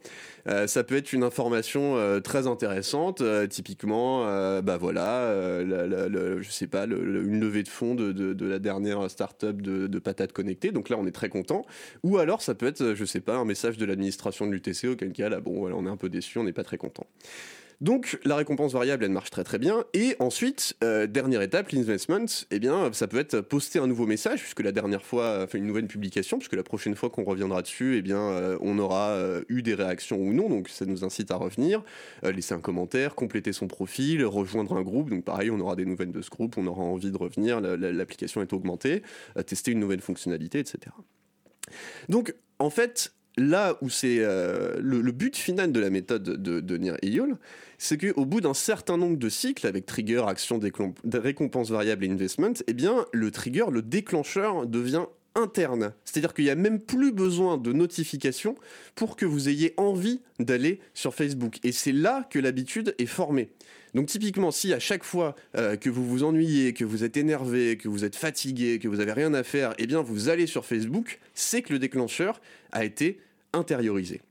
Ça 0.68 0.84
peut 0.84 0.96
être 0.96 1.12
une 1.14 1.24
information 1.24 1.98
très 2.22 2.46
intéressante. 2.48 3.24
typiquement, 3.50 4.22
bah 4.62 4.78
voilà, 4.78 5.64
la- 5.64 5.88
la- 5.88 6.42
je 6.42 6.50
sais 6.52 6.68
pas, 6.68 6.84
une 6.86 7.40
levée 7.40 7.64
de 7.64 7.70
fonds 7.70 7.96
de, 7.96 8.12
de- 8.12 8.34
de 8.34 8.46
la 8.46 8.60
dernière 8.60 9.10
startup 9.10 9.62
de, 9.62 9.88
de 9.88 10.00
patates 10.00 10.34
connectées. 10.34 10.72
Donc 10.72 10.90
là, 10.90 10.98
on 11.00 11.06
est 11.08 11.12
très 11.12 11.30
content. 11.30 11.66
Ou 12.04 12.18
alors, 12.18 12.42
ça 12.44 12.56
peut 12.56 12.68
être, 12.68 12.82
euh, 12.82 12.96
je 12.96 13.06
sais 13.06 13.22
pas, 13.22 13.36
un 13.38 13.46
message 13.46 13.78
de 13.78 13.86
l'administration 13.86 14.46
de 14.48 14.52
l'UTC, 14.52 14.86
auquel 14.90 15.12
cas, 15.14 15.30
là, 15.30 15.40
bon, 15.40 15.58
voilà, 15.60 15.76
on 15.76 15.86
est 15.86 15.90
un 15.90 15.98
peu 15.98 16.10
déçu, 16.10 16.38
on 16.38 16.44
n'est 16.44 16.54
pas 16.54 16.64
très 16.64 16.78
content. 16.78 17.06
Donc, 17.82 18.18
la 18.24 18.38
récompense 18.38 18.72
variable, 18.72 19.04
elle 19.04 19.12
marche 19.12 19.30
très 19.32 19.44
très 19.44 19.58
bien. 19.58 19.84
Et 19.94 20.16
ensuite, 20.20 20.74
euh, 20.86 21.06
dernière 21.06 21.42
étape, 21.42 21.72
l'investment, 21.72 22.26
eh 22.50 22.60
bien, 22.60 22.94
ça 22.94 23.08
peut 23.08 23.18
être 23.18 23.42
poster 23.42 23.80
un 23.80 23.88
nouveau 23.88 24.06
message, 24.06 24.40
puisque 24.40 24.62
la 24.62 24.72
dernière 24.72 25.04
fois, 25.04 25.42
enfin 25.44 25.58
une 25.58 25.66
nouvelle 25.66 25.88
publication, 25.88 26.38
puisque 26.38 26.54
la 26.54 26.64
prochaine 26.64 26.96
fois 26.96 27.10
qu'on 27.10 27.26
reviendra 27.26 27.62
dessus, 27.62 27.98
eh 27.98 28.02
bien, 28.02 28.20
euh, 28.22 28.58
on 28.62 28.80
aura 28.80 29.18
eu 29.50 29.64
des 29.64 29.74
réactions 29.74 30.18
ou 30.18 30.32
non, 30.34 30.48
donc 30.50 30.70
ça 30.70 30.86
nous 30.86 31.04
incite 31.04 31.32
à 31.32 31.36
revenir, 31.36 31.84
laisser 32.22 32.54
un 32.54 32.62
commentaire, 32.62 33.16
compléter 33.16 33.52
son 33.52 33.68
profil, 33.68 34.24
rejoindre 34.24 34.78
un 34.78 34.82
groupe, 34.84 35.10
donc 35.10 35.26
pareil, 35.26 35.50
on 35.50 35.60
aura 35.60 35.76
des 35.76 35.86
nouvelles 35.86 36.12
de 36.12 36.22
ce 36.22 36.30
groupe, 36.30 36.58
on 36.58 36.68
aura 36.68 36.84
envie 36.84 37.12
de 37.12 37.18
revenir, 37.18 37.60
la- 37.60 37.76
la- 37.76 37.92
l'application 37.92 38.42
est 38.42 38.54
augmentée, 38.54 39.02
tester 39.46 39.72
une 39.72 39.80
nouvelle 39.80 40.02
fonctionnalité, 40.02 40.60
etc. 40.60 40.78
Donc, 42.10 42.34
en 42.60 42.70
fait, 42.70 43.14
là 43.38 43.78
où 43.82 43.90
c'est 43.90 44.18
euh, 44.20 44.76
le, 44.80 45.12
but 45.12 45.36
final 45.36 45.72
de 45.72 45.80
la 45.80 45.90
méthode 45.90 46.24
de, 46.24 46.60
de 46.60 46.78
Nir 46.78 46.98
Eyal, 47.02 47.38
c'est 47.78 47.98
qu'au 47.98 48.26
bout 48.26 48.42
d'un 48.42 48.54
certain 48.54 48.98
nombre 48.98 49.18
de 49.18 49.30
cycles, 49.30 49.68
avec 49.68 49.86
trigger, 49.86 50.24
action, 50.28 50.60
récompense 51.14 51.70
variable 51.70 52.06
et 52.06 52.10
investment, 52.10 52.54
eh 52.68 52.74
bien, 52.74 53.06
le 53.12 53.32
trigger, 53.32 53.66
le 53.72 53.82
déclencheur 53.82 54.66
devient 54.68 55.06
interne. 55.36 55.94
C'est-à-dire 56.06 56.34
qu'il 56.34 56.46
n'y 56.46 56.52
a 56.52 56.56
même 56.56 56.80
plus 56.80 57.12
besoin 57.12 57.58
de 57.58 57.74
notification 57.74 58.56
pour 58.96 59.16
que 59.16 59.26
vous 59.26 59.50
ayez 59.50 59.74
envie 59.78 60.22
d'aller 60.40 60.80
sur 60.94 61.16
Facebook. 61.16 61.60
Et 61.64 61.72
c'est 61.72 61.92
là 61.92 62.28
que 62.30 62.40
l'habitude 62.40 62.96
est 63.00 63.08
formée. 63.08 63.50
Donc 63.94 64.08
typiquement, 64.08 64.52
si 64.52 64.74
à 64.74 64.80
chaque 64.80 65.04
fois 65.04 65.36
euh, 65.56 65.76
que 65.76 65.90
vous 65.90 66.08
vous 66.08 66.24
ennuyez, 66.24 66.74
que 66.74 66.86
vous 66.86 67.04
êtes 67.04 67.18
énervé, 67.18 67.78
que 67.78 67.88
vous 67.88 68.06
êtes 68.06 68.16
fatigué, 68.16 68.80
que 68.80 68.88
vous 68.88 69.00
avez 69.00 69.12
rien 69.14 69.34
à 69.34 69.44
faire, 69.44 69.74
eh 69.78 69.86
bien 69.86 70.02
vous 70.02 70.30
allez 70.30 70.48
sur 70.48 70.66
Facebook, 70.66 71.20
c'est 71.34 71.62
que 71.62 71.74
le 71.74 71.80
déclencheur 71.80 72.42
a 72.72 72.86
été 72.86 73.20
intériorisé. 73.54 74.22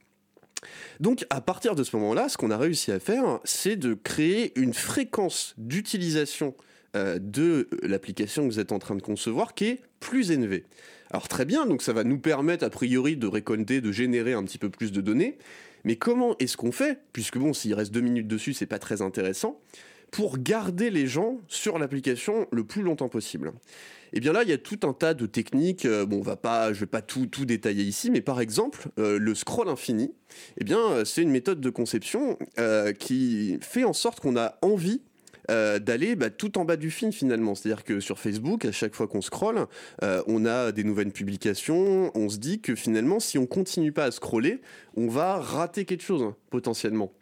Donc 1.00 1.24
à 1.30 1.40
partir 1.40 1.74
de 1.74 1.84
ce 1.84 1.96
moment-là, 1.96 2.28
ce 2.28 2.36
qu'on 2.36 2.50
a 2.50 2.58
réussi 2.58 2.92
à 2.92 3.00
faire, 3.00 3.40
c'est 3.44 3.76
de 3.76 3.94
créer 3.94 4.52
une 4.58 4.74
fréquence 4.74 5.54
d'utilisation 5.58 6.54
euh, 6.94 7.18
de 7.20 7.68
l'application 7.82 8.46
que 8.46 8.52
vous 8.52 8.60
êtes 8.60 8.72
en 8.72 8.78
train 8.78 8.94
de 8.94 9.02
concevoir 9.02 9.54
qui 9.54 9.64
est 9.66 9.80
plus 10.00 10.30
élevée. 10.30 10.64
Alors 11.10 11.28
très 11.28 11.44
bien, 11.44 11.66
donc 11.66 11.82
ça 11.82 11.92
va 11.92 12.04
nous 12.04 12.18
permettre 12.18 12.64
a 12.64 12.70
priori 12.70 13.16
de 13.16 13.26
récolter, 13.26 13.80
de 13.80 13.92
générer 13.92 14.32
un 14.32 14.42
petit 14.44 14.58
peu 14.58 14.70
plus 14.70 14.92
de 14.92 15.00
données. 15.00 15.38
Mais 15.84 15.96
comment 15.96 16.36
est-ce 16.38 16.56
qu'on 16.56 16.72
fait 16.72 17.00
Puisque 17.12 17.38
bon, 17.38 17.52
s'il 17.52 17.74
reste 17.74 17.92
deux 17.92 18.00
minutes 18.00 18.28
dessus, 18.28 18.52
c'est 18.52 18.66
pas 18.66 18.78
très 18.78 19.02
intéressant. 19.02 19.60
Pour 20.10 20.38
garder 20.38 20.90
les 20.90 21.06
gens 21.06 21.40
sur 21.48 21.78
l'application 21.78 22.46
le 22.52 22.64
plus 22.64 22.82
longtemps 22.82 23.08
possible? 23.08 23.52
Et 24.12 24.20
bien 24.20 24.32
là, 24.32 24.42
il 24.42 24.48
y 24.50 24.52
a 24.52 24.58
tout 24.58 24.80
un 24.82 24.92
tas 24.92 25.14
de 25.14 25.26
techniques. 25.26 25.86
euh, 25.86 26.04
bon, 26.04 26.18
on 26.18 26.22
va 26.22 26.36
pas, 26.36 26.72
je 26.72 26.80
vais 26.80 26.86
pas 26.86 27.00
tout, 27.00 27.26
tout 27.26 27.46
détailler 27.46 27.82
ici, 27.82 28.10
mais 28.10 28.20
par 28.20 28.40
exemple, 28.40 28.88
euh, 28.98 29.18
le 29.18 29.34
scroll 29.34 29.68
infini. 29.68 30.14
Eh 30.58 30.64
bien, 30.64 30.78
euh, 30.78 31.04
c'est 31.04 31.22
une 31.22 31.30
méthode 31.30 31.60
de 31.60 31.70
conception 31.70 32.38
qui 32.98 33.58
fait 33.60 33.84
en 33.84 33.92
sorte 33.92 34.20
qu'on 34.20 34.36
a 34.36 34.58
envie 34.62 35.00
euh, 35.50 35.78
d'aller 35.78 36.16
bah, 36.16 36.30
tout 36.30 36.58
en 36.58 36.64
bas 36.64 36.76
du 36.76 36.90
film 36.90 37.12
finalement. 37.12 37.54
C'est-à-dire 37.54 37.84
que 37.84 38.00
sur 38.00 38.18
Facebook, 38.18 38.64
à 38.64 38.72
chaque 38.72 38.94
fois 38.94 39.06
qu'on 39.06 39.20
scrolle, 39.20 39.66
euh, 40.02 40.22
on 40.26 40.46
a 40.46 40.72
des 40.72 40.84
nouvelles 40.84 41.12
publications, 41.12 42.10
on 42.14 42.28
se 42.28 42.38
dit 42.38 42.60
que 42.60 42.74
finalement, 42.74 43.20
si 43.20 43.38
on 43.38 43.46
continue 43.46 43.92
pas 43.92 44.04
à 44.04 44.10
scroller, 44.10 44.60
on 44.96 45.08
va 45.08 45.38
rater 45.38 45.84
quelque 45.84 46.02
chose 46.04 46.32
potentiellement. 46.50 47.12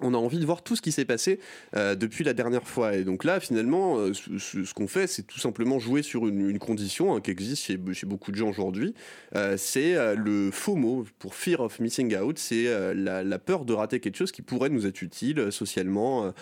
On 0.00 0.14
a 0.14 0.16
envie 0.16 0.38
de 0.38 0.46
voir 0.46 0.62
tout 0.62 0.76
ce 0.76 0.82
qui 0.82 0.92
s'est 0.92 1.04
passé 1.04 1.40
euh, 1.76 1.94
depuis 1.94 2.24
la 2.24 2.34
dernière 2.34 2.66
fois. 2.66 2.94
Et 2.94 3.04
donc 3.04 3.24
là, 3.24 3.40
finalement, 3.40 3.98
euh, 3.98 4.12
ce, 4.14 4.72
qu'on 4.72 4.86
fait, 4.86 5.06
c'est 5.06 5.24
tout 5.24 5.40
simplement 5.40 5.78
jouer 5.78 6.02
sur 6.02 6.26
une, 6.26 6.58
condition 6.58 7.14
hein, 7.14 7.20
qui 7.20 7.30
existe 7.30 7.64
chez, 7.64 7.76
beaucoup 7.76 8.30
de 8.30 8.36
gens 8.36 8.48
aujourd'hui. 8.48 8.94
Euh, 9.34 9.56
c'est 9.56 9.96
le 10.16 10.50
FOMO, 10.50 11.06
pour 11.18 11.34
Fear 11.34 11.60
of 11.60 11.80
Missing 11.80 12.16
Out. 12.16 12.38
C'est 12.38 12.66
la, 12.94 13.38
peur 13.38 13.64
de 13.64 13.72
rater 13.72 14.00
quelque 14.00 14.16
chose 14.16 14.32
qui 14.32 14.42
pourrait 14.42 14.68
nous 14.68 14.86
être 14.86 15.02
utile 15.02 15.50
socialement, 15.50 16.32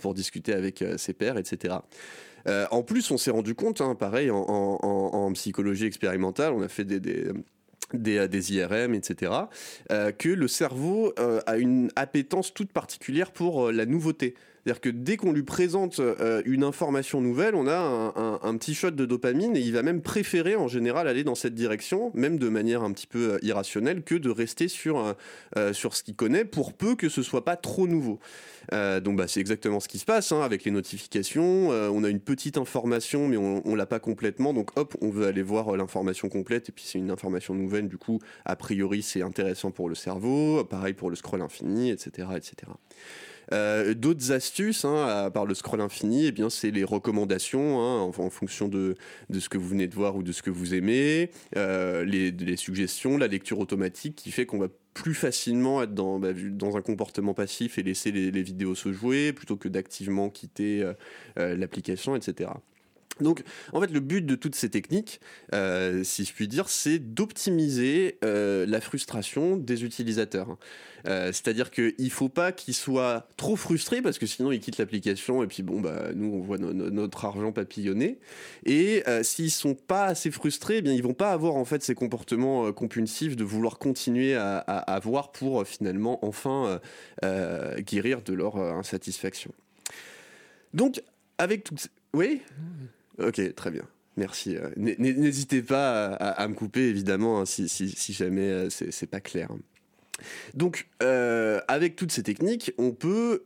pour 0.00 0.14
discuter 0.14 0.52
avec 0.52 0.82
ses 0.96 1.12
pairs, 1.12 1.36
etc. 1.38 1.76
En 2.46 2.82
plus, 2.82 3.10
on 3.10 3.18
s'est 3.18 3.30
rendu 3.30 3.54
compte, 3.54 3.80
hein, 3.80 3.94
pareil, 3.94 4.30
en, 4.30 5.30
psychologie 5.34 5.84
expérimentale, 5.84 6.52
on 6.52 6.62
a 6.62 6.68
fait 6.68 6.84
des, 6.84 7.30
des, 7.92 8.28
des 8.28 8.54
IRM, 8.54 8.94
etc., 8.94 9.32
euh, 9.90 10.12
que 10.12 10.28
le 10.28 10.48
cerveau 10.48 11.12
euh, 11.18 11.40
a 11.46 11.56
une 11.56 11.90
appétence 11.96 12.52
toute 12.52 12.72
particulière 12.72 13.30
pour 13.30 13.66
euh, 13.66 13.72
la 13.72 13.86
nouveauté. 13.86 14.34
C'est-à-dire 14.66 14.80
que 14.80 14.88
dès 14.88 15.16
qu'on 15.16 15.30
lui 15.30 15.44
présente 15.44 16.00
euh, 16.00 16.42
une 16.44 16.64
information 16.64 17.20
nouvelle, 17.20 17.54
on 17.54 17.68
a 17.68 18.12
un, 18.42 18.56
petit 18.56 18.74
shot 18.74 18.90
de 18.90 19.06
dopamine 19.06 19.56
et 19.56 19.60
il 19.60 19.72
va 19.72 19.84
même 19.84 20.02
préférer 20.02 20.56
en 20.56 20.66
général 20.66 21.06
aller 21.06 21.22
dans 21.22 21.36
cette 21.36 21.54
direction, 21.54 22.10
même 22.14 22.36
de 22.36 22.48
manière 22.48 22.82
un 22.82 22.90
petit 22.90 23.06
peu 23.06 23.34
euh, 23.34 23.38
irrationnelle, 23.42 24.02
que 24.02 24.16
de 24.16 24.28
rester 24.28 24.66
sur, 24.66 25.14
euh, 25.56 25.72
sur 25.72 25.94
ce 25.94 26.02
qu'il 26.02 26.16
connaît 26.16 26.44
pour 26.44 26.72
peu 26.72 26.96
que 26.96 27.08
ce 27.08 27.22
soit 27.22 27.44
pas 27.44 27.54
trop 27.54 27.86
nouveau. 27.86 28.18
Donc 28.72 29.16
bah, 29.16 29.28
c'est 29.28 29.38
exactement 29.38 29.78
ce 29.78 29.86
qui 29.86 29.98
se 29.98 30.04
passe 30.04 30.32
hein, 30.32 30.40
avec 30.40 30.64
les 30.64 30.72
notifications. 30.72 31.68
On 31.68 32.02
a 32.02 32.08
une 32.08 32.18
petite 32.18 32.58
information, 32.58 33.28
mais 33.28 33.36
on, 33.36 33.62
on 33.64 33.76
l'a 33.76 33.86
pas 33.86 34.00
complètement. 34.00 34.52
Donc 34.52 34.76
hop, 34.76 34.96
on 35.00 35.10
veut 35.10 35.28
aller 35.28 35.42
voir 35.42 35.76
l'information 35.76 36.28
complète. 36.28 36.70
Et 36.70 36.72
puis 36.72 36.82
c'est 36.84 36.98
une 36.98 37.12
information 37.12 37.54
nouvelle. 37.54 37.86
Du 37.86 37.98
coup, 37.98 38.18
a 38.44 38.56
priori, 38.56 39.02
c'est 39.02 39.22
intéressant 39.22 39.70
pour 39.70 39.88
le 39.88 39.94
cerveau. 39.94 40.64
Pareil 40.64 40.94
pour 40.94 41.10
le 41.10 41.14
scroll 41.14 41.42
infini, 41.42 41.90
etc., 41.90 42.26
etc. 42.34 42.72
Euh, 43.52 43.94
d'autres 43.94 44.32
astuces, 44.32 44.84
hein, 44.84 45.06
à 45.06 45.30
part 45.30 45.46
le 45.46 45.54
scroll 45.54 45.80
infini, 45.80 46.26
eh 46.26 46.32
bien 46.32 46.50
c'est 46.50 46.70
les 46.70 46.84
recommandations 46.84 47.80
hein, 47.80 48.00
en, 48.00 48.30
fonction 48.30 48.68
de, 48.68 48.96
ce 49.32 49.48
que 49.48 49.58
vous 49.58 49.68
venez 49.68 49.86
de 49.86 49.94
voir 49.94 50.16
ou 50.16 50.22
de 50.22 50.32
ce 50.32 50.42
que 50.42 50.50
vous 50.50 50.74
aimez, 50.74 51.30
euh, 51.56 52.04
les, 52.04 52.56
suggestions, 52.56 53.18
la 53.18 53.28
lecture 53.28 53.58
automatique 53.58 54.16
qui 54.16 54.30
fait 54.30 54.46
qu'on 54.46 54.58
va 54.58 54.68
plus 54.94 55.14
facilement 55.14 55.82
être 55.82 55.94
dans, 55.94 56.18
bah, 56.18 56.28
un 56.30 56.82
comportement 56.82 57.34
passif 57.34 57.78
et 57.78 57.82
laisser 57.82 58.10
les, 58.10 58.30
les 58.30 58.42
vidéos 58.42 58.74
se 58.74 58.92
jouer 58.92 59.32
plutôt 59.32 59.56
que 59.56 59.68
d'activement 59.68 60.30
quitter 60.30 60.82
euh, 61.38 61.56
l'application, 61.56 62.16
etc. 62.16 62.50
Donc, 63.20 63.42
en 63.72 63.80
fait, 63.80 63.90
le 63.90 64.00
but 64.00 64.24
de 64.24 64.34
toutes 64.34 64.54
ces 64.54 64.68
techniques, 64.68 65.20
euh, 65.54 66.04
si 66.04 66.24
je 66.24 66.32
puis 66.34 66.48
dire, 66.48 66.68
c'est 66.68 66.98
d'optimiser 66.98 68.18
euh, 68.24 68.66
la 68.66 68.80
frustration 68.80 69.56
des 69.56 69.84
utilisateurs. 69.84 70.58
Euh, 71.06 71.26
c'est-à-dire 71.28 71.70
qu'il 71.70 71.94
ne 71.98 72.08
faut 72.08 72.28
pas 72.28 72.52
qu'ils 72.52 72.74
soient 72.74 73.28
trop 73.36 73.54
frustrés 73.54 74.02
parce 74.02 74.18
que 74.18 74.26
sinon 74.26 74.50
ils 74.50 74.58
quittent 74.58 74.78
l'application 74.78 75.44
et 75.44 75.46
puis 75.46 75.62
bon, 75.62 75.80
bah, 75.80 76.08
nous 76.14 76.32
on 76.34 76.40
voit 76.40 76.58
notre 76.58 77.24
argent 77.24 77.52
papillonner. 77.52 78.18
Et 78.64 79.04
s'ils 79.22 79.52
sont 79.52 79.74
pas 79.74 80.06
assez 80.06 80.32
frustrés, 80.32 80.78
eh 80.78 80.82
bien 80.82 80.92
ils 80.92 81.04
vont 81.04 81.14
pas 81.14 81.30
avoir 81.30 81.54
en 81.54 81.64
fait 81.64 81.82
ces 81.84 81.94
comportements 81.94 82.72
compulsifs 82.72 83.36
de 83.36 83.44
vouloir 83.44 83.78
continuer 83.78 84.34
à, 84.34 84.58
avoir 84.58 85.30
pour 85.30 85.64
finalement 85.64 86.18
enfin 86.24 86.80
guérir 87.78 88.22
de 88.22 88.32
leur 88.32 88.56
insatisfaction. 88.56 89.52
Donc, 90.74 91.00
avec 91.38 91.62
tout... 91.64 91.76
Oui? 92.12 92.42
Ok, 93.18 93.54
très 93.54 93.70
bien. 93.70 93.82
Merci. 94.16 94.56
Euh, 94.56 94.70
n'hésitez 94.76 95.62
pas 95.62 96.06
à, 96.14 96.48
me 96.48 96.54
couper, 96.54 96.88
évidemment, 96.88 97.40
hein, 97.40 97.44
si, 97.46 98.12
jamais 98.12 98.48
euh, 98.48 98.68
c'est 98.70 99.06
pas 99.06 99.20
clair. 99.20 99.50
Donc, 100.54 100.88
euh, 101.02 101.60
avec 101.68 101.96
toutes 101.96 102.12
ces 102.12 102.22
techniques, 102.22 102.72
on 102.78 102.92
peut 102.92 103.44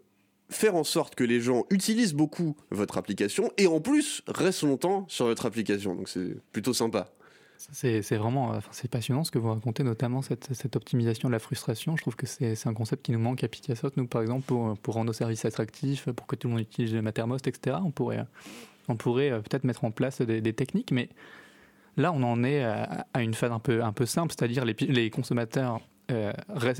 faire 0.48 0.76
en 0.76 0.84
sorte 0.84 1.14
que 1.14 1.24
les 1.24 1.40
gens 1.40 1.64
utilisent 1.70 2.14
beaucoup 2.14 2.56
votre 2.70 2.98
application 2.98 3.52
et 3.56 3.66
en 3.66 3.80
plus 3.80 4.22
restent 4.28 4.62
longtemps 4.62 5.06
sur 5.08 5.26
votre 5.26 5.46
application. 5.46 5.94
Donc, 5.94 6.08
c'est 6.08 6.36
plutôt 6.52 6.72
sympa. 6.72 7.12
C'est 7.72 8.00
vraiment 8.16 8.58
c'est 8.70 8.90
passionnant 8.90 9.22
ce 9.22 9.30
que 9.30 9.38
vous 9.38 9.50
racontez, 9.52 9.84
notamment 9.84 10.22
cette, 10.22 10.76
optimisation 10.76 11.28
de 11.28 11.32
la 11.32 11.38
frustration. 11.38 11.94
Je 11.96 12.02
trouve 12.02 12.16
que 12.16 12.26
c'est 12.26 12.66
un 12.66 12.74
concept 12.74 13.04
qui 13.04 13.12
nous 13.12 13.18
manque 13.18 13.44
à 13.44 13.48
Picassoc, 13.48 13.96
nous, 13.96 14.06
par 14.06 14.22
exemple, 14.22 14.46
pour, 14.46 14.94
rendre 14.94 15.06
nos 15.06 15.12
services 15.12 15.44
attractifs, 15.44 16.08
pour 16.10 16.26
que 16.26 16.36
tout 16.36 16.48
le 16.48 16.54
monde 16.54 16.62
utilise 16.62 16.94
Mattermost, 16.94 17.46
etc. 17.46 17.76
On 17.84 17.90
pourrait 17.90 18.24
on 18.90 18.96
pourrait 18.96 19.30
euh, 19.30 19.40
peut-être 19.40 19.64
mettre 19.64 19.84
en 19.84 19.90
place 19.90 20.20
des, 20.20 20.52
techniques, 20.52 20.90
mais 20.90 21.08
là, 21.96 22.12
on 22.12 22.22
en 22.22 22.44
est 22.44 22.62
à, 22.62 23.06
une 23.18 23.34
phase 23.34 23.52
un 23.52 23.60
peu, 23.92 24.06
simple, 24.06 24.34
c'est-à-dire 24.36 24.64
les, 24.64 24.74
les 24.80 25.10
consommateurs 25.10 25.80
euh, 26.10 26.32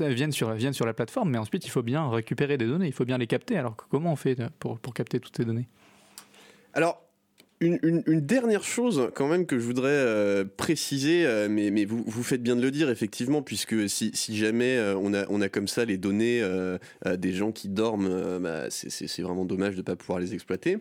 viennent, 0.09 0.31
sur, 0.31 0.49
la 0.85 0.93
plateforme, 0.93 1.31
mais 1.31 1.37
ensuite, 1.37 1.65
il 1.65 1.69
faut 1.69 1.83
bien 1.83 2.09
récupérer 2.09 2.57
des 2.57 2.67
données, 2.67 2.87
il 2.87 2.93
faut 2.93 3.05
bien 3.05 3.17
les 3.17 3.27
capter. 3.27 3.57
Alors, 3.57 3.75
comment 3.75 4.11
on 4.11 4.15
fait 4.15 4.37
pour, 4.59 4.79
pour 4.79 4.93
capter 4.93 5.19
toutes 5.19 5.37
ces 5.37 5.45
données? 5.45 5.67
Alors, 6.73 7.01
une, 7.61 8.01
dernière 8.21 8.63
chose 8.63 9.11
quand 9.13 9.27
même 9.27 9.45
que 9.45 9.59
je 9.59 9.63
voudrais 9.63 9.89
euh, 9.89 10.45
préciser, 10.57 11.47
mais, 11.49 11.85
vous, 11.85 12.23
faites 12.23 12.41
bien 12.41 12.55
de 12.55 12.61
le 12.61 12.71
dire 12.71 12.89
effectivement, 12.89 13.41
puisque 13.41 13.87
si, 13.87 14.11
jamais 14.35 14.79
on, 14.97 15.13
a, 15.13 15.25
on 15.29 15.41
a 15.41 15.47
comme 15.47 15.67
ça 15.67 15.85
les 15.85 15.97
données 15.97 16.43
des 17.05 17.33
gens 17.33 17.51
qui 17.51 17.69
dorment, 17.69 18.39
bah, 18.39 18.65
c'est 18.69 19.21
vraiment 19.21 19.45
dommage 19.45 19.75
de 19.75 19.79
ne 19.79 19.83
pas 19.83 19.95
pouvoir 19.95 20.19
les 20.19 20.33
exploiter 20.33 20.79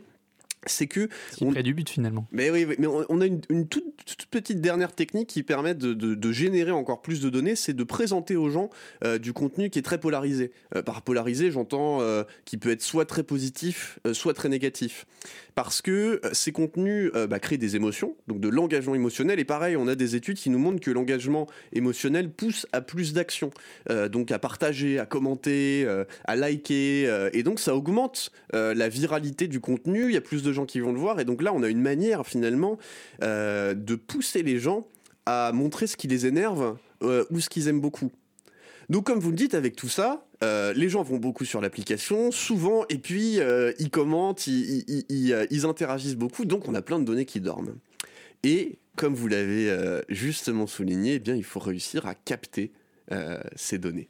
c'est 0.67 0.87
que 0.87 1.09
on... 1.41 1.51
près 1.53 1.63
du 1.63 1.75
but 1.75 1.89
finalement. 1.89 2.27
Mais 2.33 2.51
oui, 2.51 2.67
mais 2.79 2.87
on, 2.87 3.21
a 3.21 3.27
une, 3.27 3.67
toute, 3.67 3.85
petite 4.31 4.61
dernière 4.61 4.93
technique 4.93 5.29
qui 5.29 5.43
permet 5.43 5.75
de, 5.75 6.33
générer 6.33 6.71
encore 6.71 7.03
plus 7.03 7.21
de 7.21 7.29
données, 7.29 7.57
c'est 7.57 7.73
de 7.73 7.85
présenter 7.85 8.37
aux 8.37 8.51
gens 8.51 8.71
euh, 9.05 9.19
du 9.19 9.33
contenu 9.33 9.71
qui 9.71 9.79
est 9.79 9.83
très 9.83 9.99
polarisé. 9.99 10.53
Euh, 10.77 10.83
par 10.83 11.03
polarisé, 11.03 11.51
j'entends 11.51 12.01
euh, 12.01 12.25
qui 12.45 12.57
peut 12.57 12.71
être 12.71 12.83
soit 12.83 13.05
très 13.05 13.23
positif, 13.23 13.99
soit 14.13 14.35
très 14.35 14.49
négatif 14.49 15.07
parce 15.55 15.83
que 15.83 16.21
euh, 16.25 16.31
ces 16.33 16.53
contenus 16.53 17.11
euh, 17.15 17.27
bah, 17.27 17.39
créent 17.39 17.59
des 17.59 17.77
émotions, 17.77 18.17
donc 18.29 18.41
de 18.41 18.49
l'engagement 18.49 18.95
émotionnel. 18.95 19.39
Et 19.39 19.45
pareil, 19.45 19.77
on 19.77 19.89
a 19.89 19.95
des 19.95 20.17
études 20.17 20.37
qui 20.37 20.51
nous 20.51 20.59
montrent 20.59 20.81
que 20.81 20.91
l'engagement 20.91 21.47
émotionnel 21.73 22.31
pousse 22.31 22.67
à 22.73 22.81
plus 22.81 23.13
d'actions, 23.13 23.51
euh, 23.91 24.09
donc 24.09 24.31
à 24.31 24.39
partager, 24.39 24.99
à 24.99 25.07
commenter, 25.07 25.87
à 26.25 26.37
liker, 26.37 27.31
et 27.33 27.43
donc 27.43 27.61
ça 27.61 27.75
augmente 27.75 28.33
la 28.53 28.89
viralité 28.89 29.49
du 29.49 29.61
contenu. 29.61 30.07
Il 30.07 30.13
y 30.13 30.17
a 30.17 30.21
plus 30.21 30.43
de 30.43 30.50
gens 30.53 30.67
qui 30.67 30.81
vont 30.81 30.93
le 30.93 30.99
voir, 30.99 31.21
et 31.21 31.25
donc 31.25 31.43
là, 31.43 31.53
on 31.55 31.63
a 31.63 31.69
une 31.69 31.83
manière 31.83 32.27
finalement 32.27 32.79
de 33.21 33.95
pousser 33.95 34.43
les 34.43 34.59
gens 34.59 34.87
à 35.27 35.53
montrer 35.53 35.87
ce 35.87 35.97
qui 35.97 36.09
les 36.09 36.27
énerve 36.27 36.77
ou 37.03 37.41
ce 37.41 37.49
qu'ils 37.49 37.69
aiment 37.69 37.81
beaucoup. 37.81 38.11
Donc 38.91 39.07
comme 39.07 39.21
vous 39.21 39.31
le 39.31 39.37
dites, 39.37 39.55
avec 39.55 39.77
tout 39.77 39.89
ça, 39.89 40.27
euh, 40.43 40.73
les 40.73 40.89
gens 40.89 41.05
vont 41.05 41.19
beaucoup 41.19 41.45
sur 41.45 41.61
l'application, 41.61 42.33
souvent, 42.33 42.85
et 42.89 42.99
puis 42.99 43.39
euh, 43.39 43.73
ils 43.79 43.89
commentent, 43.89 44.49
ils, 44.49 44.85
euh, 45.33 45.47
ils, 45.49 45.65
interagissent 45.65 46.17
beaucoup, 46.17 46.45
donc 46.45 46.69
on 46.69 46.75
a 46.75 46.83
plein 46.83 46.99
de 46.99 47.05
données 47.05 47.25
qui 47.25 47.41
dorment. 47.41 47.77
Et 48.43 48.81
comme 48.97 49.15
vous 49.15 49.29
l'avez 49.29 49.73
justement 50.09 50.67
souligné, 50.67 51.15
eh 51.15 51.19
bien, 51.21 51.37
il 51.37 51.45
faut 51.45 51.61
réussir 51.61 52.07
à 52.07 52.15
capter 52.15 52.73
ces 53.55 53.79
données. 53.79 54.09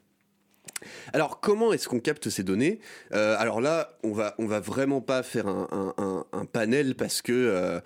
Alors 1.13 1.41
comment 1.41 1.73
est-ce 1.73 1.89
qu'on 1.89 2.01
capte 2.01 2.31
ces 2.31 2.43
données? 2.43 2.81
Alors 3.13 3.61
là, 3.61 3.99
on 4.03 4.13
va 4.13 4.35
on 4.39 4.47
va 4.47 4.61
vraiment 4.61 5.01
pas 5.01 5.23
faire 5.23 5.47
un, 5.49 6.45
panel 6.53 6.95
parce 6.95 7.23
que 7.23 7.83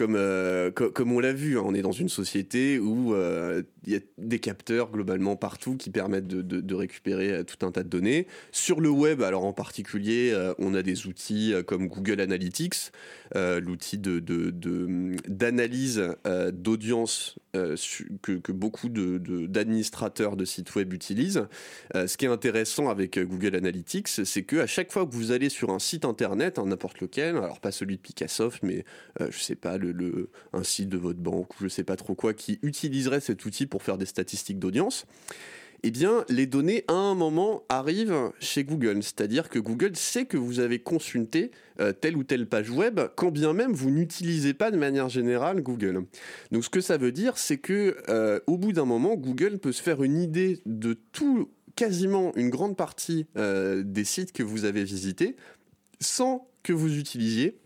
comme, 0.00 0.16
euh, 0.16 0.70
comme 0.70 1.12
on 1.12 1.20
l'a 1.20 1.34
vu, 1.34 1.58
hein, 1.58 1.62
on 1.62 1.74
est 1.74 1.82
dans 1.82 1.92
une 1.92 2.08
société 2.08 2.78
où 2.78 3.14
euh, 3.14 3.62
il 3.84 3.92
y 3.92 3.96
a 3.96 4.00
des 4.16 4.38
capteurs 4.38 4.90
globalement 4.90 5.36
partout 5.36 5.76
qui 5.76 5.90
permettent 5.90 6.26
de, 6.26 6.74
récupérer 6.74 7.30
euh, 7.32 7.42
tout 7.42 7.66
un 7.66 7.70
tas 7.70 7.82
de 7.82 7.88
données. 7.90 8.26
Sur 8.50 8.80
le 8.80 8.88
web, 8.88 9.20
alors 9.20 9.44
en 9.44 9.52
particulier, 9.52 10.34
on 10.58 10.72
a 10.72 10.82
des 10.82 11.06
outils 11.06 11.52
comme 11.66 11.88
Google 11.88 12.22
Analytics, 12.22 12.92
l'outil 13.34 13.98
d'analyse 15.28 16.02
d'audience 16.52 17.36
que, 17.52 18.32
que, 18.32 18.52
beaucoup 18.52 18.88
d'administrateurs 18.88 20.36
de, 20.36 20.44
sites 20.44 20.74
web 20.74 20.92
utilisent. 20.92 21.46
ce 21.94 22.16
qui 22.16 22.24
est 22.24 22.28
intéressant 22.28 22.88
avec 22.88 23.18
Google 23.18 23.56
Analytics, 23.56 24.08
c'est 24.08 24.42
que 24.42 24.56
à 24.56 24.66
chaque 24.66 24.92
fois 24.92 25.06
que 25.06 25.12
vous 25.12 25.32
allez 25.32 25.48
sur 25.48 25.70
un 25.70 25.78
site 25.78 26.04
internet, 26.04 26.58
hein, 26.58 26.66
n'importe 26.66 27.00
lequel, 27.00 27.36
alors 27.36 27.60
pas 27.60 27.72
celui 27.72 27.96
de 27.96 28.00
Picassoft, 28.02 28.62
mais 28.62 28.84
je 29.18 29.38
sais 29.38 29.56
pas, 29.56 29.78
le 29.78 30.30
un 30.52 30.62
site 30.62 30.88
de 30.88 30.98
votre 30.98 31.18
banque 31.18 31.60
ou 31.60 31.64
je 31.64 31.68
sais 31.68 31.84
pas 31.84 31.96
trop 31.96 32.14
quoi 32.14 32.34
qui 32.34 32.58
utiliserait 32.62 33.20
cet 33.20 33.44
outil 33.44 33.66
pour 33.66 33.82
faire 33.82 33.98
des 33.98 34.06
statistiques 34.06 34.58
d'audience, 34.58 35.06
eh 35.82 35.92
les 36.28 36.46
données, 36.46 36.84
à 36.88 36.94
un 36.94 37.14
moment, 37.14 37.64
arrivent 37.68 38.32
chez 38.38 38.64
Google. 38.64 39.02
C'est-à-dire 39.02 39.48
que 39.48 39.58
Google 39.58 39.96
sait 39.96 40.26
que 40.26 40.36
vous 40.36 40.60
avez 40.60 40.78
consulté 40.78 41.50
euh, 41.80 41.92
telle 41.92 42.16
ou 42.16 42.24
telle 42.24 42.46
page 42.46 42.70
web, 42.70 43.00
quand 43.16 43.30
bien 43.30 43.52
même 43.52 43.72
vous 43.72 43.90
n'utilisez 43.90 44.54
pas 44.54 44.70
de 44.70 44.76
manière 44.76 45.08
générale 45.08 45.62
Google. 45.62 46.04
Donc, 46.50 46.64
ce 46.64 46.70
que 46.70 46.80
ça 46.80 46.96
veut 46.96 47.12
dire, 47.12 47.38
c'est 47.38 47.58
que 47.58 47.96
euh, 48.08 48.40
au 48.46 48.58
bout 48.58 48.72
d'un 48.72 48.84
moment, 48.84 49.14
Google 49.14 49.58
peut 49.58 49.72
se 49.72 49.82
faire 49.82 50.02
une 50.02 50.20
idée 50.20 50.60
de 50.66 50.94
tout, 51.12 51.50
quasiment 51.76 52.34
une 52.36 52.50
grande 52.50 52.76
partie 52.76 53.26
euh, 53.36 53.82
des 53.82 54.04
sites 54.04 54.32
que 54.32 54.42
vous 54.42 54.64
avez 54.64 54.84
visités, 54.84 55.36
sans 56.00 56.48
que 56.62 56.72
vous 56.72 56.98
utilisiez 56.98 57.58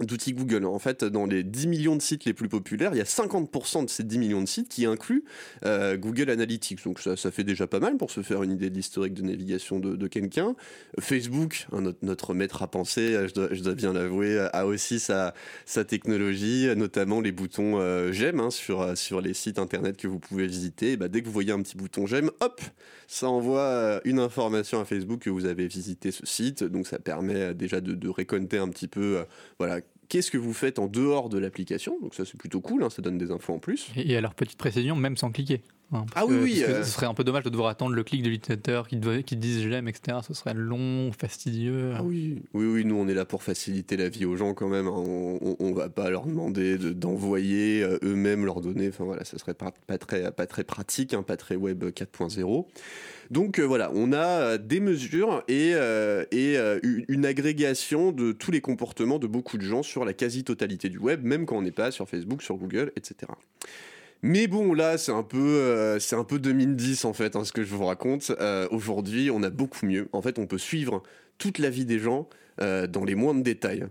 d'outils 0.00 0.32
Google. 0.32 0.64
En 0.64 0.78
fait, 0.78 1.04
dans 1.04 1.26
les 1.26 1.42
10 1.42 1.66
millions 1.66 1.96
de 1.96 2.02
sites 2.02 2.24
les 2.24 2.34
plus 2.34 2.48
populaires, 2.48 2.90
il 2.94 2.98
y 2.98 3.00
a 3.00 3.04
50% 3.04 3.84
de 3.84 3.90
ces 3.90 4.04
10 4.04 4.18
millions 4.18 4.40
de 4.40 4.46
sites 4.46 4.68
qui 4.68 4.86
incluent 4.86 5.24
euh, 5.64 5.96
Google 5.96 6.30
Analytics. 6.30 6.84
Donc 6.84 7.00
ça, 7.00 7.16
ça, 7.16 7.30
fait 7.30 7.44
déjà 7.44 7.66
pas 7.66 7.80
mal 7.80 7.96
pour 7.96 8.10
se 8.10 8.22
faire 8.22 8.42
une 8.42 8.52
idée 8.52 8.70
de 8.70 8.74
l'historique 8.74 9.14
de 9.14 9.22
navigation 9.22 9.78
de, 9.78 10.06
quelqu'un. 10.06 10.54
Facebook, 10.98 11.66
notre, 11.72 12.34
maître 12.34 12.62
à 12.62 12.66
penser, 12.68 13.16
je 13.28 13.62
dois, 13.62 13.74
bien 13.74 13.92
l'avouer, 13.92 14.38
a 14.52 14.66
aussi 14.66 14.98
sa, 14.98 15.34
technologie, 15.86 16.68
notamment 16.76 17.20
les 17.20 17.32
boutons 17.32 17.78
euh, 17.78 18.12
j'aime 18.12 18.40
hein, 18.40 18.50
sur, 18.50 18.96
sur 18.96 19.20
les 19.20 19.34
sites 19.34 19.58
internet 19.58 19.96
que 19.96 20.08
vous 20.08 20.18
pouvez 20.18 20.46
visiter. 20.46 20.96
bah, 20.96 21.08
dès 21.08 21.20
que 21.20 21.26
vous 21.26 21.32
voyez 21.32 21.52
un 21.52 21.62
petit 21.62 21.76
bouton 21.76 22.06
j'aime, 22.06 22.30
hop, 22.40 22.60
ça 23.06 23.28
envoie 23.28 23.60
euh, 23.60 24.00
une 24.04 24.18
information 24.18 24.80
à 24.80 24.84
Facebook 24.84 25.20
que 25.20 25.30
vous 25.30 25.46
avez 25.46 25.66
visité 25.66 26.10
ce 26.10 26.26
site. 26.26 26.64
Donc 26.64 26.86
ça 26.86 26.98
permet 26.98 27.54
déjà 27.54 27.80
de, 27.80 27.94
de 27.94 28.08
récolter 28.08 28.58
un 28.58 28.68
petit 28.68 28.88
peu 28.88 29.24
voilà, 29.58 29.80
qu'est-ce 30.08 30.30
que 30.30 30.38
vous 30.38 30.52
faites 30.52 30.78
en 30.78 30.86
dehors 30.86 31.28
de 31.28 31.38
l'application? 31.38 31.98
Donc 32.00 32.14
ça 32.14 32.24
c'est 32.24 32.36
plutôt 32.36 32.60
cool, 32.60 32.82
hein, 32.82 32.90
ça 32.90 33.02
donne 33.02 33.18
des 33.18 33.30
infos 33.30 33.54
en 33.54 33.58
plus. 33.58 33.90
Et, 33.96 34.16
alors 34.16 34.34
petite 34.34 34.58
précision, 34.58 34.96
même 34.96 35.16
sans 35.16 35.30
cliquer. 35.30 35.60
Hein, 35.90 36.04
ah 36.14 36.26
oui, 36.26 36.36
oui. 36.42 36.64
Euh. 36.68 36.84
Ce 36.84 36.90
serait 36.90 37.06
un 37.06 37.14
peu 37.14 37.24
dommage 37.24 37.44
de 37.44 37.48
devoir 37.48 37.68
attendre 37.68 37.94
le 37.94 38.04
clic 38.04 38.22
de 38.22 38.28
l'utilisateur 38.28 38.88
qui, 38.88 39.00
qui 39.24 39.36
dise 39.36 39.62
j'aime, 39.62 39.88
etc. 39.88 40.18
Ce 40.26 40.34
serait 40.34 40.52
long, 40.52 41.10
fastidieux. 41.12 41.92
Ah 41.96 42.02
oui, 42.02 42.42
oui, 42.52 42.66
oui. 42.66 42.84
Nous, 42.84 42.94
on 42.94 43.08
est 43.08 43.14
là 43.14 43.24
pour 43.24 43.42
faciliter 43.42 43.96
la 43.96 44.10
vie 44.10 44.26
aux 44.26 44.36
gens 44.36 44.52
quand 44.52 44.68
même. 44.68 44.86
Hein. 44.86 44.92
On, 44.94 45.56
on, 45.58 45.72
va 45.72 45.88
pas 45.88 46.10
leur 46.10 46.26
demander 46.26 46.76
d'envoyer 46.76 47.82
euh, 47.82 47.98
eux-mêmes 48.02 48.44
leurs 48.44 48.60
données. 48.60 48.88
Enfin 48.88 49.04
voilà, 49.04 49.24
ça 49.24 49.38
serait 49.38 49.54
pas, 49.54 49.72
pas 49.86 49.96
très, 49.96 50.30
pas 50.30 50.46
très 50.46 50.62
pratique, 50.62 51.14
hein, 51.14 51.22
pas 51.22 51.38
très 51.38 51.56
web 51.56 51.82
4.0. 51.84 52.66
Donc 53.30 53.58
euh, 53.58 53.62
voilà, 53.62 53.90
on 53.94 54.12
a 54.12 54.58
des 54.58 54.80
mesures 54.80 55.44
et, 55.48 55.72
et 56.32 56.56
une 57.08 57.26
agrégation 57.26 58.12
de 58.12 58.32
tous 58.32 58.50
les 58.50 58.60
comportements 58.60 59.18
de 59.18 59.26
beaucoup 59.26 59.58
de 59.58 59.62
gens 59.62 59.82
sur 59.82 60.04
la 60.04 60.12
quasi-totalité 60.12 60.88
du 60.88 60.98
web, 60.98 61.24
même 61.24 61.46
quand 61.46 61.56
on 61.56 61.62
n'est 61.62 61.70
pas 61.70 61.90
sur 61.90 62.08
Facebook, 62.08 62.42
sur 62.42 62.56
Google, 62.56 62.92
etc. 62.96 63.32
Mais 64.22 64.48
bon, 64.48 64.74
là, 64.74 64.98
c'est 64.98 65.12
un 65.12 65.22
peu, 65.22 65.38
euh, 65.38 65.98
c'est 66.00 66.16
un 66.16 66.24
peu 66.24 66.38
2010 66.38 67.04
en 67.04 67.12
fait, 67.12 67.36
hein, 67.36 67.44
ce 67.44 67.52
que 67.52 67.62
je 67.62 67.74
vous 67.74 67.84
raconte. 67.86 68.32
Euh, 68.40 68.66
aujourd'hui, 68.70 69.30
on 69.30 69.42
a 69.42 69.50
beaucoup 69.50 69.86
mieux. 69.86 70.08
En 70.12 70.22
fait, 70.22 70.38
on 70.38 70.46
peut 70.46 70.58
suivre 70.58 71.02
toute 71.38 71.58
la 71.58 71.70
vie 71.70 71.84
des 71.84 72.00
gens 72.00 72.28
euh, 72.60 72.88
dans 72.88 73.04
les 73.04 73.14
moindres 73.14 73.42
détails. 73.42 73.86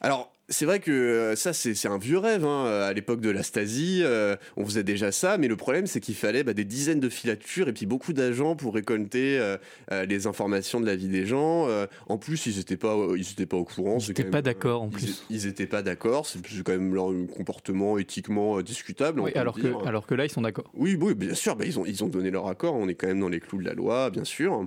Alors, 0.00 0.32
c'est 0.50 0.64
vrai 0.64 0.80
que 0.80 0.90
euh, 0.90 1.36
ça, 1.36 1.52
c'est 1.52 1.86
un 1.86 1.98
vieux 1.98 2.18
rêve. 2.18 2.44
Hein. 2.44 2.64
À 2.64 2.92
l'époque 2.94 3.20
de 3.20 3.28
la 3.28 3.42
Stasi, 3.42 4.00
euh, 4.02 4.34
on 4.56 4.64
faisait 4.64 4.82
déjà 4.82 5.12
ça, 5.12 5.36
mais 5.36 5.46
le 5.46 5.56
problème, 5.56 5.86
c'est 5.86 6.00
qu'il 6.00 6.14
fallait 6.14 6.42
bah, 6.42 6.54
des 6.54 6.64
dizaines 6.64 7.00
de 7.00 7.10
filatures 7.10 7.68
et 7.68 7.72
puis 7.74 7.84
beaucoup 7.84 8.14
d'agents 8.14 8.56
pour 8.56 8.74
récolter 8.74 9.38
euh, 9.38 9.58
les 10.06 10.26
informations 10.26 10.80
de 10.80 10.86
la 10.86 10.96
vie 10.96 11.08
des 11.08 11.26
gens. 11.26 11.68
en 12.08 12.18
plus, 12.18 12.46
ils 12.46 12.56
n'étaient 12.56 12.76
pas, 12.76 12.96
ils 13.14 13.30
étaient 13.30 13.46
pas 13.46 13.56
au 13.58 13.64
courant. 13.64 13.98
Ils 13.98 14.08
n'étaient 14.08 14.24
pas 14.24 14.42
d'accord, 14.42 14.82
en 14.82 14.88
plus. 14.88 15.24
Ils 15.28 15.46
n'étaient 15.46 15.66
pas 15.66 15.82
d'accord. 15.82 16.26
C'est 16.26 16.40
quand 16.62 16.72
même 16.72 16.94
leur 16.94 17.12
comportement 17.36 17.98
éthiquement 17.98 18.60
discutable. 18.62 19.20
Oui, 19.20 19.32
alors, 19.34 19.54
que, 19.54 19.86
alors 19.86 20.06
que 20.06 20.14
là, 20.14 20.24
ils 20.24 20.30
sont 20.30 20.42
d'accord. 20.42 20.70
Oui, 20.74 20.96
oui, 20.98 21.14
bien 21.14 21.34
sûr. 21.34 21.56
Bah, 21.56 21.64
ils, 21.66 21.78
ont, 21.78 21.84
ils 21.84 22.02
ont 22.04 22.08
donné 22.08 22.30
leur 22.30 22.48
accord. 22.48 22.74
On 22.74 22.88
est 22.88 22.94
quand 22.94 23.08
même 23.08 23.20
dans 23.20 23.28
les 23.28 23.40
clous 23.40 23.58
de 23.58 23.66
la 23.66 23.74
loi, 23.74 24.10
bien 24.10 24.24
sûr. 24.24 24.66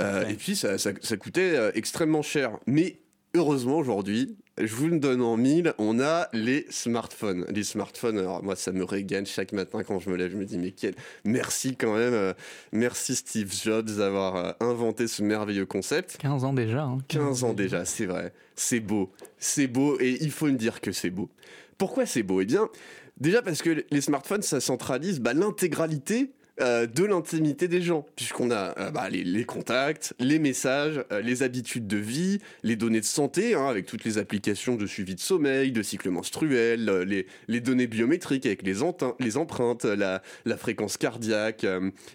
Et 0.00 0.34
puis, 0.34 0.56
ça, 0.56 0.76
ça, 0.76 0.90
ça 1.00 1.16
coûtait 1.16 1.56
extrêmement 1.74 2.22
cher. 2.22 2.58
Mais 2.66 2.98
heureusement 3.34 3.78
aujourd'hui, 3.78 4.36
je 4.58 4.74
vous 4.74 4.88
le 4.88 4.98
donne 4.98 5.22
en 5.22 5.36
mille, 5.36 5.72
on 5.78 6.00
a 6.00 6.28
les 6.32 6.66
smartphones. 6.70 7.46
Les 7.48 7.64
smartphones, 7.64 8.18
alors 8.18 8.42
moi 8.42 8.56
ça 8.56 8.72
me 8.72 8.84
régale 8.84 9.26
chaque 9.26 9.52
matin 9.52 9.82
quand 9.82 9.98
je 9.98 10.10
me 10.10 10.16
lève, 10.16 10.32
je 10.32 10.36
me 10.36 10.44
dis 10.44 10.58
mais 10.58 10.72
quel... 10.72 10.94
merci 11.24 11.74
quand 11.76 11.94
même, 11.94 12.12
euh, 12.12 12.34
merci 12.72 13.14
Steve 13.14 13.52
Jobs 13.52 13.90
d'avoir 13.96 14.36
euh, 14.36 14.52
inventé 14.60 15.08
ce 15.08 15.22
merveilleux 15.22 15.66
concept. 15.66 16.18
15 16.18 16.44
ans 16.44 16.52
déjà. 16.52 16.90
15, 17.08 17.44
hein. 17.44 17.48
ans 17.48 17.54
déjà, 17.54 17.84
c'est 17.84 18.06
vrai. 18.06 18.32
C'est 18.54 18.80
beau, 18.80 19.10
c'est 19.38 19.66
beau 19.66 19.98
et 20.00 20.18
il 20.20 20.30
faut 20.30 20.46
me 20.46 20.56
dire 20.56 20.80
que 20.80 20.92
c'est 20.92 21.10
beau. 21.10 21.30
Pourquoi 21.78 22.04
c'est 22.06 22.22
beau? 22.22 22.40
Eh 22.40 22.44
bien, 22.44 22.68
déjà 23.18 23.40
parce 23.40 23.62
que 23.62 23.84
les 23.90 24.00
smartphones, 24.00 24.42
ça 24.42 24.60
centralise 24.60 25.20
bah, 25.20 25.32
l'intégralité 25.32 26.30
euh, 26.60 26.86
de 26.86 27.04
l'intimité 27.04 27.66
des 27.66 27.80
gens, 27.80 28.04
puisqu'on 28.14 28.50
a 28.50 28.78
euh, 28.78 28.90
bah, 28.90 29.08
les, 29.08 29.44
contacts, 29.44 30.12
les 30.18 30.38
messages, 30.38 31.02
euh, 31.10 31.22
les 31.22 31.42
habitudes 31.42 31.86
de 31.86 31.96
vie, 31.96 32.40
les 32.62 32.76
données 32.76 33.00
de 33.00 33.06
santé, 33.06 33.54
hein, 33.54 33.66
avec 33.68 33.86
toutes 33.86 34.04
les 34.04 34.18
applications 34.18 34.76
de 34.76 34.86
suivi 34.86 35.14
de 35.14 35.20
sommeil, 35.20 35.72
de 35.72 35.82
cycle 35.82 36.10
menstruel, 36.10 36.90
les, 37.48 37.60
données 37.60 37.86
biométriques 37.86 38.44
avec 38.44 38.62
les, 38.64 38.82
empreintes, 38.82 39.84
la, 39.86 40.20
fréquence 40.58 40.98
cardiaque, 40.98 41.64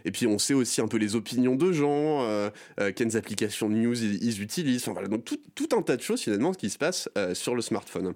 et 0.06 0.12
puis 0.12 0.28
on 0.28 0.38
sait 0.38 0.54
aussi 0.54 0.82
un 0.82 0.88
peu 0.88 0.98
les 0.98 1.16
opinions 1.16 1.56
de 1.56 1.72
gens, 1.72 2.52
quelles 2.96 3.18
applications 3.18 3.70
de 3.70 3.76
news 3.76 4.04
ils, 4.04 4.42
utilisent, 4.42 4.84
enfin 4.84 4.94
voilà, 4.94 5.08
donc 5.08 5.26
tout, 5.26 5.40
tout, 5.56 5.70
un 5.76 5.82
tas 5.82 5.98
de 5.98 6.02
choses 6.02 6.22
finalement 6.22 6.54
qui 6.54 6.70
se 6.70 6.78
passe 6.78 7.10
sur 7.34 7.56
le 7.56 7.62
smartphone. 7.62 8.14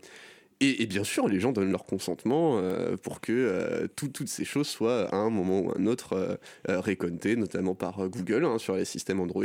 Et, 0.63 0.86
bien 0.86 1.04
sûr, 1.04 1.28
les 1.28 1.39
gens 1.39 1.52
donnent 1.52 1.71
leur 1.71 1.86
consentement 1.86 2.60
euh, 2.60 2.95
pour 2.95 3.19
que 3.19 3.32
euh, 3.32 3.88
toutes 3.95 4.28
ces 4.28 4.45
choses 4.45 4.67
soient 4.67 5.10
à 5.12 5.15
un 5.15 5.32
moment 5.32 5.60
ou 5.62 5.71
à 5.71 5.80
un 5.80 5.88
autre 5.88 6.38
euh, 6.69 6.80
récoltées, 6.80 7.36
notamment 7.36 7.74
par 7.74 8.08
Google 8.10 8.45
hein, 8.45 8.60
sur 8.60 8.76
les 8.76 8.86
systèmes 8.86 9.19
Android. 9.19 9.43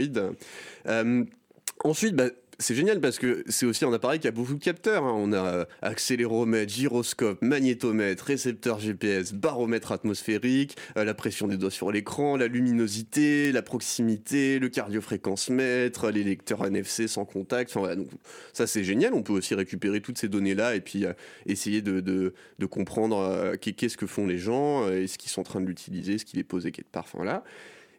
ensuite, 1.84 2.14
bah, 2.14 2.28
c'est 2.58 2.74
génial 2.74 3.00
parce 3.00 3.18
que 3.18 3.44
c'est 3.48 3.66
aussi 3.66 3.84
un 3.84 3.92
appareil 3.92 4.18
qui 4.18 4.28
a 4.28 4.30
beaucoup 4.30 4.54
de 4.54 4.62
capteurs. 4.62 5.04
Hein. 5.04 5.14
On 5.16 5.32
a 5.32 5.44
euh, 5.44 5.64
accéléromètre, 5.82 6.72
gyroscope, 6.72 7.42
magnétomètre, 7.42 8.24
récepteur 8.24 8.78
GPS, 8.80 9.34
baromètre 9.34 9.92
atmosphérique, 9.92 10.76
euh, 10.96 11.04
la 11.04 11.12
pression 11.12 11.48
des 11.48 11.58
doigts 11.58 11.70
sur 11.70 11.92
l'écran, 11.92 12.36
la 12.36 12.46
luminosité, 12.46 13.52
la 13.52 13.62
proximité, 13.62 14.58
le 14.58 14.68
cardiofréquence-mètre, 14.68 16.10
les 16.10 16.24
lecteurs 16.24 16.64
NFC 16.64 17.08
sans 17.08 17.26
contact. 17.26 17.70
Enfin, 17.70 17.80
voilà, 17.80 17.96
donc, 17.96 18.08
ça 18.52 18.66
c'est 18.66 18.84
génial. 18.84 19.12
On 19.12 19.22
peut 19.22 19.34
aussi 19.34 19.54
récupérer 19.54 20.00
toutes 20.00 20.18
ces 20.18 20.28
données-là 20.28 20.76
et 20.76 20.80
puis 20.80 21.04
euh, 21.04 21.12
essayer 21.44 21.82
de, 21.82 22.32
comprendre 22.70 23.54
qu'est-ce 23.56 23.96
que 23.96 24.06
font 24.06 24.26
les 24.26 24.38
gens, 24.38 24.88
est-ce 24.90 25.18
qu'ils 25.18 25.30
sont 25.30 25.40
en 25.40 25.44
train 25.44 25.60
de 25.60 25.66
l'utiliser, 25.66 26.18
ce 26.18 26.24
qu'il 26.24 26.38
est 26.40 26.44
posé 26.44 26.72
quelque 26.72 26.90
part. 26.90 27.06
Enfin, 27.10 27.24
là. 27.24 27.44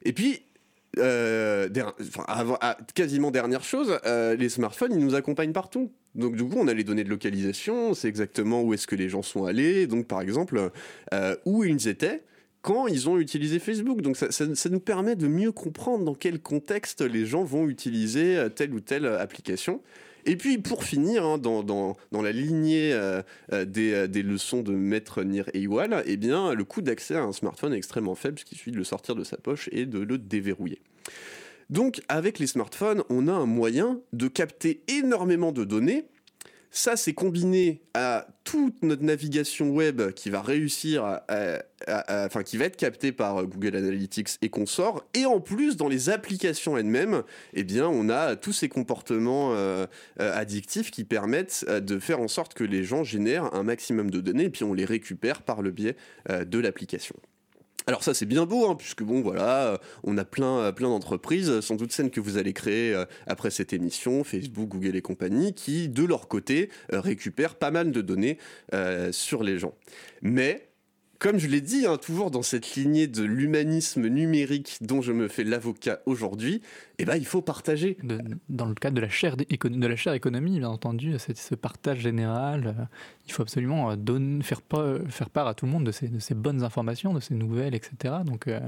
Et 0.04 0.14
puis, 0.14 0.44
euh, 1.00 1.70
quasiment 2.94 3.32
dernière 3.32 3.64
chose, 3.64 4.00
euh, 4.06 4.36
les 4.36 4.50
smartphones, 4.50 4.94
ils 4.94 5.04
nous 5.04 5.16
accompagnent 5.16 5.54
partout. 5.54 5.92
Donc 6.16 6.36
du 6.36 6.44
coup, 6.44 6.58
on 6.58 6.68
a 6.68 6.74
les 6.74 6.84
données 6.84 7.04
de 7.04 7.10
localisation, 7.10 7.94
c'est 7.94 8.08
exactement 8.08 8.62
où 8.64 8.74
est-ce 8.74 8.88
que 8.88 8.96
les 8.96 9.10
gens 9.10 9.22
sont 9.22 9.46
allés, 9.46 9.88
donc 9.88 10.08
par 10.08 10.22
exemple, 10.22 10.72
euh, 11.14 11.36
où 11.46 11.64
ils 11.64 11.88
étaient 11.88 12.24
quand 12.62 12.88
ils 12.88 13.08
ont 13.08 13.18
utilisé 13.18 13.60
Facebook. 13.60 14.02
Donc 14.02 14.18
ça, 14.18 14.70
nous 14.70 14.80
permet 14.80 15.16
de 15.16 15.28
mieux 15.28 15.52
comprendre 15.52 16.04
dans 16.04 16.16
quel 16.16 16.42
contexte 16.42 17.02
les 17.02 17.26
gens 17.26 17.44
vont 17.44 17.70
utiliser 17.70 18.48
telle 18.56 18.74
ou 18.74 18.82
telle 18.82 19.06
application. 19.06 19.82
Et 20.28 20.36
puis 20.36 20.58
pour 20.58 20.84
finir, 20.84 21.26
hein, 21.26 21.38
dans, 21.38 21.96
la 22.12 22.32
lignée 22.34 22.92
euh, 22.92 23.22
euh, 23.54 23.64
des, 23.64 23.94
euh, 23.94 24.08
des, 24.08 24.24
leçons 24.24 24.62
de 24.62 24.74
maître 24.74 25.24
Nir 25.24 25.50
Eiwal, 25.54 26.04
eh 26.06 26.18
bien, 26.18 26.54
le 26.54 26.64
coût 26.66 26.82
d'accès 26.82 27.16
à 27.16 27.24
un 27.24 27.32
smartphone 27.32 27.74
est 27.74 27.78
extrêmement 27.78 28.14
faible, 28.14 28.38
qui 28.38 28.56
suffit 28.56 28.72
de 28.72 28.78
le 28.78 28.84
sortir 28.84 29.16
de 29.16 29.24
sa 29.24 29.38
poche 29.38 29.70
et 29.72 29.86
de 29.86 30.00
le 30.00 30.18
déverrouiller. 30.18 30.82
Donc 31.70 32.02
avec 32.10 32.40
les 32.40 32.48
smartphones, 32.48 33.04
on 33.10 33.30
a 33.30 33.32
un 33.32 33.46
moyen 33.46 34.02
de 34.12 34.28
capter 34.28 34.82
énormément 34.90 35.54
de 35.54 35.64
données 35.64 36.06
ça, 36.72 36.96
c'est 36.96 37.14
combiné 37.14 37.82
à 37.94 38.28
toute 38.44 38.84
notre 38.84 39.04
navigation 39.04 39.70
web 39.72 40.12
qui 40.12 40.30
va 40.30 40.42
réussir, 40.42 41.22
enfin 41.88 42.44
qui 42.44 42.58
va 42.58 42.66
être 42.66 42.78
captée 42.78 43.12
par 43.12 43.46
Google 43.46 43.76
Analytics 43.76 44.38
et 44.42 44.50
consorts. 44.50 45.04
Et 45.14 45.26
en 45.26 45.40
plus, 45.40 45.78
dans 45.78 45.88
les 45.88 46.10
applications 46.10 46.78
elles-mêmes, 46.78 47.24
eh 47.54 47.66
on 47.82 48.10
a 48.10 48.36
tous 48.36 48.54
ces 48.54 48.70
comportements 48.70 49.54
euh, 49.54 49.86
euh, 50.20 50.36
addictifs 50.36 50.92
qui 50.92 51.04
permettent 51.04 51.66
euh, 51.68 51.80
de 51.80 52.00
faire 52.00 52.20
en 52.20 52.28
sorte 52.28 52.54
que 52.54 52.64
les 52.64 52.84
gens 52.84 53.04
génèrent 53.04 53.54
un 53.54 53.64
maximum 53.64 54.12
de 54.12 54.22
données 54.22 54.46
et 54.46 54.50
puis 54.50 54.64
on 54.64 54.74
les 54.74 54.86
récupère 54.86 55.42
par 55.42 55.62
le 55.62 55.72
biais 55.72 55.96
de 56.30 56.60
l'application. 56.60 57.16
Alors 57.88 58.04
ça 58.04 58.14
c'est 58.14 58.26
bien 58.26 58.46
beau, 58.46 58.70
hein, 58.70 58.76
puisque 58.76 59.02
bon 59.02 59.22
voilà, 59.22 59.68
euh, 59.68 59.78
on 60.04 60.18
a 60.18 60.26
plein, 60.26 60.60
euh, 60.60 60.72
plein 60.74 60.90
d'entreprises, 60.90 61.62
sans 61.62 61.76
doute 61.76 61.94
celles 61.94 62.12
que 62.12 62.20
vous 62.20 62.38
allez 62.38 62.52
créer 62.52 62.94
euh, 62.94 63.06
après 63.28 63.50
cette 63.50 63.72
émission, 63.72 64.26
Facebook, 64.26 64.68
Google 64.68 64.98
et 64.98 65.02
compagnie, 65.02 65.54
qui 65.54 65.88
de 65.88 66.04
leur 66.04 66.28
côté 66.28 66.70
récupèrent 66.90 67.56
pas 67.56 67.72
mal 67.72 67.92
de 67.92 68.02
données 68.02 68.38
sur 69.12 69.42
les 69.42 69.58
gens. 69.58 69.74
Mais 70.22 70.67
comme 71.20 71.40
je 71.40 71.48
l'ai 71.48 71.62
dit, 71.62 71.86
hein, 71.86 71.98
toujours 71.98 72.32
dans 72.32 72.42
cette 72.42 72.76
lignée 72.76 73.08
de 73.08 73.24
l'humanisme 73.24 74.08
numérique 74.08 74.78
dont 74.82 75.02
je 75.02 75.12
me 75.12 75.28
fais 75.28 75.44
l'avocat 75.44 76.00
aujourd'hui, 76.06 76.62
eh 77.00 77.06
ben, 77.06 77.16
il 77.16 77.26
faut 77.26 77.42
partager. 77.42 77.98
dans 78.50 78.66
le 78.66 78.76
cadre 78.76 78.96
de 78.96 79.02
la 79.02 79.10
chaire, 79.10 79.38
de 79.38 79.46
la 80.10 80.16
économie, 80.16 80.60
bien 80.60 80.70
entendu, 80.70 81.16
ce 81.18 81.56
partage 81.56 82.00
général, 82.00 82.68
euh, 82.68 82.84
il 83.26 83.32
faut 83.32 83.42
absolument 83.42 83.92
euh, 83.92 84.42
faire, 84.42 84.62
part 85.30 85.48
à 85.48 85.54
tout 85.54 85.66
le 85.66 85.72
monde 85.72 85.86
de 85.86 85.92
ces, 85.92 86.08
de 86.08 86.20
ces, 86.20 86.36
bonnes 86.36 86.64
informations, 86.64 87.14
de 87.14 87.20
ces 87.20 87.34
nouvelles, 87.34 87.76
etc. 87.76 88.16
Donc, 88.26 88.48
euh, 88.48 88.60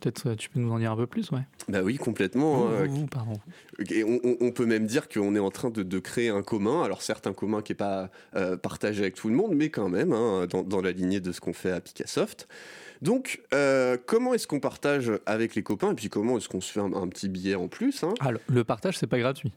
Peut-être 0.00 0.30
euh, 0.30 0.34
tu 0.34 0.48
peux 0.48 0.58
nous 0.58 0.72
en 0.72 0.78
dire 0.78 0.92
un 0.92 0.96
peu 0.96 1.06
plus, 1.06 1.30
ouais. 1.30 1.42
Bah 1.68 1.82
oui, 1.82 1.96
complètement. 1.96 2.66
Vous, 2.66 3.06
hein. 3.14 4.36
on, 4.40 4.50
peut 4.50 4.66
même 4.66 4.86
dire 4.86 5.08
qu'on 5.08 5.34
est 5.36 5.40
en 5.40 5.50
train 5.50 5.70
de, 5.70 5.98
créer 5.98 6.28
un 6.28 6.42
commun. 6.42 6.82
Alors 6.82 7.02
certes, 7.02 7.26
un 7.26 7.32
commun 7.32 7.62
qui 7.62 7.72
n'est 7.72 7.76
pas 7.76 8.10
euh, 8.34 8.56
partagé 8.56 9.02
avec 9.02 9.14
tout 9.14 9.28
le 9.28 9.34
monde, 9.34 9.54
mais 9.54 9.70
quand 9.70 9.88
même, 9.88 10.12
hein, 10.12 10.46
dans, 10.46 10.80
la 10.80 10.92
lignée 10.92 11.20
de 11.20 11.32
ce 11.32 11.40
qu'on 11.40 11.52
fait 11.52 11.70
à 11.70 11.80
Picassoft. 11.80 12.48
Donc, 13.00 13.42
euh, 13.52 13.96
comment 14.06 14.34
est-ce 14.34 14.46
qu'on 14.46 14.60
partage 14.60 15.12
avec 15.26 15.54
les 15.54 15.62
copains 15.62 15.92
et 15.92 15.94
puis 15.94 16.08
comment 16.08 16.36
est-ce 16.36 16.48
qu'on 16.48 16.60
se 16.60 16.72
fait 16.72 16.80
un, 16.80 17.08
petit 17.08 17.28
billet 17.28 17.56
en 17.56 17.68
plus 17.68 18.04
hein? 18.04 18.14
Alors, 18.20 18.40
le 18.48 18.64
partage, 18.64 18.98
c'est 18.98 19.08
pas 19.08 19.18
gratuit. 19.18 19.52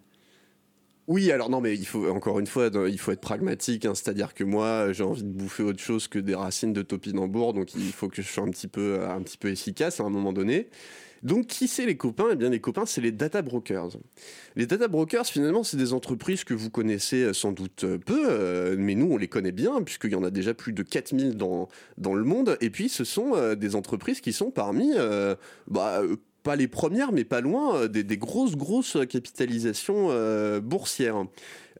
Oui, 1.07 1.31
alors 1.31 1.49
non, 1.51 1.61
mais 1.61 1.75
il 1.75 1.85
faut 1.85 2.07
encore 2.09 2.39
une 2.39 2.47
fois, 2.47 2.69
il 2.87 2.97
faut 2.97 3.11
être 3.11 3.21
pragmatique. 3.21 3.85
Hein, 3.85 3.93
c'est-à-dire 3.93 4.33
que 4.33 4.43
moi, 4.43 4.91
j'ai 4.91 5.03
envie 5.03 5.23
de 5.23 5.29
bouffer 5.29 5.61
autre 5.63 5.79
chose 5.79 6.07
que 6.07 6.17
des 6.17 6.33
racines 6.33 6.73
de 6.73 6.81
topinambour, 6.81 7.53
donc 7.53 7.75
il 7.75 7.91
faut 7.91 8.09
que 8.09 8.21
je 8.21 8.27
sois 8.27 8.43
un 8.43 8.49
petit 8.49 8.67
peu, 8.67 9.03
un 9.03 9.21
peu 9.39 9.49
efficace 9.49 9.99
à 9.99 10.03
un 10.03 10.09
moment 10.09 10.33
donné. 10.33 10.67
Donc, 11.25 11.47
qui 11.47 11.67
c'est 11.67 11.87
les 11.87 11.97
copains? 11.97 12.27
Eh 12.33 12.35
bien, 12.35 12.49
les 12.49 12.59
copains, 12.59 12.85
c'est 12.85 13.01
les 13.01 13.11
data 13.11 13.41
brokers. 13.41 13.97
Les 14.55 14.67
data 14.67 14.87
brokers, 14.87 15.25
finalement, 15.25 15.63
c'est 15.63 15.75
des 15.75 15.91
entreprises 15.91 16.43
que 16.43 16.53
vous 16.53 16.69
connaissez 16.69 17.23
euh, 17.23 17.33
sans 17.33 17.51
doute 17.51 17.83
euh, 17.83 17.97
peu, 17.97 18.27
euh, 18.29 18.75
mais 18.77 18.93
nous, 18.93 19.07
on 19.11 19.17
les 19.17 19.27
connaît 19.27 19.51
bien, 19.51 19.81
puisqu'il 19.81 20.11
y 20.11 20.15
en 20.15 20.23
a 20.23 20.29
déjà 20.29 20.53
plus 20.53 20.71
de 20.71 20.83
4000 20.83 21.35
dans, 21.35 21.67
dans 21.97 22.13
le 22.13 22.23
monde. 22.23 22.57
Et 22.61 22.69
puis, 22.69 22.89
ce 22.89 23.03
sont 23.03 23.55
des 23.55 23.75
entreprises 23.75 24.21
qui 24.21 24.33
sont 24.33 24.51
parmi 24.51 24.91
bah, 25.67 26.01
pas 26.45 26.55
les 26.55 26.67
premières, 26.67 27.11
mais 27.11 27.25
pas 27.25 27.41
loin, 27.41 27.75
euh, 27.75 27.87
des, 27.87 28.17
grosses, 28.17 28.55
grosses 28.55 28.97
capitalisations 29.09 30.09
euh, 30.11 30.61
boursières. 30.61 31.25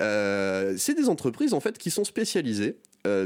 Euh, 0.02 0.74
c'est 0.78 0.96
des 0.96 1.08
entreprises 1.08 1.54
en 1.54 1.60
fait 1.62 1.78
qui 1.78 1.92
sont 1.92 2.04
spécialisées 2.04 2.78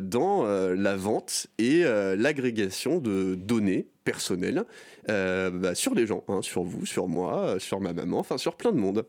dans 0.02 0.44
la 0.44 0.98
vente 0.98 1.48
et 1.58 1.84
l'agrégation 1.84 3.00
de 3.00 3.36
données 3.36 3.88
personnelles 4.04 4.66
bah, 5.08 5.74
sur 5.74 5.96
les 5.96 6.06
gens, 6.06 6.26
hein, 6.28 6.42
sur 6.42 6.64
vous, 6.64 6.86
sur 6.86 7.08
moi, 7.08 7.56
sur 7.60 7.80
ma 7.80 7.94
maman, 7.94 8.20
enfin 8.20 8.38
sur 8.38 8.56
plein 8.56 8.74
de 8.74 8.78
monde. 8.78 9.06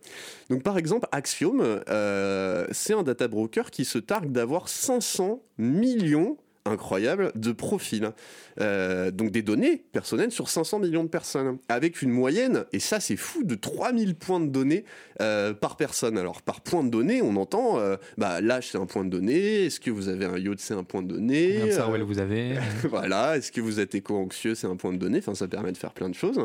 Donc 0.49 0.63
par 0.63 0.79
exemple, 0.79 1.09
Axiom, 1.11 1.83
c'est 2.71 2.95
un 2.95 3.03
data 3.03 3.27
broker 3.27 3.73
qui 3.73 3.85
se 3.85 3.99
targue 3.99 4.31
d'avoir 4.31 4.69
500 4.69 5.43
millions 5.59 6.37
incroyable 6.65 7.33
de 7.35 7.53
profils. 7.53 8.13
Euh, 8.61 9.11
donc 9.11 9.31
des 9.31 9.43
données 9.43 9.83
personnelles 9.93 10.33
sur 10.33 10.49
500 10.49 10.81
millions 10.81 11.05
de 11.05 11.09
personnes, 11.09 11.59
avec 11.69 12.03
une 12.03 12.11
moyenne, 12.11 12.65
et 12.73 12.81
ça 12.81 13.01
c'est 13.01 13.17
fou, 13.17 13.43
de 13.45 13.55
3000 13.55 14.15
points 14.15 14.41
de 14.41 14.49
données 14.49 14.85
euh, 15.21 15.55
par 15.55 15.77
personne. 15.77 16.19
Alors 16.19 16.43
par 16.43 16.61
point 16.61 16.85
de 16.85 16.91
données, 16.91 17.23
on 17.23 17.37
entend, 17.37 17.79
euh, 17.79 17.97
bah, 18.19 18.41
l'âge 18.41 18.69
c'est 18.71 18.79
un 18.79 18.87
point 18.87 19.05
de 19.05 19.11
données, 19.11 19.67
est-ce 19.67 19.81
que 19.81 19.91
vous 19.91 20.09
avez 20.09 20.27
un 20.27 20.37
yacht 20.37 20.61
c'est 20.61 20.75
un 20.75 20.85
point 20.85 21.03
de 21.03 21.09
données, 21.09 21.59
Combien 21.61 21.99
de 21.99 22.05
vous 22.05 22.19
avez 22.19 22.59
voilà, 22.89 23.37
est-ce 23.37 23.53
que 23.53 23.61
vous 23.61 23.81
êtes 23.81 23.95
éco-anxieux 23.95 24.55
c'est 24.55 24.67
un 24.67 24.77
point 24.77 24.93
de 24.93 24.99
données, 24.99 25.19
enfin 25.19 25.35
ça 25.35 25.49
permet 25.49 25.73
de 25.73 25.79
faire 25.79 25.93
plein 25.93 26.09
de 26.09 26.15
choses. 26.15 26.39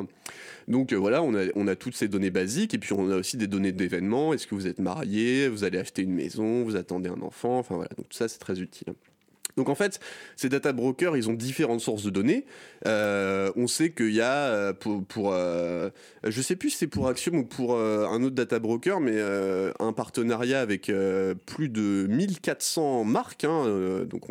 Donc 0.67 0.93
voilà, 0.93 1.21
on 1.21 1.35
a, 1.35 1.45
on 1.55 1.67
a 1.67 1.75
toutes 1.75 1.95
ces 1.95 2.07
données 2.07 2.31
basiques, 2.31 2.73
et 2.73 2.77
puis 2.77 2.93
on 2.93 3.09
a 3.11 3.15
aussi 3.15 3.37
des 3.37 3.47
données 3.47 3.71
d'événements, 3.71 4.33
est-ce 4.33 4.47
que 4.47 4.55
vous 4.55 4.67
êtes 4.67 4.79
marié, 4.79 5.49
vous 5.49 5.63
allez 5.63 5.79
acheter 5.79 6.03
une 6.03 6.13
maison, 6.13 6.63
vous 6.63 6.75
attendez 6.75 7.09
un 7.09 7.21
enfant, 7.21 7.59
enfin 7.59 7.75
voilà, 7.75 7.91
donc 7.97 8.07
tout 8.09 8.17
ça 8.17 8.27
c'est 8.27 8.39
très 8.39 8.61
utile. 8.61 8.93
Donc 9.57 9.69
en 9.69 9.75
fait, 9.75 9.99
ces 10.35 10.49
data 10.49 10.73
brokers, 10.73 11.15
ils 11.15 11.29
ont 11.29 11.33
différentes 11.33 11.79
sources 11.81 12.03
de 12.03 12.09
données. 12.09 12.45
Euh, 12.87 13.51
on 13.55 13.67
sait 13.67 13.91
qu'il 13.91 14.13
y 14.13 14.21
a 14.21 14.33
euh, 14.33 14.73
pour, 14.73 15.31
euh, 15.33 15.89
je 16.23 16.41
sais 16.41 16.55
plus 16.55 16.71
si 16.71 16.77
c'est 16.77 16.87
pour 16.87 17.07
Axiom 17.07 17.35
ou 17.37 17.45
pour 17.45 17.79
un 17.79 18.21
autre 18.23 18.35
data 18.35 18.59
broker, 18.59 18.99
mais 18.99 19.19
un 19.79 19.93
partenariat 19.93 20.59
avec 20.61 20.91
plus 21.45 21.69
de 21.69 22.07
1400 22.09 23.03
marques, 23.03 23.43
hein, 23.43 24.05
donc 24.05 24.27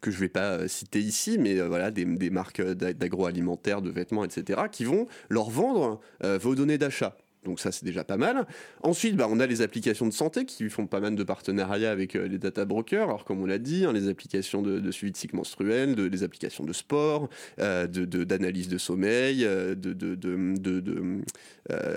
que 0.00 0.10
je 0.10 0.18
vais 0.18 0.28
pas 0.28 0.68
citer 0.68 1.00
ici, 1.00 1.38
mais 1.38 1.60
voilà 1.60 1.90
des, 1.90 2.04
des 2.04 2.30
marques 2.30 2.62
d'a- 2.62 2.92
d'agroalimentaire, 2.92 3.82
de 3.82 3.90
vêtements, 3.90 4.24
etc., 4.24 4.62
qui 4.70 4.84
vont 4.84 5.06
leur 5.28 5.50
vendre 5.50 6.00
vos 6.22 6.54
données 6.54 6.78
d'achat. 6.78 7.16
Donc 7.48 7.60
ça 7.60 7.72
c'est 7.72 7.86
déjà 7.86 8.04
pas 8.04 8.18
mal. 8.18 8.46
Ensuite, 8.82 9.16
bah, 9.16 9.26
on 9.30 9.40
a 9.40 9.46
les 9.46 9.62
applications 9.62 10.06
de 10.06 10.12
santé 10.12 10.44
qui 10.44 10.68
font 10.68 10.86
pas 10.86 11.00
mal 11.00 11.14
de 11.14 11.22
partenariats 11.22 11.90
avec 11.90 12.14
euh, 12.14 12.28
les 12.28 12.36
data 12.36 12.66
brokers. 12.66 13.08
Alors 13.08 13.24
comme 13.24 13.40
on 13.40 13.46
l'a 13.46 13.58
dit, 13.58 13.86
hein, 13.86 13.92
les 13.94 14.08
applications 14.08 14.60
de, 14.60 14.90
suivi 14.90 15.12
de 15.12 15.16
cycle 15.16 15.34
menstruel, 15.34 15.94
les 15.94 16.22
applications 16.22 16.64
de 16.64 16.74
sport, 16.74 17.30
euh, 17.58 17.86
d'analyse 17.86 18.68
de, 18.68 18.76
sommeil, 18.76 19.44
euh, 19.46 19.74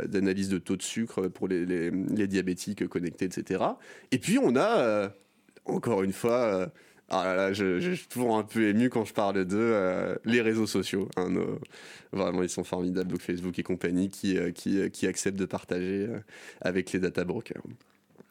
d'analyse 0.08 0.47
de 0.47 0.58
taux 0.58 0.78
de 0.78 0.84
sucre 0.84 1.28
pour 1.28 1.49
les, 1.49 1.91
diabétiques 2.28 2.88
connectés, 2.88 3.26
etc. 3.26 3.64
Et 4.12 4.20
puis 4.20 4.38
on 4.38 4.56
a, 4.56 5.12
encore 5.66 6.04
une 6.04 6.14
fois, 6.14 6.72
ah 7.14 7.26
là 7.26 7.36
là, 7.36 7.53
je, 7.53 7.80
je 7.80 7.91
suis 7.91 8.07
toujours 8.07 8.38
un 8.38 8.43
peu 8.43 8.70
ému 8.70 8.89
quand 8.89 9.03
je 9.05 9.14
parle 9.14 9.43
d'eux, 9.45 9.57
euh, 9.59 10.16
les 10.26 10.41
réseaux 10.41 10.66
sociaux. 10.66 11.09
hein, 11.18 11.28
vraiment, 12.14 12.41
ils 12.41 12.49
sont 12.49 12.64
formidables. 12.64 13.09
Donc 13.12 13.22
Facebook 13.22 13.59
et 13.59 13.64
compagnie 13.64 14.09
qui, 14.09 14.38
euh, 14.38 14.51
qui, 14.51 14.80
euh, 14.80 14.89
qui 14.89 15.07
acceptent 15.07 15.38
de 15.38 15.45
partager 15.45 16.07
avec 16.62 16.91
les 16.93 16.99
data 16.99 17.24
brokers. 17.26 17.62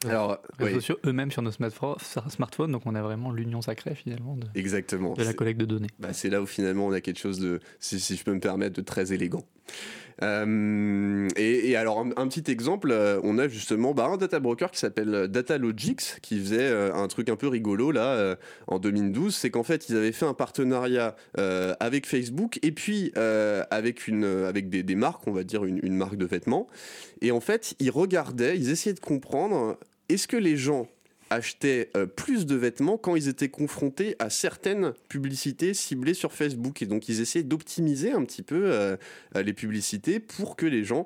Alors, 0.05 0.39
Les 0.57 0.65
oui, 0.65 0.69
réseaux 0.69 0.79
sociaux 0.79 0.97
eux-mêmes 1.05 1.29
sur 1.29 1.43
nos 1.43 1.51
smartphones, 1.51 2.71
donc 2.71 2.81
on 2.87 2.95
a 2.95 3.03
vraiment 3.03 3.31
l'union 3.31 3.61
sacrée 3.61 3.93
finalement 3.93 4.35
de, 4.35 4.47
exactement. 4.55 5.13
de 5.13 5.23
la 5.23 5.33
collecte 5.33 5.59
de 5.59 5.65
données. 5.65 5.89
bah, 5.99 6.11
c'est 6.11 6.29
là 6.31 6.41
où 6.41 6.47
finalement 6.47 6.87
on 6.87 6.91
a 6.91 7.01
quelque 7.01 7.19
chose 7.19 7.39
de, 7.39 7.59
si, 7.79 7.99
si 7.99 8.15
je 8.15 8.23
peux 8.23 8.33
me 8.33 8.39
permettre, 8.39 8.75
de 8.75 8.81
très 8.81 9.13
élégant. 9.13 9.45
Euh, 10.23 11.27
et, 11.35 11.75
alors, 11.75 11.99
un, 11.99 12.27
petit 12.27 12.51
exemple, 12.51 12.91
euh, 12.91 13.19
on 13.23 13.37
a 13.37 13.47
justement 13.47 13.93
bah, 13.93 14.05
un 14.05 14.17
data 14.17 14.39
broker 14.39 14.71
qui 14.71 14.79
s'appelle 14.79 15.27
Datalogix 15.27 16.19
qui 16.21 16.39
faisait 16.39 16.59
euh, 16.59 16.93
un 16.93 17.07
truc 17.07 17.29
un 17.29 17.35
peu 17.35 17.47
rigolo 17.47 17.91
là 17.91 18.13
euh, 18.13 18.35
en 18.67 18.79
2012. 18.79 19.35
C'est 19.35 19.49
qu'en 19.49 19.63
fait, 19.63 19.89
ils 19.89 19.97
avaient 19.97 20.11
fait 20.11 20.25
un 20.25 20.33
partenariat 20.33 21.15
euh, 21.37 21.73
avec 21.79 22.05
Facebook 22.05 22.59
et 22.61 22.71
puis 22.71 23.11
euh, 23.17 23.63
avec, 23.71 24.07
une, 24.07 24.25
avec 24.25 24.69
des, 24.69 24.95
marques, 24.95 25.27
on 25.27 25.31
va 25.31 25.43
dire 25.43 25.65
une 25.65 25.95
marque 25.95 26.17
de 26.17 26.25
vêtements. 26.25 26.67
Et 27.21 27.31
en 27.31 27.39
fait, 27.39 27.73
ils 27.79 27.91
regardaient, 27.91 28.57
ils 28.57 28.69
essayaient 28.69 28.93
de 28.93 28.99
comprendre 28.99 29.77
est-ce 30.09 30.27
que 30.27 30.37
les 30.37 30.57
gens 30.57 30.87
achetaient 31.31 31.89
euh, 31.97 32.05
plus 32.05 32.45
de 32.45 32.55
vêtements 32.55 32.97
quand 32.97 33.15
ils 33.15 33.27
étaient 33.27 33.49
confrontés 33.49 34.15
à 34.19 34.29
certaines 34.29 34.93
publicités 35.07 35.73
ciblées 35.73 36.13
sur 36.13 36.31
Facebook. 36.33 36.81
Et 36.81 36.85
donc, 36.85 37.09
ils 37.09 37.21
essayaient 37.21 37.43
d'optimiser 37.43 38.11
un 38.11 38.23
petit 38.25 38.43
peu 38.43 38.71
euh, 38.71 38.97
euh, 39.35 39.41
les 39.41 39.53
publicités 39.53 40.19
pour 40.19 40.55
que 40.55 40.65
les 40.67 40.83
gens 40.83 41.05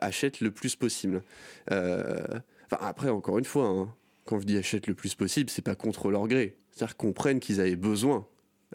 achètent 0.00 0.40
le 0.40 0.50
plus 0.50 0.76
possible. 0.76 1.22
Enfin, 1.70 2.78
après, 2.80 3.08
encore 3.08 3.38
une 3.38 3.44
fois, 3.44 3.66
hein, 3.66 3.94
quand 4.24 4.40
je 4.40 4.46
dis 4.46 4.56
achètent 4.56 4.86
le 4.86 4.94
plus 4.94 5.14
possible, 5.14 5.50
c'est 5.50 5.62
pas 5.62 5.74
contre 5.74 6.10
leur 6.10 6.28
gré. 6.28 6.56
C'est-à-dire 6.70 6.96
qu'ils 6.96 7.06
comprennent 7.08 7.40
qu'ils 7.40 7.60
avaient 7.60 7.76
besoin 7.76 8.26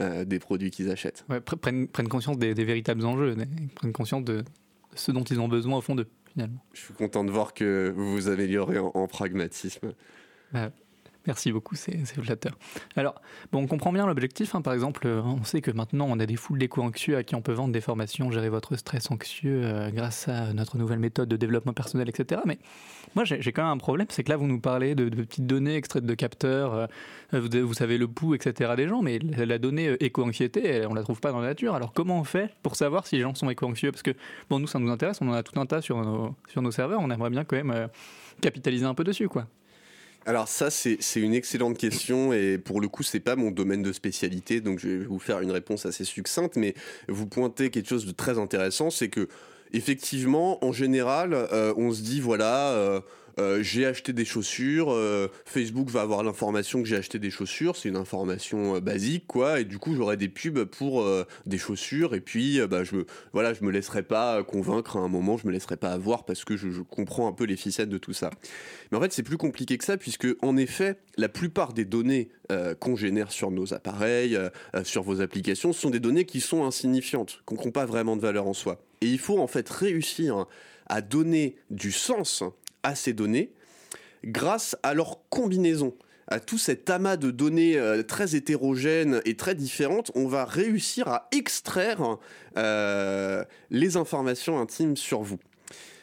euh, 0.01 0.25
des 0.25 0.39
produits 0.39 0.71
qu'ils 0.71 0.89
achètent. 0.91 1.23
Ouais, 1.29 1.38
pre- 1.39 1.55
prennent, 1.57 1.88
prennent 1.88 2.07
conscience 2.09 2.38
des, 2.38 2.53
des 2.53 2.65
véritables 2.65 3.05
enjeux, 3.05 3.36
des- 3.36 3.45
prennent 3.75 3.93
conscience 3.93 4.23
de, 4.23 4.38
de 4.38 4.43
ce 4.95 5.11
dont 5.11 5.23
ils 5.23 5.39
ont 5.39 5.47
besoin 5.47 5.77
au 5.77 5.81
fond 5.81 5.95
d'eux, 5.95 6.07
finalement. 6.34 6.59
Je 6.73 6.81
suis 6.81 6.93
content 6.95 7.23
de 7.23 7.31
voir 7.31 7.53
que 7.53 7.93
vous 7.95 8.11
vous 8.11 8.27
améliorez 8.29 8.79
en, 8.79 8.91
en 8.93 9.07
pragmatisme. 9.07 9.93
Merci 11.26 11.54
beaucoup, 11.54 11.76
c'est 11.76 12.04
flatteur. 12.06 12.58
Alors, 12.97 13.16
on 13.54 13.66
comprend 13.66 13.93
bien 13.93 14.06
l'objectif. 14.06 14.56
hein. 14.56 14.62
Par 14.62 14.74
exemple, 14.74 15.08
euh, 15.08 15.22
on 15.22 15.45
sait 15.45 15.62
que 15.62 15.72
maintenant, 15.72 16.06
on 16.10 16.20
a 16.20 16.26
des 16.26 16.36
foules 16.36 16.60
d'éco-anxieux 16.60 17.16
à 17.16 17.24
qui 17.24 17.36
on 17.36 17.41
peut 17.41 17.54
vendre 17.54 17.72
des 17.72 17.80
formations, 17.80 18.30
gérer 18.30 18.49
votre 18.49 18.76
stress 18.76 19.10
anxieux 19.10 19.62
euh, 19.64 19.89
grâce 19.89 20.28
à 20.28 20.51
notre 20.51 20.78
nouvelle 20.78 20.99
méthode 20.99 21.30
de 21.30 21.38
développement 21.38 21.72
personnel, 21.72 22.10
etc. 22.10 22.41
Mais 22.45 22.60
moi, 23.16 23.24
j'ai 23.24 23.54
quand 23.54 23.64
même 23.64 23.72
un 23.72 23.78
problème, 23.78 24.08
c'est 24.10 24.26
que 24.26 24.30
là, 24.30 24.36
vous 24.36 24.47
nous 24.47 24.60
parlez 24.60 24.95
de, 24.95 25.08
petites 25.10 25.47
données 25.47 25.76
extraites 25.76 26.06
de 26.06 26.14
capteurs, 26.14 26.74
euh, 27.34 27.39
vous, 27.39 27.74
savez 27.74 27.97
le 27.97 28.10
pouls, 28.10 28.36
etc. 28.36 28.74
des 28.76 28.89
gens, 28.89 29.01
mais 29.01 29.20
la, 29.20 29.58
donnée 29.60 29.95
éco-anxiété, 30.01 30.86
on 30.88 30.93
la 30.93 31.04
trouve 31.04 31.22
pas 31.22 31.32
dans 31.32 31.39
la 31.39 31.47
nature. 31.47 31.74
Alors, 31.74 31.93
comment 31.93 32.20
on 32.20 32.26
fait 32.26 32.54
pour 32.64 32.76
savoir 32.76 33.08
si 33.08 33.16
les 33.16 33.22
gens 33.22 33.34
sont 33.34 33.49
éco-anxieux? 33.49 33.93
Parce 33.93 34.04
que, 34.04 34.12
bon, 34.49 34.60
nous, 34.60 34.68
ça 34.68 34.78
nous 34.78 34.91
intéresse, 34.91 35.20
on 35.22 35.30
en 35.30 35.34
a 35.34 35.43
tout 35.43 35.58
un 35.58 35.66
tas 35.66 35.82
sur 35.82 36.04
nos, 36.04 36.72
serveurs, 36.72 36.99
on 36.99 37.10
aimerait 37.12 37.30
bien 37.30 37.45
quand 37.45 37.56
même 37.56 37.88
capitaliser 38.41 38.86
un 38.86 38.93
peu 38.93 39.06
dessus, 39.06 39.30
quoi. 39.30 39.47
Alors 40.26 40.47
ça, 40.47 40.69
c'est 40.69 40.97
une 41.15 41.34
excellente 41.34 41.78
question 41.78 42.32
et 42.32 42.57
pour 42.57 42.80
le 42.80 42.88
coup, 42.88 43.03
c'est 43.03 43.19
pas 43.19 43.36
mon 43.36 43.51
domaine 43.51 43.82
de 43.84 43.91
spécialité, 43.91 44.61
donc 44.61 44.80
je 44.80 44.88
vais 44.88 45.05
vous 45.05 45.19
faire 45.19 45.41
une 45.41 45.51
réponse 45.51 45.86
assez 45.86 46.05
succincte, 46.05 46.55
mais 46.55 46.76
vous 47.09 47.28
pointez 47.28 47.69
quelque 47.69 47.89
chose 47.89 48.05
de 48.05 48.11
très 48.11 48.39
intéressant, 48.39 48.89
c'est 48.89 49.09
que 49.09 49.28
effectivement, 49.74 50.63
en 50.63 50.71
général, 50.71 51.34
euh, 51.34 51.74
on 51.76 51.91
se 51.91 52.01
dit 52.01 52.21
voilà. 52.21 52.71
euh, 52.71 53.01
euh, 53.39 53.63
j'ai 53.63 53.86
acheté 53.86 54.13
des 54.13 54.25
chaussures, 54.25 54.91
euh, 54.91 55.27
Facebook 55.45 55.89
va 55.89 56.01
avoir 56.01 56.23
l'information 56.23 56.81
que 56.84 56.88
j'ai 56.88 56.95
acheté 56.95 57.17
des 57.17 57.31
chaussures, 57.31 57.75
c'est 57.75 57.89
une 57.89 57.95
information 57.95 58.75
euh, 58.75 58.79
basique 58.79 59.25
quoi, 59.27 59.59
et 59.59 59.65
du 59.65 59.79
coup 59.79 59.95
j'aurai 59.95 60.17
des 60.17 60.29
pubs 60.29 60.65
pour 60.65 61.05
des 61.45 61.57
chaussures, 61.57 62.13
et 62.13 62.21
puis 62.21 62.59
bah, 62.67 62.84
je 62.84 62.95
me, 62.95 63.05
voilà, 63.31 63.53
je 63.53 63.63
me 63.63 63.71
laisserai 63.71 64.03
pas 64.03 64.43
convaincre 64.43 64.97
à 64.97 64.99
un 64.99 65.07
moment, 65.07 65.38
je 65.38 65.47
me 65.47 65.51
laisserai 65.51 65.77
pas 65.77 65.91
avoir 65.91 66.25
parce 66.25 66.43
que 66.43 66.57
je, 66.57 66.81
comprends 66.81 67.27
un 67.27 67.34
peu 67.34 67.45
les 67.45 67.55
ficelles 67.55 67.89
de 67.89 67.97
tout 67.97 68.13
ça. 68.13 68.29
Mais 68.91 68.97
en 68.97 69.01
fait, 69.01 69.13
c'est 69.13 69.23
plus 69.23 69.38
compliqué 69.38 69.77
que 69.77 69.86
ça, 69.86 69.97
puisque 69.97 70.27
en 70.41 70.57
effet, 70.57 70.97
la 71.17 71.29
plupart 71.29 71.73
des 71.73 71.86
données 71.86 72.29
qu'on 72.79 72.95
génère 72.95 73.31
sur 73.31 73.51
nos 73.51 73.73
appareils, 73.73 74.38
sur 74.84 75.03
vos 75.03 75.21
applications, 75.21 75.73
ce 75.73 75.81
sont 75.81 75.89
des 75.89 75.99
données 75.99 76.25
qui 76.25 76.41
sont 76.41 76.65
insignifiantes, 76.65 77.41
qui 77.47 77.55
n'ont 77.55 77.71
pas 77.71 77.86
vraiment 77.86 78.15
de 78.15 78.21
valeur 78.21 78.47
en 78.47 78.53
soi. 78.53 78.84
Et 79.01 79.07
il 79.07 79.19
faut 79.19 79.39
en 79.39 79.47
fait 79.47 79.67
réussir 79.69 80.45
à 80.88 81.01
donner 81.01 81.55
du 81.69 81.91
sens 81.91 82.43
à 82.84 82.95
ces 82.95 83.13
données 83.13 83.51
grâce 84.25 84.77
à 84.84 84.93
leur 84.93 85.19
combinaison. 85.29 85.93
À 86.27 86.39
tout 86.39 86.57
cet 86.57 86.89
amas 86.89 87.17
de 87.17 87.31
données 87.31 87.77
euh, 87.77 88.01
très 88.01 88.36
hétérogènes 88.36 89.21
et 89.25 89.36
très 89.36 89.55
différentes, 89.55 90.11
on 90.15 90.27
va 90.27 90.45
réussir 90.45 91.07
à 91.09 91.27
extraire 91.31 92.17
euh, 92.57 93.43
les 93.71 93.97
informations 93.97 94.59
intimes 94.59 94.95
sur 94.95 95.21
vous. 95.21 95.38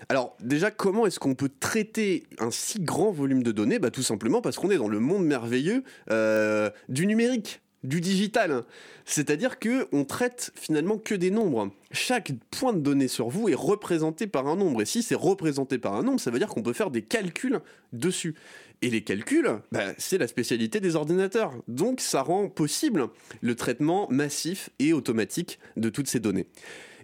Alors 0.08 0.36
déjà, 0.40 0.70
comment 0.70 1.06
est-ce 1.06 1.18
qu'on 1.18 1.34
peut 1.34 1.50
traiter 1.60 2.24
un 2.38 2.50
si 2.50 2.80
grand 2.80 3.12
volume 3.12 3.42
de 3.42 3.52
données? 3.52 3.78
Bah, 3.78 3.90
Tout 3.90 4.02
simplement 4.02 4.42
parce 4.42 4.56
qu'on 4.56 4.70
est 4.70 4.76
dans 4.76 4.88
le 4.88 5.00
monde 5.00 5.24
merveilleux 5.24 5.84
euh, 6.10 6.70
du 6.88 7.06
numérique, 7.06 7.62
du 7.82 8.00
digital. 8.00 8.64
C'est-à-dire 9.04 9.58
que 9.58 9.88
on 9.92 10.04
traite 10.04 10.52
finalement 10.54 10.98
que 10.98 11.14
des 11.14 11.30
nombres. 11.30 11.70
Chaque 11.92 12.32
point 12.50 12.72
de 12.72 12.80
données 12.80 13.08
sur 13.08 13.28
vous 13.28 13.48
est 13.48 13.54
représenté 13.54 14.26
par 14.26 14.46
un 14.46 14.56
nombre. 14.56 14.82
Et 14.82 14.86
si 14.86 15.02
c'est 15.02 15.14
représenté 15.14 15.78
par 15.78 15.94
un 15.94 16.02
nombre, 16.02 16.20
ça 16.20 16.30
veut 16.30 16.38
dire 16.38 16.48
qu'on 16.48 16.62
peut 16.62 16.72
faire 16.72 16.90
des 16.90 17.02
calculs 17.02 17.60
dessus. 17.92 18.34
Et 18.82 18.90
les 18.90 19.02
calculs, 19.02 19.50
bah, 19.72 19.92
c'est 19.98 20.18
la 20.18 20.28
spécialité 20.28 20.80
des 20.80 20.96
ordinateurs. 20.96 21.52
Donc 21.68 22.00
ça 22.00 22.22
rend 22.22 22.48
possible 22.48 23.08
le 23.40 23.54
traitement 23.54 24.06
massif 24.10 24.70
et 24.78 24.92
automatique 24.92 25.58
de 25.76 25.90
toutes 25.90 26.08
ces 26.08 26.20
données. 26.20 26.46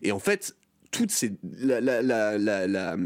Et 0.03 0.13
en 0.13 0.19
fait, 0.19 0.55
toutes 0.97 1.11
ces, 1.11 1.33
la, 1.61 1.81
la, 1.81 2.01
la, 2.03 2.67
la, 2.67 2.97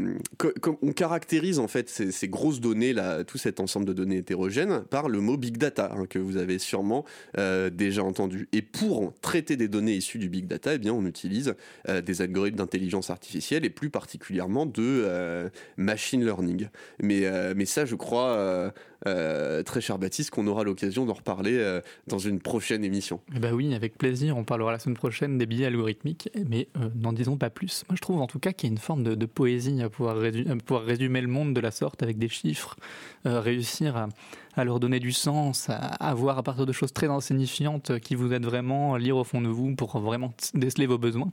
on 0.81 0.91
caractérise 0.93 1.59
en 1.59 1.67
fait 1.67 1.89
ces, 1.89 2.27
grosses 2.29 2.61
données, 2.61 2.95
tout 3.27 3.37
cet 3.37 3.59
ensemble 3.59 3.85
de 3.85 3.91
données 3.91 4.17
hétérogènes, 4.17 4.83
par 4.89 5.09
le 5.09 5.19
mot 5.19 5.35
big 5.35 5.57
data 5.57 5.91
hein, 5.93 6.05
que 6.05 6.17
vous 6.17 6.37
avez 6.37 6.57
sûrement 6.57 7.03
euh, 7.37 7.69
déjà 7.69 8.03
entendu. 8.03 8.47
Et 8.53 8.61
pour 8.61 9.13
traiter 9.21 9.57
des 9.57 9.67
données 9.67 9.95
issues 9.95 10.19
du 10.19 10.29
big 10.29 10.47
data, 10.47 10.75
eh 10.75 10.77
bien, 10.77 10.93
on 10.93 11.05
utilise 11.05 11.55
euh, 11.89 12.01
des 12.01 12.21
algorithmes 12.21 12.57
d'intelligence 12.57 13.09
artificielle 13.09 13.65
et 13.65 13.69
plus 13.69 13.89
particulièrement 13.89 14.65
de 14.65 14.79
euh, 14.79 15.49
machine 15.75 16.23
learning. 16.23 16.69
Mais, 17.01 17.65
ça, 17.65 17.85
je 17.85 17.95
crois, 17.95 18.71
très 19.03 19.81
cher 19.81 19.97
Baptiste, 19.97 20.29
qu'on 20.29 20.47
aura 20.47 20.63
l'occasion 20.63 21.05
d'en 21.05 21.13
reparler 21.13 21.79
dans 22.07 22.19
une 22.19 22.39
prochaine 22.39 22.83
émission. 22.83 23.21
Eh 23.35 23.39
ben 23.39 23.53
oui, 23.53 23.73
avec 23.73 23.97
plaisir. 23.97 24.37
On 24.37 24.43
parlera 24.43 24.71
la 24.71 24.79
semaine 24.79 24.97
prochaine 24.97 25.37
des 25.37 25.45
billets 25.45 25.67
algorithmiques, 25.67 26.29
mais 26.49 26.67
n'en 26.95 27.13
disons 27.13 27.37
pas 27.37 27.49
plus. 27.49 27.80
Moi, 27.89 27.95
je 27.95 28.01
trouve 28.01 28.21
en 28.21 28.27
tout 28.27 28.39
cas 28.39 28.53
qu'il 28.53 28.69
y 28.69 28.71
a 28.71 28.73
une 28.73 28.79
forme 28.79 29.03
de, 29.03 29.25
poésie 29.25 29.81
à 29.81 29.89
pouvoir, 29.89 30.17
résumer 30.17 31.21
le 31.21 31.27
monde 31.27 31.53
de 31.53 31.59
la 31.59 31.71
sorte 31.71 32.03
avec 32.03 32.17
des 32.17 32.29
chiffres, 32.29 32.75
euh, 33.25 33.39
réussir 33.39 34.07
à, 34.55 34.63
leur 34.63 34.79
donner 34.79 34.99
du 34.99 35.11
sens, 35.11 35.69
à, 35.69 35.75
à, 35.75 36.13
voir 36.13 36.37
à 36.37 36.43
partir 36.43 36.65
de 36.65 36.71
choses 36.71 36.93
très 36.93 37.07
insignifiantes 37.07 37.99
qui 37.99 38.15
vous 38.15 38.33
aident 38.33 38.45
vraiment 38.45 38.93
à 38.93 38.99
lire 38.99 39.17
au 39.17 39.23
fond 39.23 39.41
de 39.41 39.49
vous 39.49 39.75
pour 39.75 39.97
vraiment 39.99 40.33
déceler 40.53 40.85
vos 40.85 40.97
besoins. 40.97 41.31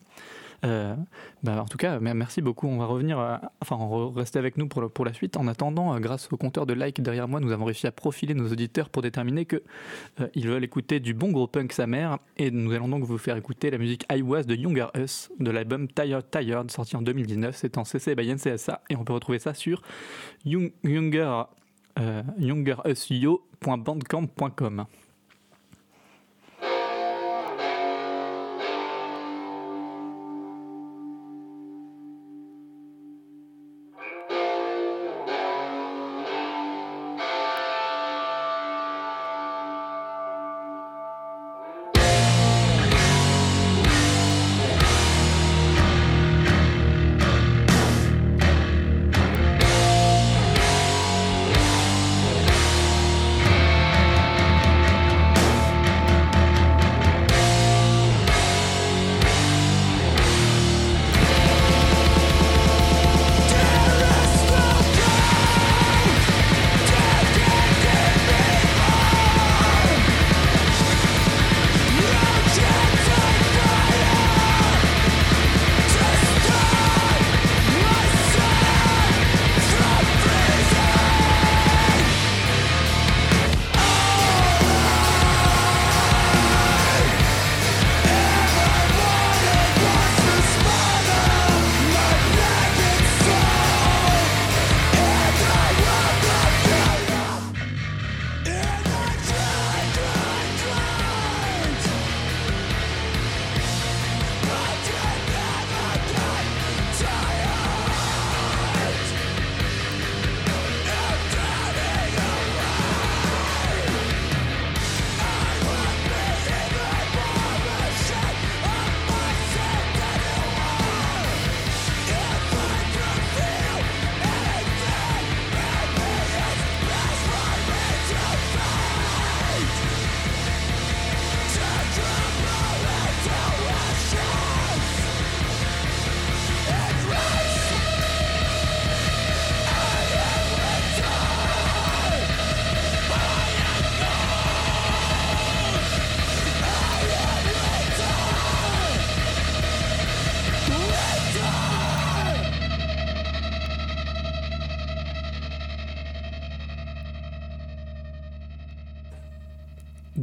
Euh, 0.65 0.97
bah, 1.43 1.63
en 1.63 1.67
tout 1.67 1.79
cas, 1.79 2.01
merci 2.01 2.43
beaucoup. 2.43 2.67
On 2.67 2.79
va 2.79 2.87
revenir, 2.87 3.19
euh, 3.19 3.37
enfin, 3.61 3.79
rester 4.15 4.39
avec 4.39 4.57
nous 4.57 4.69
pour, 4.69 5.05
la 5.05 5.13
suite. 5.13 5.37
En 5.37 5.47
attendant, 5.47 5.95
euh, 5.95 6.01
grâce 6.01 6.29
au 6.33 6.37
compteur 6.37 6.67
de 6.67 6.75
likes 6.75 7.01
derrière 7.01 7.29
moi, 7.29 7.39
nous 7.41 7.53
avons 7.53 7.65
réussi 7.65 7.87
à 7.87 7.93
profiler 7.93 8.35
nos 8.35 8.51
auditeurs 8.51 8.91
pour 8.91 9.03
déterminer 9.03 9.45
que 9.45 9.63
ils 10.35 10.49
veulent 10.49 10.65
écouter 10.65 10.99
du 11.01 11.15
bon 11.15 11.31
gros 11.31 11.47
punk 11.47 11.73
sa 11.73 11.87
mère. 11.87 12.19
Et 12.37 12.51
nous 12.51 12.73
allons 12.73 12.89
donc 12.89 13.05
vous 13.05 13.19
faire 13.19 13.37
écouter 13.37 13.71
la 13.71 13.79
musique 13.79 14.05
I 14.11 14.23
Was 14.23 14.43
de 14.45 14.55
Younger 14.55 14.89
Us 14.97 15.31
de 15.39 15.51
l'album 15.51 15.87
Tired 15.89 16.25
Tired 16.31 16.71
sorti 16.71 16.97
en 16.97 17.03
2019. 17.03 17.55
C'est 17.57 17.77
en 17.79 17.85
CC 17.85 18.15
by 18.15 18.35
NCSA 18.35 18.83
et 18.91 18.97
on 18.97 19.05
peut 19.05 19.13
retrouver 19.13 19.39
ça 19.39 19.55
sur 19.55 19.83
younger, 20.45 21.45
youngerusyo.bandcamp.com. 22.39 24.87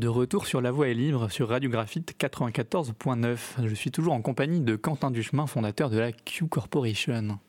De 0.06 0.10
retour 0.10 0.46
sur 0.46 0.62
La 0.62 0.72
Voix 0.72 0.88
est 0.88 0.94
libre 0.94 1.32
sur 1.32 1.50
Radio 1.50 1.68
Graphite 1.68 2.14
94.9. 2.20 3.38
Je 3.66 3.74
suis 3.74 3.90
toujours 3.90 4.14
en 4.14 4.22
compagnie 4.22 4.62
de 4.62 4.76
Quentin 4.76 5.10
Duchemin, 5.10 5.48
fondateur 5.48 5.90
de 5.90 5.98
la 5.98 6.12
Q 6.12 6.46
Corporation. 6.46 7.40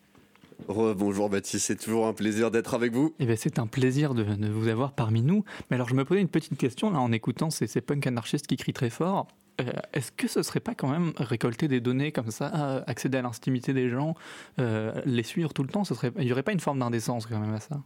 bonjour 0.66 1.28
Baptiste, 1.28 1.66
c'est 1.66 1.76
toujours 1.76 2.06
un 2.06 2.14
plaisir 2.14 2.50
d'être 2.50 2.72
avec 2.72 2.94
vous. 2.94 3.14
Eh 3.18 3.26
ben, 3.26 3.36
c'est 3.36 3.58
un 3.58 3.66
plaisir 3.66 4.14
de, 4.14 4.24
vous 4.48 4.68
avoir 4.68 4.94
parmi 4.94 5.20
nous. 5.20 5.44
Mais 5.70 5.74
alors 5.74 5.90
je 5.90 5.94
me 5.94 6.06
posais 6.06 6.22
une 6.22 6.30
petite 6.30 6.56
question 6.56 6.90
là 6.90 6.98
en 6.98 7.12
écoutant 7.12 7.50
ces, 7.50 7.66
ces 7.66 7.82
punks 7.82 8.06
anarchistes 8.06 8.46
qui 8.46 8.56
crient 8.56 8.72
très 8.72 8.88
fort. 8.88 9.28
Euh, 9.60 9.64
est-ce 9.92 10.10
que 10.10 10.26
ce 10.26 10.42
serait 10.42 10.60
pas 10.60 10.74
quand 10.74 10.88
même 10.88 11.12
récolter 11.18 11.68
des 11.68 11.82
données 11.82 12.10
comme 12.10 12.30
ça, 12.30 12.50
euh, 12.54 12.82
accéder 12.86 13.18
à 13.18 13.22
l'intimité 13.22 13.74
des 13.74 13.90
gens, 13.90 14.14
euh, 14.60 14.98
les 15.04 15.24
suivre 15.24 15.52
tout 15.52 15.62
le 15.62 15.68
temps, 15.68 15.84
ce 15.84 15.94
serait, 15.94 16.10
il 16.16 16.24
n'y 16.24 16.32
aurait 16.32 16.42
pas 16.42 16.52
une 16.52 16.60
forme 16.60 16.78
d'indécence 16.78 17.26
quand 17.26 17.38
même 17.38 17.52
à 17.52 17.60
ça? 17.60 17.82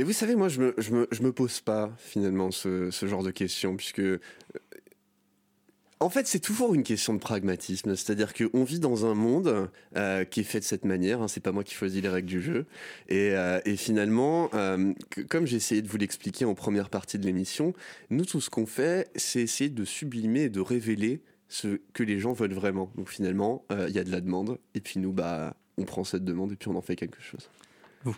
Et 0.00 0.02
vous 0.02 0.14
savez, 0.14 0.34
moi, 0.34 0.48
je 0.48 0.62
me, 0.62 0.74
je 0.78 0.92
me, 0.92 1.06
je 1.12 1.22
me 1.22 1.30
pose 1.30 1.60
pas 1.60 1.92
finalement 1.98 2.50
ce, 2.50 2.90
ce, 2.90 3.06
genre 3.06 3.22
de 3.22 3.30
questions, 3.30 3.76
puisque 3.76 3.98
euh, 3.98 4.18
en 6.00 6.08
fait, 6.08 6.26
c'est 6.26 6.40
toujours 6.40 6.72
une 6.74 6.84
question 6.84 7.12
de 7.12 7.18
pragmatisme. 7.18 7.94
C'est-à-dire 7.94 8.32
qu'on 8.32 8.64
vit 8.64 8.78
dans 8.78 9.04
un 9.04 9.12
monde 9.12 9.68
euh, 9.96 10.24
qui 10.24 10.40
est 10.40 10.44
fait 10.44 10.60
de 10.60 10.64
cette 10.64 10.86
manière. 10.86 11.20
Hein, 11.20 11.28
c'est 11.28 11.42
pas 11.42 11.52
moi 11.52 11.64
qui 11.64 11.74
choisis 11.74 12.00
les 12.00 12.08
règles 12.08 12.28
du 12.28 12.40
jeu. 12.40 12.64
Et, 13.10 13.32
euh, 13.32 13.60
et 13.66 13.76
finalement, 13.76 14.48
comme 15.28 15.44
j'ai 15.46 15.56
essayé 15.58 15.82
de 15.82 15.88
vous 15.88 15.98
l'expliquer 15.98 16.46
en 16.46 16.54
première 16.54 16.88
partie 16.88 17.18
de 17.18 17.26
l'émission, 17.26 17.74
nous, 18.08 18.24
tout 18.24 18.40
ce 18.40 18.48
qu'on 18.48 18.64
fait, 18.64 19.10
c'est 19.16 19.42
essayer 19.42 19.68
de 19.68 19.84
sublimer 19.84 20.44
et 20.44 20.48
de 20.48 20.60
révéler 20.60 21.20
ce 21.48 21.78
que 21.92 22.02
les 22.02 22.20
gens 22.20 22.32
veulent 22.32 22.54
vraiment. 22.54 22.90
Donc 22.96 23.10
finalement, 23.10 23.66
il 23.70 23.94
y 23.94 23.98
a 23.98 24.04
de 24.04 24.10
la 24.10 24.22
demande. 24.22 24.56
Et 24.74 24.80
puis 24.80 24.98
nous, 24.98 25.12
bah, 25.12 25.58
on 25.76 25.84
prend 25.84 26.04
cette 26.04 26.24
demande 26.24 26.52
et 26.52 26.56
puis 26.56 26.70
on 26.70 26.76
en 26.76 26.80
fait 26.80 26.96
quelque 26.96 27.20
chose 27.20 27.50
vous, 28.04 28.14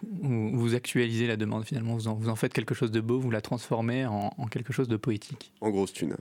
vous, 0.52 0.74
actualisez 0.74 1.26
la 1.26 1.36
demande 1.36 1.64
finalement, 1.64 1.94
vous 1.94 2.08
en, 2.08 2.14
vous 2.14 2.28
en, 2.28 2.36
faites 2.36 2.52
quelque 2.52 2.74
chose 2.74 2.90
de 2.90 3.00
beau, 3.00 3.18
vous 3.18 3.30
la 3.30 3.40
transformez 3.40 4.06
en, 4.06 4.30
quelque 4.50 4.72
chose 4.72 4.88
de 4.88 4.96
poétique. 4.96 5.52
En 5.60 5.70
grosse 5.70 5.92
thune. 5.92 6.16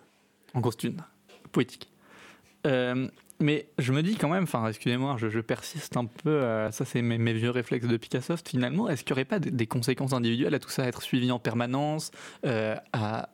En 0.53 0.61
grosse 0.61 0.77
thune, 0.77 0.97
poétique. 1.51 1.89
Euh, 2.65 3.07
mais 3.39 3.67
je 3.79 3.91
me 3.91 4.03
dis 4.03 4.15
quand 4.15 4.29
même, 4.29 4.43
enfin, 4.43 4.67
excusez-moi, 4.67 5.15
je, 5.17 5.39
persiste 5.39 5.97
un 5.97 6.05
peu, 6.05 6.29
euh, 6.29 6.69
ça 6.71 6.85
c'est 6.85 7.01
mes, 7.01 7.33
vieux 7.33 7.49
réflexes 7.49 7.87
de 7.87 7.97
Picassoft, 7.97 8.49
finalement, 8.49 8.87
est-ce 8.87 9.03
qu'il 9.03 9.13
n'y 9.13 9.19
aurait 9.19 9.25
pas 9.25 9.39
des, 9.39 9.67
conséquences 9.67 10.13
individuelles 10.13 10.53
à 10.53 10.59
tout 10.59 10.69
ça, 10.69 10.83
à 10.83 10.87
être 10.87 11.01
suivi 11.01 11.31
en 11.31 11.39
permanence, 11.39 12.11
euh, 12.45 12.75
à, 12.93 13.29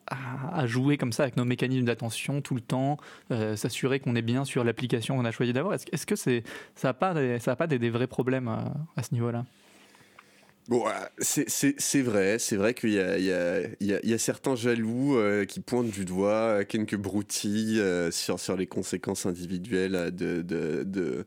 jouer 0.65 0.97
comme 0.97 1.11
ça 1.11 1.23
avec 1.23 1.37
nos 1.37 1.45
mécanismes 1.45 1.85
d'attention 1.85 2.41
tout 2.41 2.55
le 2.55 2.61
temps, 2.61 2.97
s'assurer 3.29 3.99
qu'on 3.99 4.15
est 4.15 4.21
bien 4.21 4.45
sur 4.45 4.63
l'application 4.63 5.15
qu'on 5.15 5.25
a 5.25 5.31
choisi 5.31 5.53
d'avoir? 5.53 5.73
Est-ce 5.73 6.05
que 6.05 6.15
ça 6.15 6.31
n'a 6.83 6.93
pas, 6.93 7.13
des, 7.13 7.39
ça 7.39 7.53
a 7.53 7.55
pas 7.55 7.67
des, 7.67 7.89
vrais 7.89 8.07
problèmes 8.07 8.47
à 8.47 9.03
ce 9.03 9.13
niveau-là? 9.13 9.45
Bon, 10.67 10.83
c'est 11.19 12.01
vrai, 12.01 12.39
c'est 12.39 12.57
vrai 12.57 12.73
qu'il 12.73 12.91
y, 12.91 12.99
a, 12.99 14.17
certains 14.17 14.55
jaloux 14.57 15.17
euh, 15.17 15.45
qui 15.45 15.61
pointent 15.61 15.91
du 15.91 16.03
doigt 16.03 16.65
quelques 16.65 16.97
broutilles 16.97 17.79
euh, 17.79 18.11
sur, 18.11 18.37
sur 18.37 18.57
les 18.57 18.67
conséquences 18.67 19.25
individuelles 19.25 20.11
de, 20.13 21.25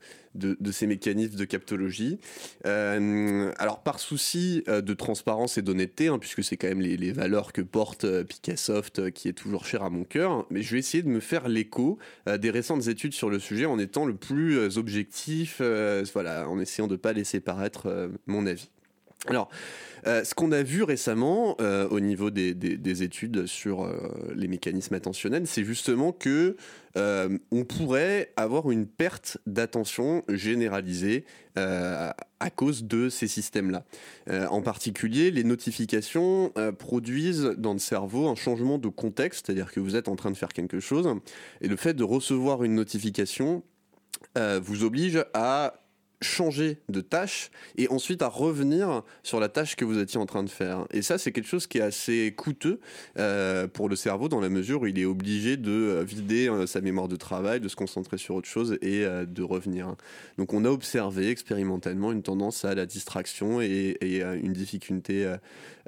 ces 0.73 0.87
mécanismes 0.87 1.37
de 1.37 1.45
captologie. 1.47 2.19
Euh, 2.67 3.51
alors, 3.57 3.83
par 3.83 3.99
souci 3.99 4.63
de 4.67 4.93
transparence 4.93 5.57
et 5.57 5.63
d'honnêteté, 5.63 6.09
hein, 6.09 6.19
puisque 6.19 6.45
c'est 6.45 6.59
quand 6.59 6.69
même 6.69 6.83
les, 6.83 7.13
valeurs 7.13 7.55
que 7.55 7.63
porte 7.63 8.23
Picassoft, 8.25 9.11
qui 9.13 9.29
est 9.29 9.33
toujours 9.33 9.65
cher 9.65 9.83
à 9.83 9.89
mon 9.89 10.05
cœur, 10.05 10.47
mais 10.51 10.61
je 10.61 10.73
vais 10.73 10.81
essayer 10.81 11.03
de 11.03 11.09
me 11.09 11.21
faire 11.21 11.49
l'écho 11.49 11.99
des 12.27 12.51
récentes 12.51 12.89
études 12.89 13.15
sur 13.15 13.31
le 13.31 13.39
sujet 13.39 13.65
en 13.65 13.79
étant 13.79 14.05
le 14.05 14.15
plus 14.15 14.77
objectif, 14.77 15.63
voilà, 16.13 16.47
en 16.47 16.61
essayant 16.61 16.89
de 16.89 16.93
ne 16.93 16.99
pas 16.99 17.15
laisser 17.15 17.41
paraître 17.41 18.11
mon 18.27 18.45
avis. 18.45 18.69
Alors, 19.27 19.51
euh, 20.07 20.25
ce 20.25 20.35
qu'on 20.35 20.51
a 20.53 20.63
vu 20.63 20.83
récemment 20.83 21.57
euh, 21.61 21.87
au 21.89 22.01
niveau 22.01 22.31
des, 22.31 22.55
des, 22.55 23.03
études 23.03 23.47
sur 23.47 23.85
euh, 23.85 24.33
les 24.35 24.49
mécanismes 24.49 24.95
attentionnels, 24.95 25.47
c'est 25.47 25.65
justement 25.65 26.13
que 26.13 26.57
on 26.97 27.65
pourrait 27.65 28.33
avoir 28.37 28.71
une 28.73 28.87
perte 28.87 29.39
d'attention 29.47 30.25
généralisée 30.29 31.25
à 31.55 32.51
cause 32.55 32.83
de 32.83 33.09
ces 33.09 33.29
systèmes-là. 33.29 33.85
en 34.49 34.61
particulier, 34.61 35.31
les 35.31 35.45
notifications 35.45 36.53
produisent 36.81 37.55
dans 37.59 37.75
le 37.75 37.79
cerveau 37.79 38.27
un 38.27 38.35
changement 38.35 38.79
de 38.79 38.89
contexte, 38.89 39.47
c'est-à-dire 39.47 39.71
que 39.71 39.79
vous 39.79 39.95
êtes 39.95 40.09
en 40.09 40.17
train 40.17 40.33
de 40.33 40.37
faire 40.37 40.53
quelque 40.53 40.81
chose, 40.81 41.09
et 41.61 41.69
le 41.69 41.77
fait 41.77 41.95
de 41.95 42.03
recevoir 42.03 42.65
une 42.65 42.75
notification 42.75 43.63
vous 44.37 44.83
oblige 44.83 45.25
à 45.33 45.80
changer 46.23 46.79
de 46.89 47.01
tâche 47.01 47.51
et 47.77 47.89
ensuite 47.89 48.23
à 48.23 48.29
revenir 48.29 49.03
sur 49.23 49.41
la 49.41 49.49
tâche 49.49 49.75
que 49.77 49.85
vous 49.85 49.99
étiez 49.99 50.21
en 50.21 50.27
train 50.27 50.43
de 50.43 50.51
faire. 50.51 50.87
Et 50.91 51.03
ça, 51.03 51.19
c'est 51.19 51.33
quelque 51.33 51.49
chose 51.49 51.67
qui 51.67 51.79
est 51.79 51.83
assez 51.83 52.35
coûteux 52.37 52.81
euh, 53.19 53.67
pour 53.67 53.89
le 53.89 53.97
cerveau 53.97 54.29
dans 54.29 54.41
la 54.41 54.51
mesure 54.51 54.83
où 54.83 54.87
il 54.87 54.99
est 54.99 55.05
obligé 55.05 55.57
de 55.57 55.71
euh, 55.71 56.05
vider 56.05 56.49
euh, 56.49 56.67
sa 56.67 56.81
mémoire 56.81 57.09
de 57.09 57.17
travail, 57.17 57.61
de 57.61 57.69
se 57.69 57.77
concentrer 57.77 58.19
sur 58.19 58.35
autre 58.35 58.49
chose 58.49 58.77
et 58.83 59.05
de 59.27 59.43
revenir. 59.43 59.95
Donc 60.39 60.53
on 60.53 60.65
a 60.65 60.69
observé 60.69 61.31
expérimentalement 61.31 62.13
une 62.13 62.23
tendance 62.23 62.65
à 62.65 62.75
la 62.75 62.87
distraction 62.87 63.61
et, 63.61 63.97
et 64.01 64.23
une 64.23 64.53
difficulté 64.53 65.35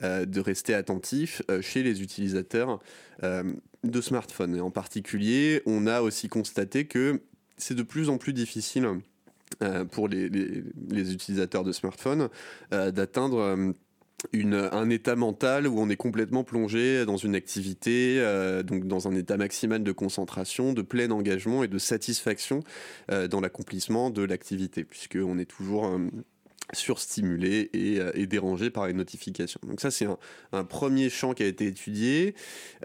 de 0.02 0.40
rester 0.40 0.74
attentif 0.74 1.42
chez 1.60 1.82
les 1.82 2.02
utilisateurs 2.02 2.80
de 3.22 4.00
smartphones. 4.00 4.56
Et 4.56 4.60
en 4.60 4.70
particulier, 4.70 5.62
on 5.66 5.86
a 5.86 6.00
aussi 6.00 6.28
constaté 6.28 6.86
que 6.86 7.20
c'est 7.56 7.74
de 7.74 7.82
plus 7.82 8.08
en 8.08 8.18
plus 8.18 8.32
difficile 8.32 8.88
euh, 9.62 9.84
pour 9.84 10.08
les, 10.08 11.12
utilisateurs 11.12 11.64
de 11.64 11.72
smartphones 11.72 12.28
euh, 12.72 12.90
d'atteindre 12.90 13.38
euh, 13.38 13.72
un 14.72 14.90
état 14.90 15.16
mental 15.16 15.66
où 15.66 15.80
on 15.80 15.88
est 15.88 15.96
complètement 15.96 16.44
plongé 16.44 17.04
dans 17.04 17.16
une 17.16 17.34
activité, 17.34 18.24
donc 18.64 18.86
dans 18.86 19.08
un 19.08 19.16
état 19.16 19.36
maximal 19.36 19.82
de 19.82 19.90
concentration, 19.90 20.72
de 20.72 20.82
plein 20.82 21.10
engagement 21.10 21.64
et 21.64 21.68
de 21.68 21.78
satisfaction 21.78 22.60
dans 23.08 23.40
l'accomplissement 23.40 24.10
de 24.10 24.22
l'activité, 24.22 24.84
puisqu'on 24.84 25.38
est 25.38 25.50
toujours 25.50 25.98
surstimulé 26.72 27.70
et, 27.72 28.00
euh, 28.00 28.10
et, 28.14 28.26
dérangé 28.26 28.70
par 28.70 28.86
les 28.86 28.94
notifications. 28.94 29.60
Donc 29.66 29.80
ça, 29.80 29.90
c'est 29.90 30.06
un, 30.52 30.64
premier 30.64 31.10
champ 31.10 31.34
qui 31.34 31.42
a 31.42 31.46
été 31.46 31.66
étudié. 31.66 32.34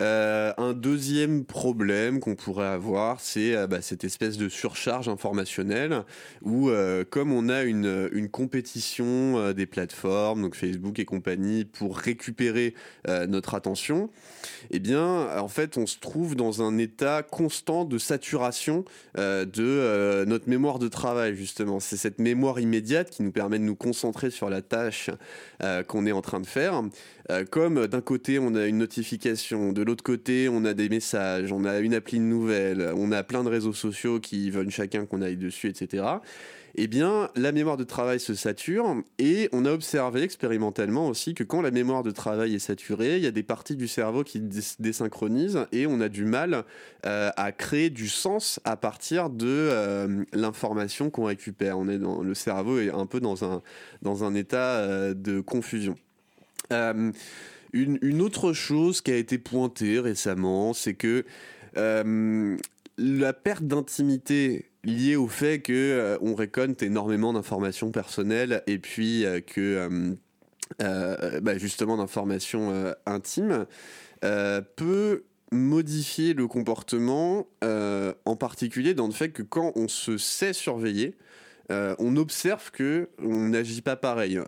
Euh, 0.01 0.51
un 0.57 0.73
deuxième 0.73 1.45
problème 1.45 2.19
qu'on 2.19 2.35
pourrait 2.35 2.67
avoir, 2.67 3.21
c'est 3.21 3.55
euh, 3.55 3.67
bah, 3.67 3.81
cette 3.81 4.03
espèce 4.03 4.37
de 4.37 4.49
surcharge 4.49 5.07
informationnelle 5.07 6.03
où, 6.41 6.69
comme 7.09 7.31
on 7.31 7.49
a 7.49 7.63
une, 7.63 8.09
une 8.11 8.29
compétition 8.29 9.51
des 9.53 9.65
plateformes, 9.65 10.41
donc 10.41 10.55
Facebook 10.55 10.99
et 10.99 11.05
compagnie, 11.05 11.65
pour 11.65 11.97
récupérer 11.97 12.73
notre 13.27 13.55
attention, 13.55 14.09
eh 14.71 14.79
bien, 14.79 15.37
en 15.37 15.47
fait, 15.47 15.77
on 15.77 15.85
se 15.85 15.97
trouve 15.99 16.35
dans 16.35 16.61
un 16.61 16.77
état 16.77 17.23
constant 17.23 17.85
de 17.85 17.97
saturation 17.97 18.85
de 19.15 20.25
notre 20.25 20.49
mémoire 20.49 20.79
de 20.79 20.87
travail, 20.87 21.35
justement. 21.35 21.79
C'est 21.79 21.97
cette 21.97 22.19
mémoire 22.19 22.59
immédiate 22.59 23.09
qui 23.09 23.23
nous 23.23 23.31
permet 23.31 23.59
de 23.59 23.63
nous 23.63 23.76
concentrer 23.77 24.29
sur 24.29 24.49
la 24.49 24.61
tâche 24.61 25.09
euh, 25.63 25.83
qu'on 25.83 26.05
est 26.05 26.11
en 26.11 26.21
train 26.21 26.39
de 26.39 26.45
faire. 26.45 26.81
Euh, 27.29 27.45
comme 27.45 27.87
d'un 27.87 28.01
côté 28.01 28.39
on 28.39 28.55
a 28.55 28.65
une 28.65 28.77
notification, 28.77 29.71
de 29.71 29.81
l'autre 29.81 30.03
côté 30.03 30.49
on 30.49 30.65
a 30.65 30.73
des 30.73 30.89
messages, 30.89 31.51
on 31.51 31.65
a 31.65 31.79
une 31.79 31.93
appli 31.93 32.19
de 32.19 32.23
nouvelles, 32.23 32.91
on 32.95 33.11
a 33.11 33.23
plein 33.23 33.43
de 33.43 33.49
réseaux 33.49 33.73
sociaux 33.73 34.19
qui 34.19 34.49
veulent 34.49 34.71
chacun 34.71 35.05
qu'on 35.05 35.21
aille 35.21 35.37
dessus, 35.37 35.69
etc 35.69 36.03
eh 36.79 36.85
bien, 36.85 37.29
la 37.35 37.51
mémoire 37.51 37.75
de 37.75 37.83
travail 37.83 38.19
se 38.19 38.35
sature 38.35 38.97
et 39.17 39.49
on 39.51 39.65
a 39.65 39.71
observé 39.71 40.21
expérimentalement 40.21 41.07
aussi 41.07 41.33
que 41.33 41.43
quand 41.43 41.61
la 41.61 41.71
mémoire 41.71 42.03
de 42.03 42.11
travail 42.11 42.53
est 42.53 42.59
saturée, 42.59 43.17
il 43.17 43.23
y 43.23 43.27
a 43.27 43.31
des 43.31 43.41
parties 43.41 43.75
du 43.75 43.87
cerveau 43.87 44.23
qui 44.23 44.39
désynchronisent 44.77 45.65
et 45.71 45.87
on 45.87 45.99
a 46.01 46.07
du 46.07 46.23
mal 46.23 46.65
euh, 47.07 47.31
à 47.35 47.51
créer 47.51 47.89
du 47.89 48.07
sens 48.07 48.59
à 48.63 48.77
partir 48.77 49.31
de 49.31 49.47
euh, 49.47 50.23
l'information 50.33 51.09
qu'on 51.09 51.25
récupère. 51.25 51.79
On 51.79 51.89
est 51.89 51.97
dans, 51.97 52.21
le 52.21 52.35
cerveau 52.35 52.79
est 52.79 52.91
un 52.91 53.07
peu 53.07 53.19
dans 53.19 53.43
un, 53.43 53.63
dans 54.03 54.23
un 54.23 54.35
état 54.35 54.77
euh, 54.77 55.15
de 55.15 55.41
confusion. 55.41 55.95
Une, 56.69 57.13
une, 57.73 58.21
autre 58.21 58.53
chose 58.53 59.01
qui 59.01 59.11
a 59.11 59.15
été 59.15 59.39
pointée 59.39 59.99
récemment, 59.99 60.73
c'est 60.73 60.93
que 60.93 61.25
la 62.97 63.33
perte 63.33 63.63
d'intimité 63.63 64.65
liée 64.87 65.17
au 65.17 65.27
fait 65.27 65.59
que 65.59 65.73
euh, 65.73 66.17
on 66.21 66.33
récolte 66.33 66.81
énormément 66.81 67.33
d'informations 67.33 67.91
personnelles 67.91 68.63
et 68.67 68.79
puis 68.79 69.25
euh, 69.25 69.41
que 69.41 70.15
euh, 70.81 71.39
bah, 71.41 71.57
justement 71.57 71.97
d'informations 71.97 72.93
intimes 73.05 73.65
peut 74.21 75.23
modifier 75.51 76.33
le 76.33 76.47
comportement, 76.47 77.47
en 77.61 78.35
particulier 78.35 78.93
dans 78.93 79.07
le 79.07 79.13
fait 79.13 79.29
que 79.29 79.43
quand 79.43 79.71
on 79.75 79.87
se 79.87 80.17
sait 80.17 80.51
surveiller, 80.51 81.15
on 81.69 82.17
observe 82.17 82.71
que 82.71 83.09
on 83.19 83.49
n'agit 83.49 83.81
pas 83.81 83.95
pareil 83.95 84.39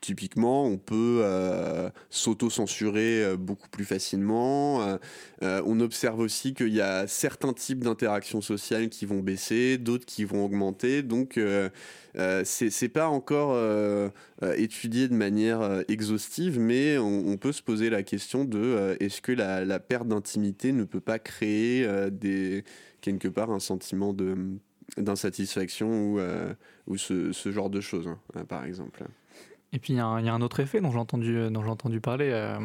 typiquement, 0.00 0.64
on 0.64 0.78
peut 0.78 1.20
euh, 1.22 1.90
s'auto-censurer 2.10 3.24
euh, 3.24 3.36
beaucoup 3.36 3.68
plus 3.68 3.84
facilement. 3.84 4.98
Euh, 5.42 5.62
on 5.64 5.80
observe 5.80 6.20
aussi 6.20 6.54
qu'il 6.54 6.74
y 6.74 6.80
a 6.80 7.06
certains 7.06 7.52
types 7.52 7.84
d'interactions 7.84 8.40
sociales 8.40 8.88
qui 8.88 9.06
vont 9.06 9.20
baisser, 9.20 9.78
d'autres 9.78 10.06
qui 10.06 10.24
vont 10.24 10.44
augmenter. 10.44 11.02
Donc, 11.02 11.38
c'est 12.44 12.88
pas 12.88 13.08
encore 13.08 13.58
étudié 14.56 15.08
de 15.08 15.14
manière 15.14 15.84
exhaustive, 15.88 16.58
mais 16.58 16.98
on, 16.98 17.36
peut 17.36 17.52
se 17.52 17.62
poser 17.62 17.90
la 17.90 18.02
question 18.02 18.44
de 18.44 18.96
est-ce 19.00 19.20
que 19.20 19.32
la, 19.32 19.78
perte 19.78 20.08
d'intimité 20.08 20.72
ne 20.72 20.84
peut 20.84 21.00
pas 21.00 21.18
créer 21.18 21.86
quelque 23.00 23.28
part 23.28 23.50
un 23.50 23.60
sentiment 23.60 24.14
d'insatisfaction 24.96 26.14
ou, 26.14 26.20
ou 26.86 26.96
ce, 26.96 27.50
genre 27.52 27.70
de 27.70 27.80
choses, 27.80 28.08
hein, 28.08 28.44
par 28.46 28.64
exemple? 28.64 29.04
Et 29.72 29.78
puis 29.78 29.92
il 29.92 29.96
y, 29.96 30.00
a 30.00 30.06
un 30.06 30.42
autre 30.42 30.60
effet 30.60 30.80
dont 30.80 30.90
j'ai 30.90 30.98
entendu, 30.98 31.34
j'ai 31.50 31.70
entendu 31.70 32.00
parler, 32.00 32.30
euh, 32.30 32.58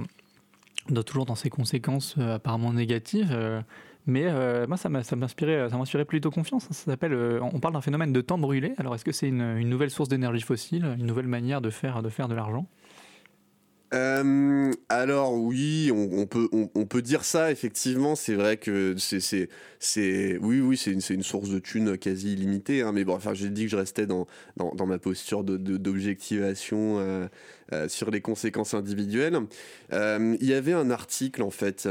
toujours 1.06 1.26
dans 1.26 1.36
ses 1.36 1.50
conséquences 1.50 2.16
euh, 2.18 2.36
apparemment 2.36 2.74
négatives. 2.74 3.32
Euh, 3.32 3.62
mais 4.08 4.24
euh, 4.26 4.66
moi, 4.68 4.78
ça 4.78 4.90
m'inspirait, 4.90 6.06
plutôt 6.06 6.32
confiance. 6.32 6.68
Ça 6.72 6.92
s'appelle, 6.92 7.14
on 7.42 7.60
parle 7.60 7.76
d'un 7.76 7.82
phénomène 7.82 8.12
de 8.12 8.22
temps 8.22 8.40
brûlé. 8.40 8.74
Alors, 8.78 8.96
est-ce 8.96 9.06
que 9.06 9.12
c'est 9.12 9.28
une, 9.28 9.58
une 9.58 9.70
nouvelle 9.70 9.92
source 9.92 10.10
d'énergie 10.10 10.42
fossile, 10.42 10.96
une 10.98 11.06
nouvelle 11.06 11.28
manière 11.28 11.62
de 11.62 11.70
faire, 11.70 12.02
de 12.02 12.10
faire 12.10 12.28
de 12.28 12.34
l'argent? 12.34 12.66
Euh, 13.94 14.72
alors 14.88 15.34
oui, 15.34 15.92
on, 15.94 16.26
peut 16.26 17.02
dire 17.02 17.26
ça 17.26 17.52
effectivement. 17.52 18.16
C'est 18.16 18.36
vrai 18.36 18.56
que 18.58 18.96
c'est 18.98 19.50
oui 20.42 20.78
c'est 20.78 21.14
une 21.14 21.24
source 21.24 21.50
de 21.50 21.60
thunes 21.60 21.98
quasi 21.98 22.34
illimitée. 22.34 22.82
Hein, 22.82 22.94
mais 22.94 23.04
bon, 23.04 23.16
enfin 23.16 23.34
j'ai 23.34 23.50
dit 23.50 23.66
que 23.66 23.72
je 23.72 23.76
restais 23.76 24.06
dans 24.06 24.28
ma 24.86 24.98
posture 24.98 25.44
d'objectivation 25.44 27.00
euh, 27.00 27.28
euh, 27.74 27.90
sur 27.90 28.12
les 28.12 28.22
conséquences 28.22 28.74
individuelles. 28.74 29.40
il 29.92 30.38
y 30.46 30.54
avait 30.54 30.74
un 30.74 30.90
article 30.90 31.44
en 31.44 31.52
fait 31.52 31.88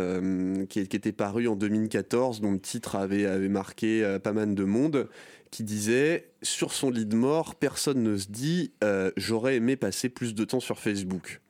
qui, 0.68 0.88
qui, 0.88 0.96
était 0.96 1.12
paru 1.12 1.48
en 1.48 1.56
2014 1.56 2.40
dont 2.40 2.52
le 2.52 2.60
titre 2.60 2.96
avait 2.96 3.26
avait 3.26 3.48
marqué 3.48 4.18
pas 4.22 4.32
mal 4.32 4.54
de 4.54 4.64
monde 4.64 5.08
qui 5.50 5.64
disait 5.64 6.30
sur 6.42 6.72
son 6.72 6.90
lit 6.90 7.06
de 7.06 7.16
mort 7.16 7.56
personne 7.56 8.02
ne 8.02 8.16
se 8.16 8.28
dit 8.28 8.72
j'aurais 9.18 9.56
aimé 9.56 9.76
passer 9.76 10.08
plus 10.08 10.34
de 10.34 10.44
temps 10.44 10.60
sur 10.60 10.78
Facebook. 10.78 11.40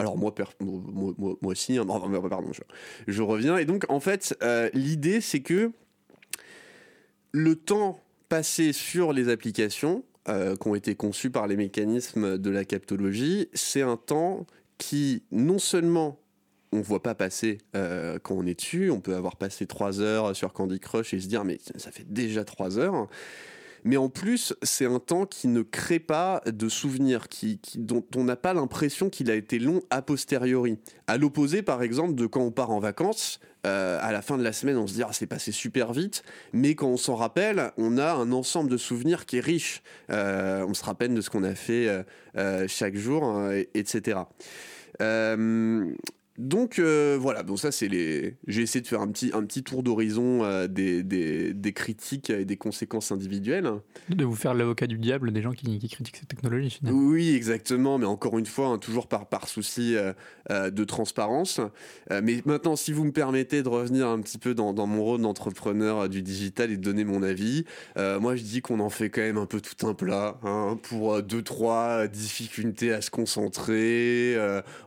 Alors 0.00 0.16
moi, 0.16 0.34
moi, 0.60 1.36
aussi, 1.42 1.76
hein, 1.76 1.84
pardon, 1.86 2.50
je, 3.06 3.22
reviens. 3.22 3.58
Et 3.58 3.66
donc, 3.66 3.84
en 3.90 4.00
fait, 4.00 4.34
euh, 4.42 4.70
l'idée, 4.72 5.20
c'est 5.20 5.40
que 5.40 5.72
le 7.32 7.54
temps 7.54 8.00
passé 8.30 8.72
sur 8.72 9.12
les 9.12 9.28
applications 9.28 10.02
euh, 10.28 10.56
qui 10.56 10.68
ont 10.68 10.74
été 10.74 10.94
conçues 10.94 11.28
par 11.28 11.46
les 11.46 11.56
mécanismes 11.56 12.38
de 12.38 12.50
la 12.50 12.64
captologie, 12.64 13.48
c'est 13.52 13.82
un 13.82 13.98
temps 13.98 14.46
qui, 14.78 15.22
non 15.32 15.58
seulement 15.58 16.18
on 16.72 16.78
ne 16.78 16.82
voit 16.82 17.02
pas 17.02 17.14
passer 17.14 17.58
euh, 17.76 18.18
quand 18.22 18.36
on 18.36 18.46
est 18.46 18.54
dessus, 18.54 18.90
on 18.90 19.00
peut 19.00 19.16
avoir 19.16 19.36
passé 19.36 19.66
trois 19.66 20.00
heures 20.00 20.34
sur 20.34 20.54
Candy 20.54 20.80
Crush 20.80 21.12
et 21.12 21.20
se 21.20 21.26
dire 21.26 21.44
mais 21.44 21.58
ça 21.76 21.90
fait 21.90 22.10
déjà 22.10 22.44
trois 22.44 22.78
heures, 22.78 23.08
mais 23.84 23.96
en 23.96 24.08
plus, 24.08 24.54
c'est 24.62 24.86
un 24.86 24.98
temps 24.98 25.26
qui 25.26 25.48
ne 25.48 25.62
crée 25.62 25.98
pas 25.98 26.42
de 26.46 26.68
souvenirs, 26.68 27.28
qui, 27.28 27.60
dont 27.76 28.04
on 28.16 28.24
n'a 28.24 28.36
pas 28.36 28.54
l'impression 28.54 29.10
qu'il 29.10 29.30
a 29.30 29.34
été 29.34 29.58
long 29.58 29.80
a 29.90 30.02
posteriori. 30.02 30.78
À 31.06 31.16
l'opposé, 31.16 31.62
par 31.62 31.82
exemple, 31.82 32.14
de 32.14 32.26
quand 32.26 32.40
on 32.40 32.50
part 32.50 32.70
en 32.70 32.80
vacances, 32.80 33.40
euh, 33.66 33.98
à 34.00 34.12
la 34.12 34.22
fin 34.22 34.38
de 34.38 34.42
la 34.42 34.52
semaine, 34.52 34.76
on 34.76 34.86
se 34.86 34.94
dit 34.94 35.02
ah, 35.02 35.10
c'est 35.12 35.26
passé 35.26 35.52
super 35.52 35.92
vite, 35.92 36.22
mais 36.52 36.74
quand 36.74 36.88
on 36.88 36.96
s'en 36.96 37.14
rappelle, 37.14 37.72
on 37.76 37.98
a 37.98 38.12
un 38.12 38.32
ensemble 38.32 38.70
de 38.70 38.76
souvenirs 38.76 39.26
qui 39.26 39.36
est 39.36 39.40
riche. 39.40 39.82
Euh, 40.10 40.64
on 40.66 40.74
se 40.74 40.84
rappelle 40.84 41.14
de 41.14 41.20
ce 41.20 41.28
qu'on 41.28 41.44
a 41.44 41.54
fait 41.54 42.04
euh, 42.36 42.66
chaque 42.68 42.96
jour, 42.96 43.38
etc. 43.74 44.20
Donc 46.40 46.78
euh, 46.78 47.18
voilà, 47.20 47.42
bon 47.42 47.58
ça 47.58 47.70
c'est 47.70 47.86
les. 47.86 48.34
J'ai 48.46 48.62
essayé 48.62 48.80
de 48.80 48.86
faire 48.86 49.02
un 49.02 49.08
petit, 49.08 49.30
un 49.34 49.44
petit 49.44 49.62
tour 49.62 49.82
d'horizon 49.82 50.42
euh, 50.42 50.68
des, 50.68 51.02
des, 51.02 51.52
des, 51.52 51.72
critiques 51.74 52.30
et 52.30 52.46
des 52.46 52.56
conséquences 52.56 53.12
individuelles. 53.12 53.70
De 54.08 54.24
vous 54.24 54.34
faire 54.34 54.54
l'avocat 54.54 54.86
du 54.86 54.96
diable 54.96 55.32
des 55.32 55.42
gens 55.42 55.52
qui, 55.52 55.78
qui 55.78 55.88
critiquent 55.90 56.16
cette 56.16 56.28
technologie 56.28 56.70
finalement. 56.70 56.98
Oui, 56.98 57.34
exactement, 57.34 57.98
mais 57.98 58.06
encore 58.06 58.38
une 58.38 58.46
fois, 58.46 58.68
hein, 58.68 58.78
toujours 58.78 59.06
par, 59.06 59.28
par 59.28 59.48
souci 59.48 59.96
euh, 59.96 60.70
de 60.70 60.84
transparence. 60.84 61.60
mais 62.10 62.40
maintenant, 62.46 62.74
si 62.74 62.92
vous 62.92 63.04
me 63.04 63.12
permettez 63.12 63.62
de 63.62 63.68
revenir 63.68 64.08
un 64.08 64.20
petit 64.22 64.38
peu 64.38 64.54
dans, 64.54 64.72
dans 64.72 64.86
mon 64.86 65.04
rôle 65.04 65.20
d'entrepreneur 65.20 66.08
du 66.08 66.22
digital 66.22 66.70
et 66.70 66.78
de 66.78 66.82
donner 66.82 67.04
mon 67.04 67.22
avis, 67.22 67.66
moi 67.96 68.34
je 68.34 68.42
dis 68.42 68.62
qu'on 68.62 68.80
en 68.80 68.88
fait 68.88 69.10
quand 69.10 69.20
même 69.20 69.38
un 69.38 69.46
peu 69.46 69.60
tout 69.60 69.86
un 69.86 69.92
plat 69.92 70.38
hein, 70.42 70.78
pour 70.82 71.22
deux, 71.22 71.42
trois 71.42 72.08
difficultés 72.08 72.94
à 72.94 73.02
se 73.02 73.10
concentrer. 73.10 74.36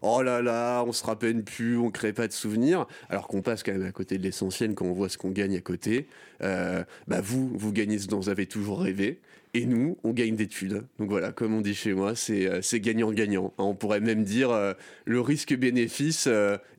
oh 0.01 0.23
là 0.23 0.41
là, 0.41 0.83
on 0.83 0.91
se 0.91 1.03
rappelle 1.05 1.42
plus, 1.43 1.77
on 1.77 1.91
crée 1.91 2.13
pas 2.13 2.27
de 2.27 2.33
souvenirs, 2.33 2.87
alors 3.09 3.27
qu'on 3.27 3.41
passe 3.41 3.63
quand 3.63 3.71
même 3.71 3.85
à 3.85 3.91
côté 3.91 4.17
de 4.17 4.23
l'essentiel 4.23 4.73
quand 4.73 4.85
on 4.85 4.93
voit 4.93 5.09
ce 5.09 5.17
qu'on 5.17 5.31
gagne 5.31 5.55
à 5.55 5.61
côté. 5.61 6.07
Euh, 6.41 6.83
bah 7.07 7.21
vous, 7.21 7.51
vous 7.55 7.71
gagnez 7.71 7.99
ce 7.99 8.07
dont 8.07 8.19
vous 8.19 8.29
avez 8.29 8.45
toujours 8.45 8.81
rêvé. 8.81 9.19
Et 9.53 9.65
nous, 9.65 9.97
on 10.03 10.13
gagne 10.13 10.35
des 10.35 10.47
thunes. 10.47 10.83
Donc 10.97 11.09
voilà, 11.09 11.31
comme 11.31 11.53
on 11.53 11.61
dit 11.61 11.75
chez 11.75 11.93
moi, 11.93 12.15
c'est 12.15 12.47
euh, 12.47 12.79
gagnant-gagnant. 12.79 13.53
On 13.57 13.75
pourrait 13.75 13.99
même 13.99 14.23
dire 14.23 14.49
euh, 14.49 14.73
le 15.05 15.21
risque-bénéfice 15.21 16.27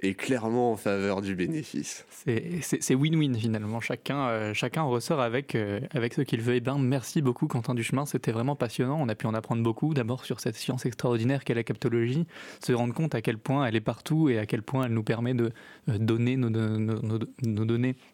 est 0.00 0.14
clairement 0.14 0.72
en 0.72 0.76
faveur 0.76 1.22
du 1.22 1.36
bénéfice. 1.36 2.04
C'est 2.10 2.94
win-win 2.94 3.34
finalement. 3.38 3.80
Chacun, 3.80 4.52
chacun 4.54 4.82
ressort 4.82 5.20
avec, 5.20 5.56
avec 5.92 6.14
ce 6.14 6.22
qu'il 6.22 6.40
veut. 6.40 6.54
Et 6.54 6.56
eh 6.56 6.60
ben, 6.60 6.78
merci 6.78 7.22
beaucoup 7.22 7.46
Quentin 7.46 7.74
Duchemin, 7.74 8.06
c'était 8.06 8.32
vraiment 8.32 8.56
passionnant. 8.56 8.98
On 9.00 9.08
a 9.08 9.14
pu 9.14 9.26
en 9.26 9.34
apprendre 9.34 9.62
beaucoup. 9.62 9.94
D'abord 9.94 10.24
sur 10.24 10.40
cette 10.40 10.56
science 10.56 10.86
extraordinaire 10.86 11.44
qu'est 11.44 11.54
la 11.54 11.62
captologie, 11.62 12.26
se 12.60 12.72
rendre 12.72 12.94
compte 12.94 13.14
à 13.14 13.22
quel 13.22 13.38
point 13.38 13.66
elle 13.66 13.76
est 13.76 13.80
partout 13.80 14.28
et 14.28 14.38
à 14.38 14.46
quel 14.46 14.62
point 14.62 14.86
elle 14.86 14.92
nous 14.92 15.02
permet 15.02 15.34
de 15.34 15.52
donner 15.86 16.36
nos, 16.36 16.50
données 16.50 17.96
euh, 17.96 18.13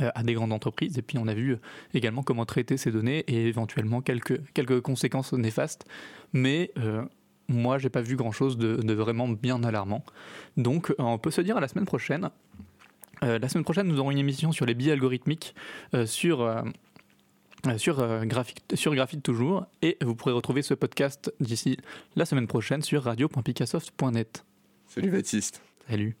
à 0.00 0.22
des 0.22 0.34
grandes 0.34 0.52
entreprises. 0.52 0.98
Et 0.98 1.02
puis 1.02 1.18
on 1.18 1.26
a 1.26 1.34
vu 1.34 1.56
également 1.92 2.22
comment 2.22 2.44
traiter 2.44 2.76
ces 2.76 2.90
données 2.90 3.20
et 3.28 3.46
éventuellement 3.46 4.00
quelques, 4.00 4.40
quelques 4.52 4.80
conséquences 4.80 5.32
néfastes. 5.32 5.86
Mais 6.32 6.70
euh, 6.78 7.02
moi, 7.48 7.78
j'ai 7.78 7.90
pas 7.90 8.00
vu 8.00 8.16
grand-chose 8.16 8.56
de, 8.56 8.92
vraiment 8.92 9.28
bien 9.28 9.62
alarmant. 9.62 10.04
Donc 10.56 10.94
on 10.98 11.18
peut 11.18 11.30
se 11.30 11.40
dire 11.40 11.56
à 11.56 11.60
la 11.60 11.68
semaine 11.68 11.86
prochaine. 11.86 12.30
Euh, 13.22 13.38
la 13.38 13.48
semaine 13.48 13.64
prochaine, 13.64 13.86
nous 13.86 13.98
aurons 13.98 14.10
une 14.10 14.18
émission 14.18 14.52
sur 14.52 14.66
les 14.66 14.74
biais 14.74 14.92
algorithmiques 14.92 15.54
sur... 16.06 16.64
sur, 17.76 18.26
graphique, 18.26 18.62
sur 18.74 18.94
Graphite 18.94 19.22
toujours, 19.22 19.66
et 19.80 19.96
vous 20.02 20.14
pourrez 20.14 20.32
retrouver 20.32 20.62
ce 20.62 20.74
podcast 20.74 21.32
d'ici 21.40 21.78
la 22.16 22.26
semaine 22.26 22.46
prochaine 22.46 22.82
sur 22.82 23.04
radio.picassoft.net. 23.04 24.44
Salut 24.86 25.10
Baptiste. 25.10 25.62
Salut. 25.88 26.16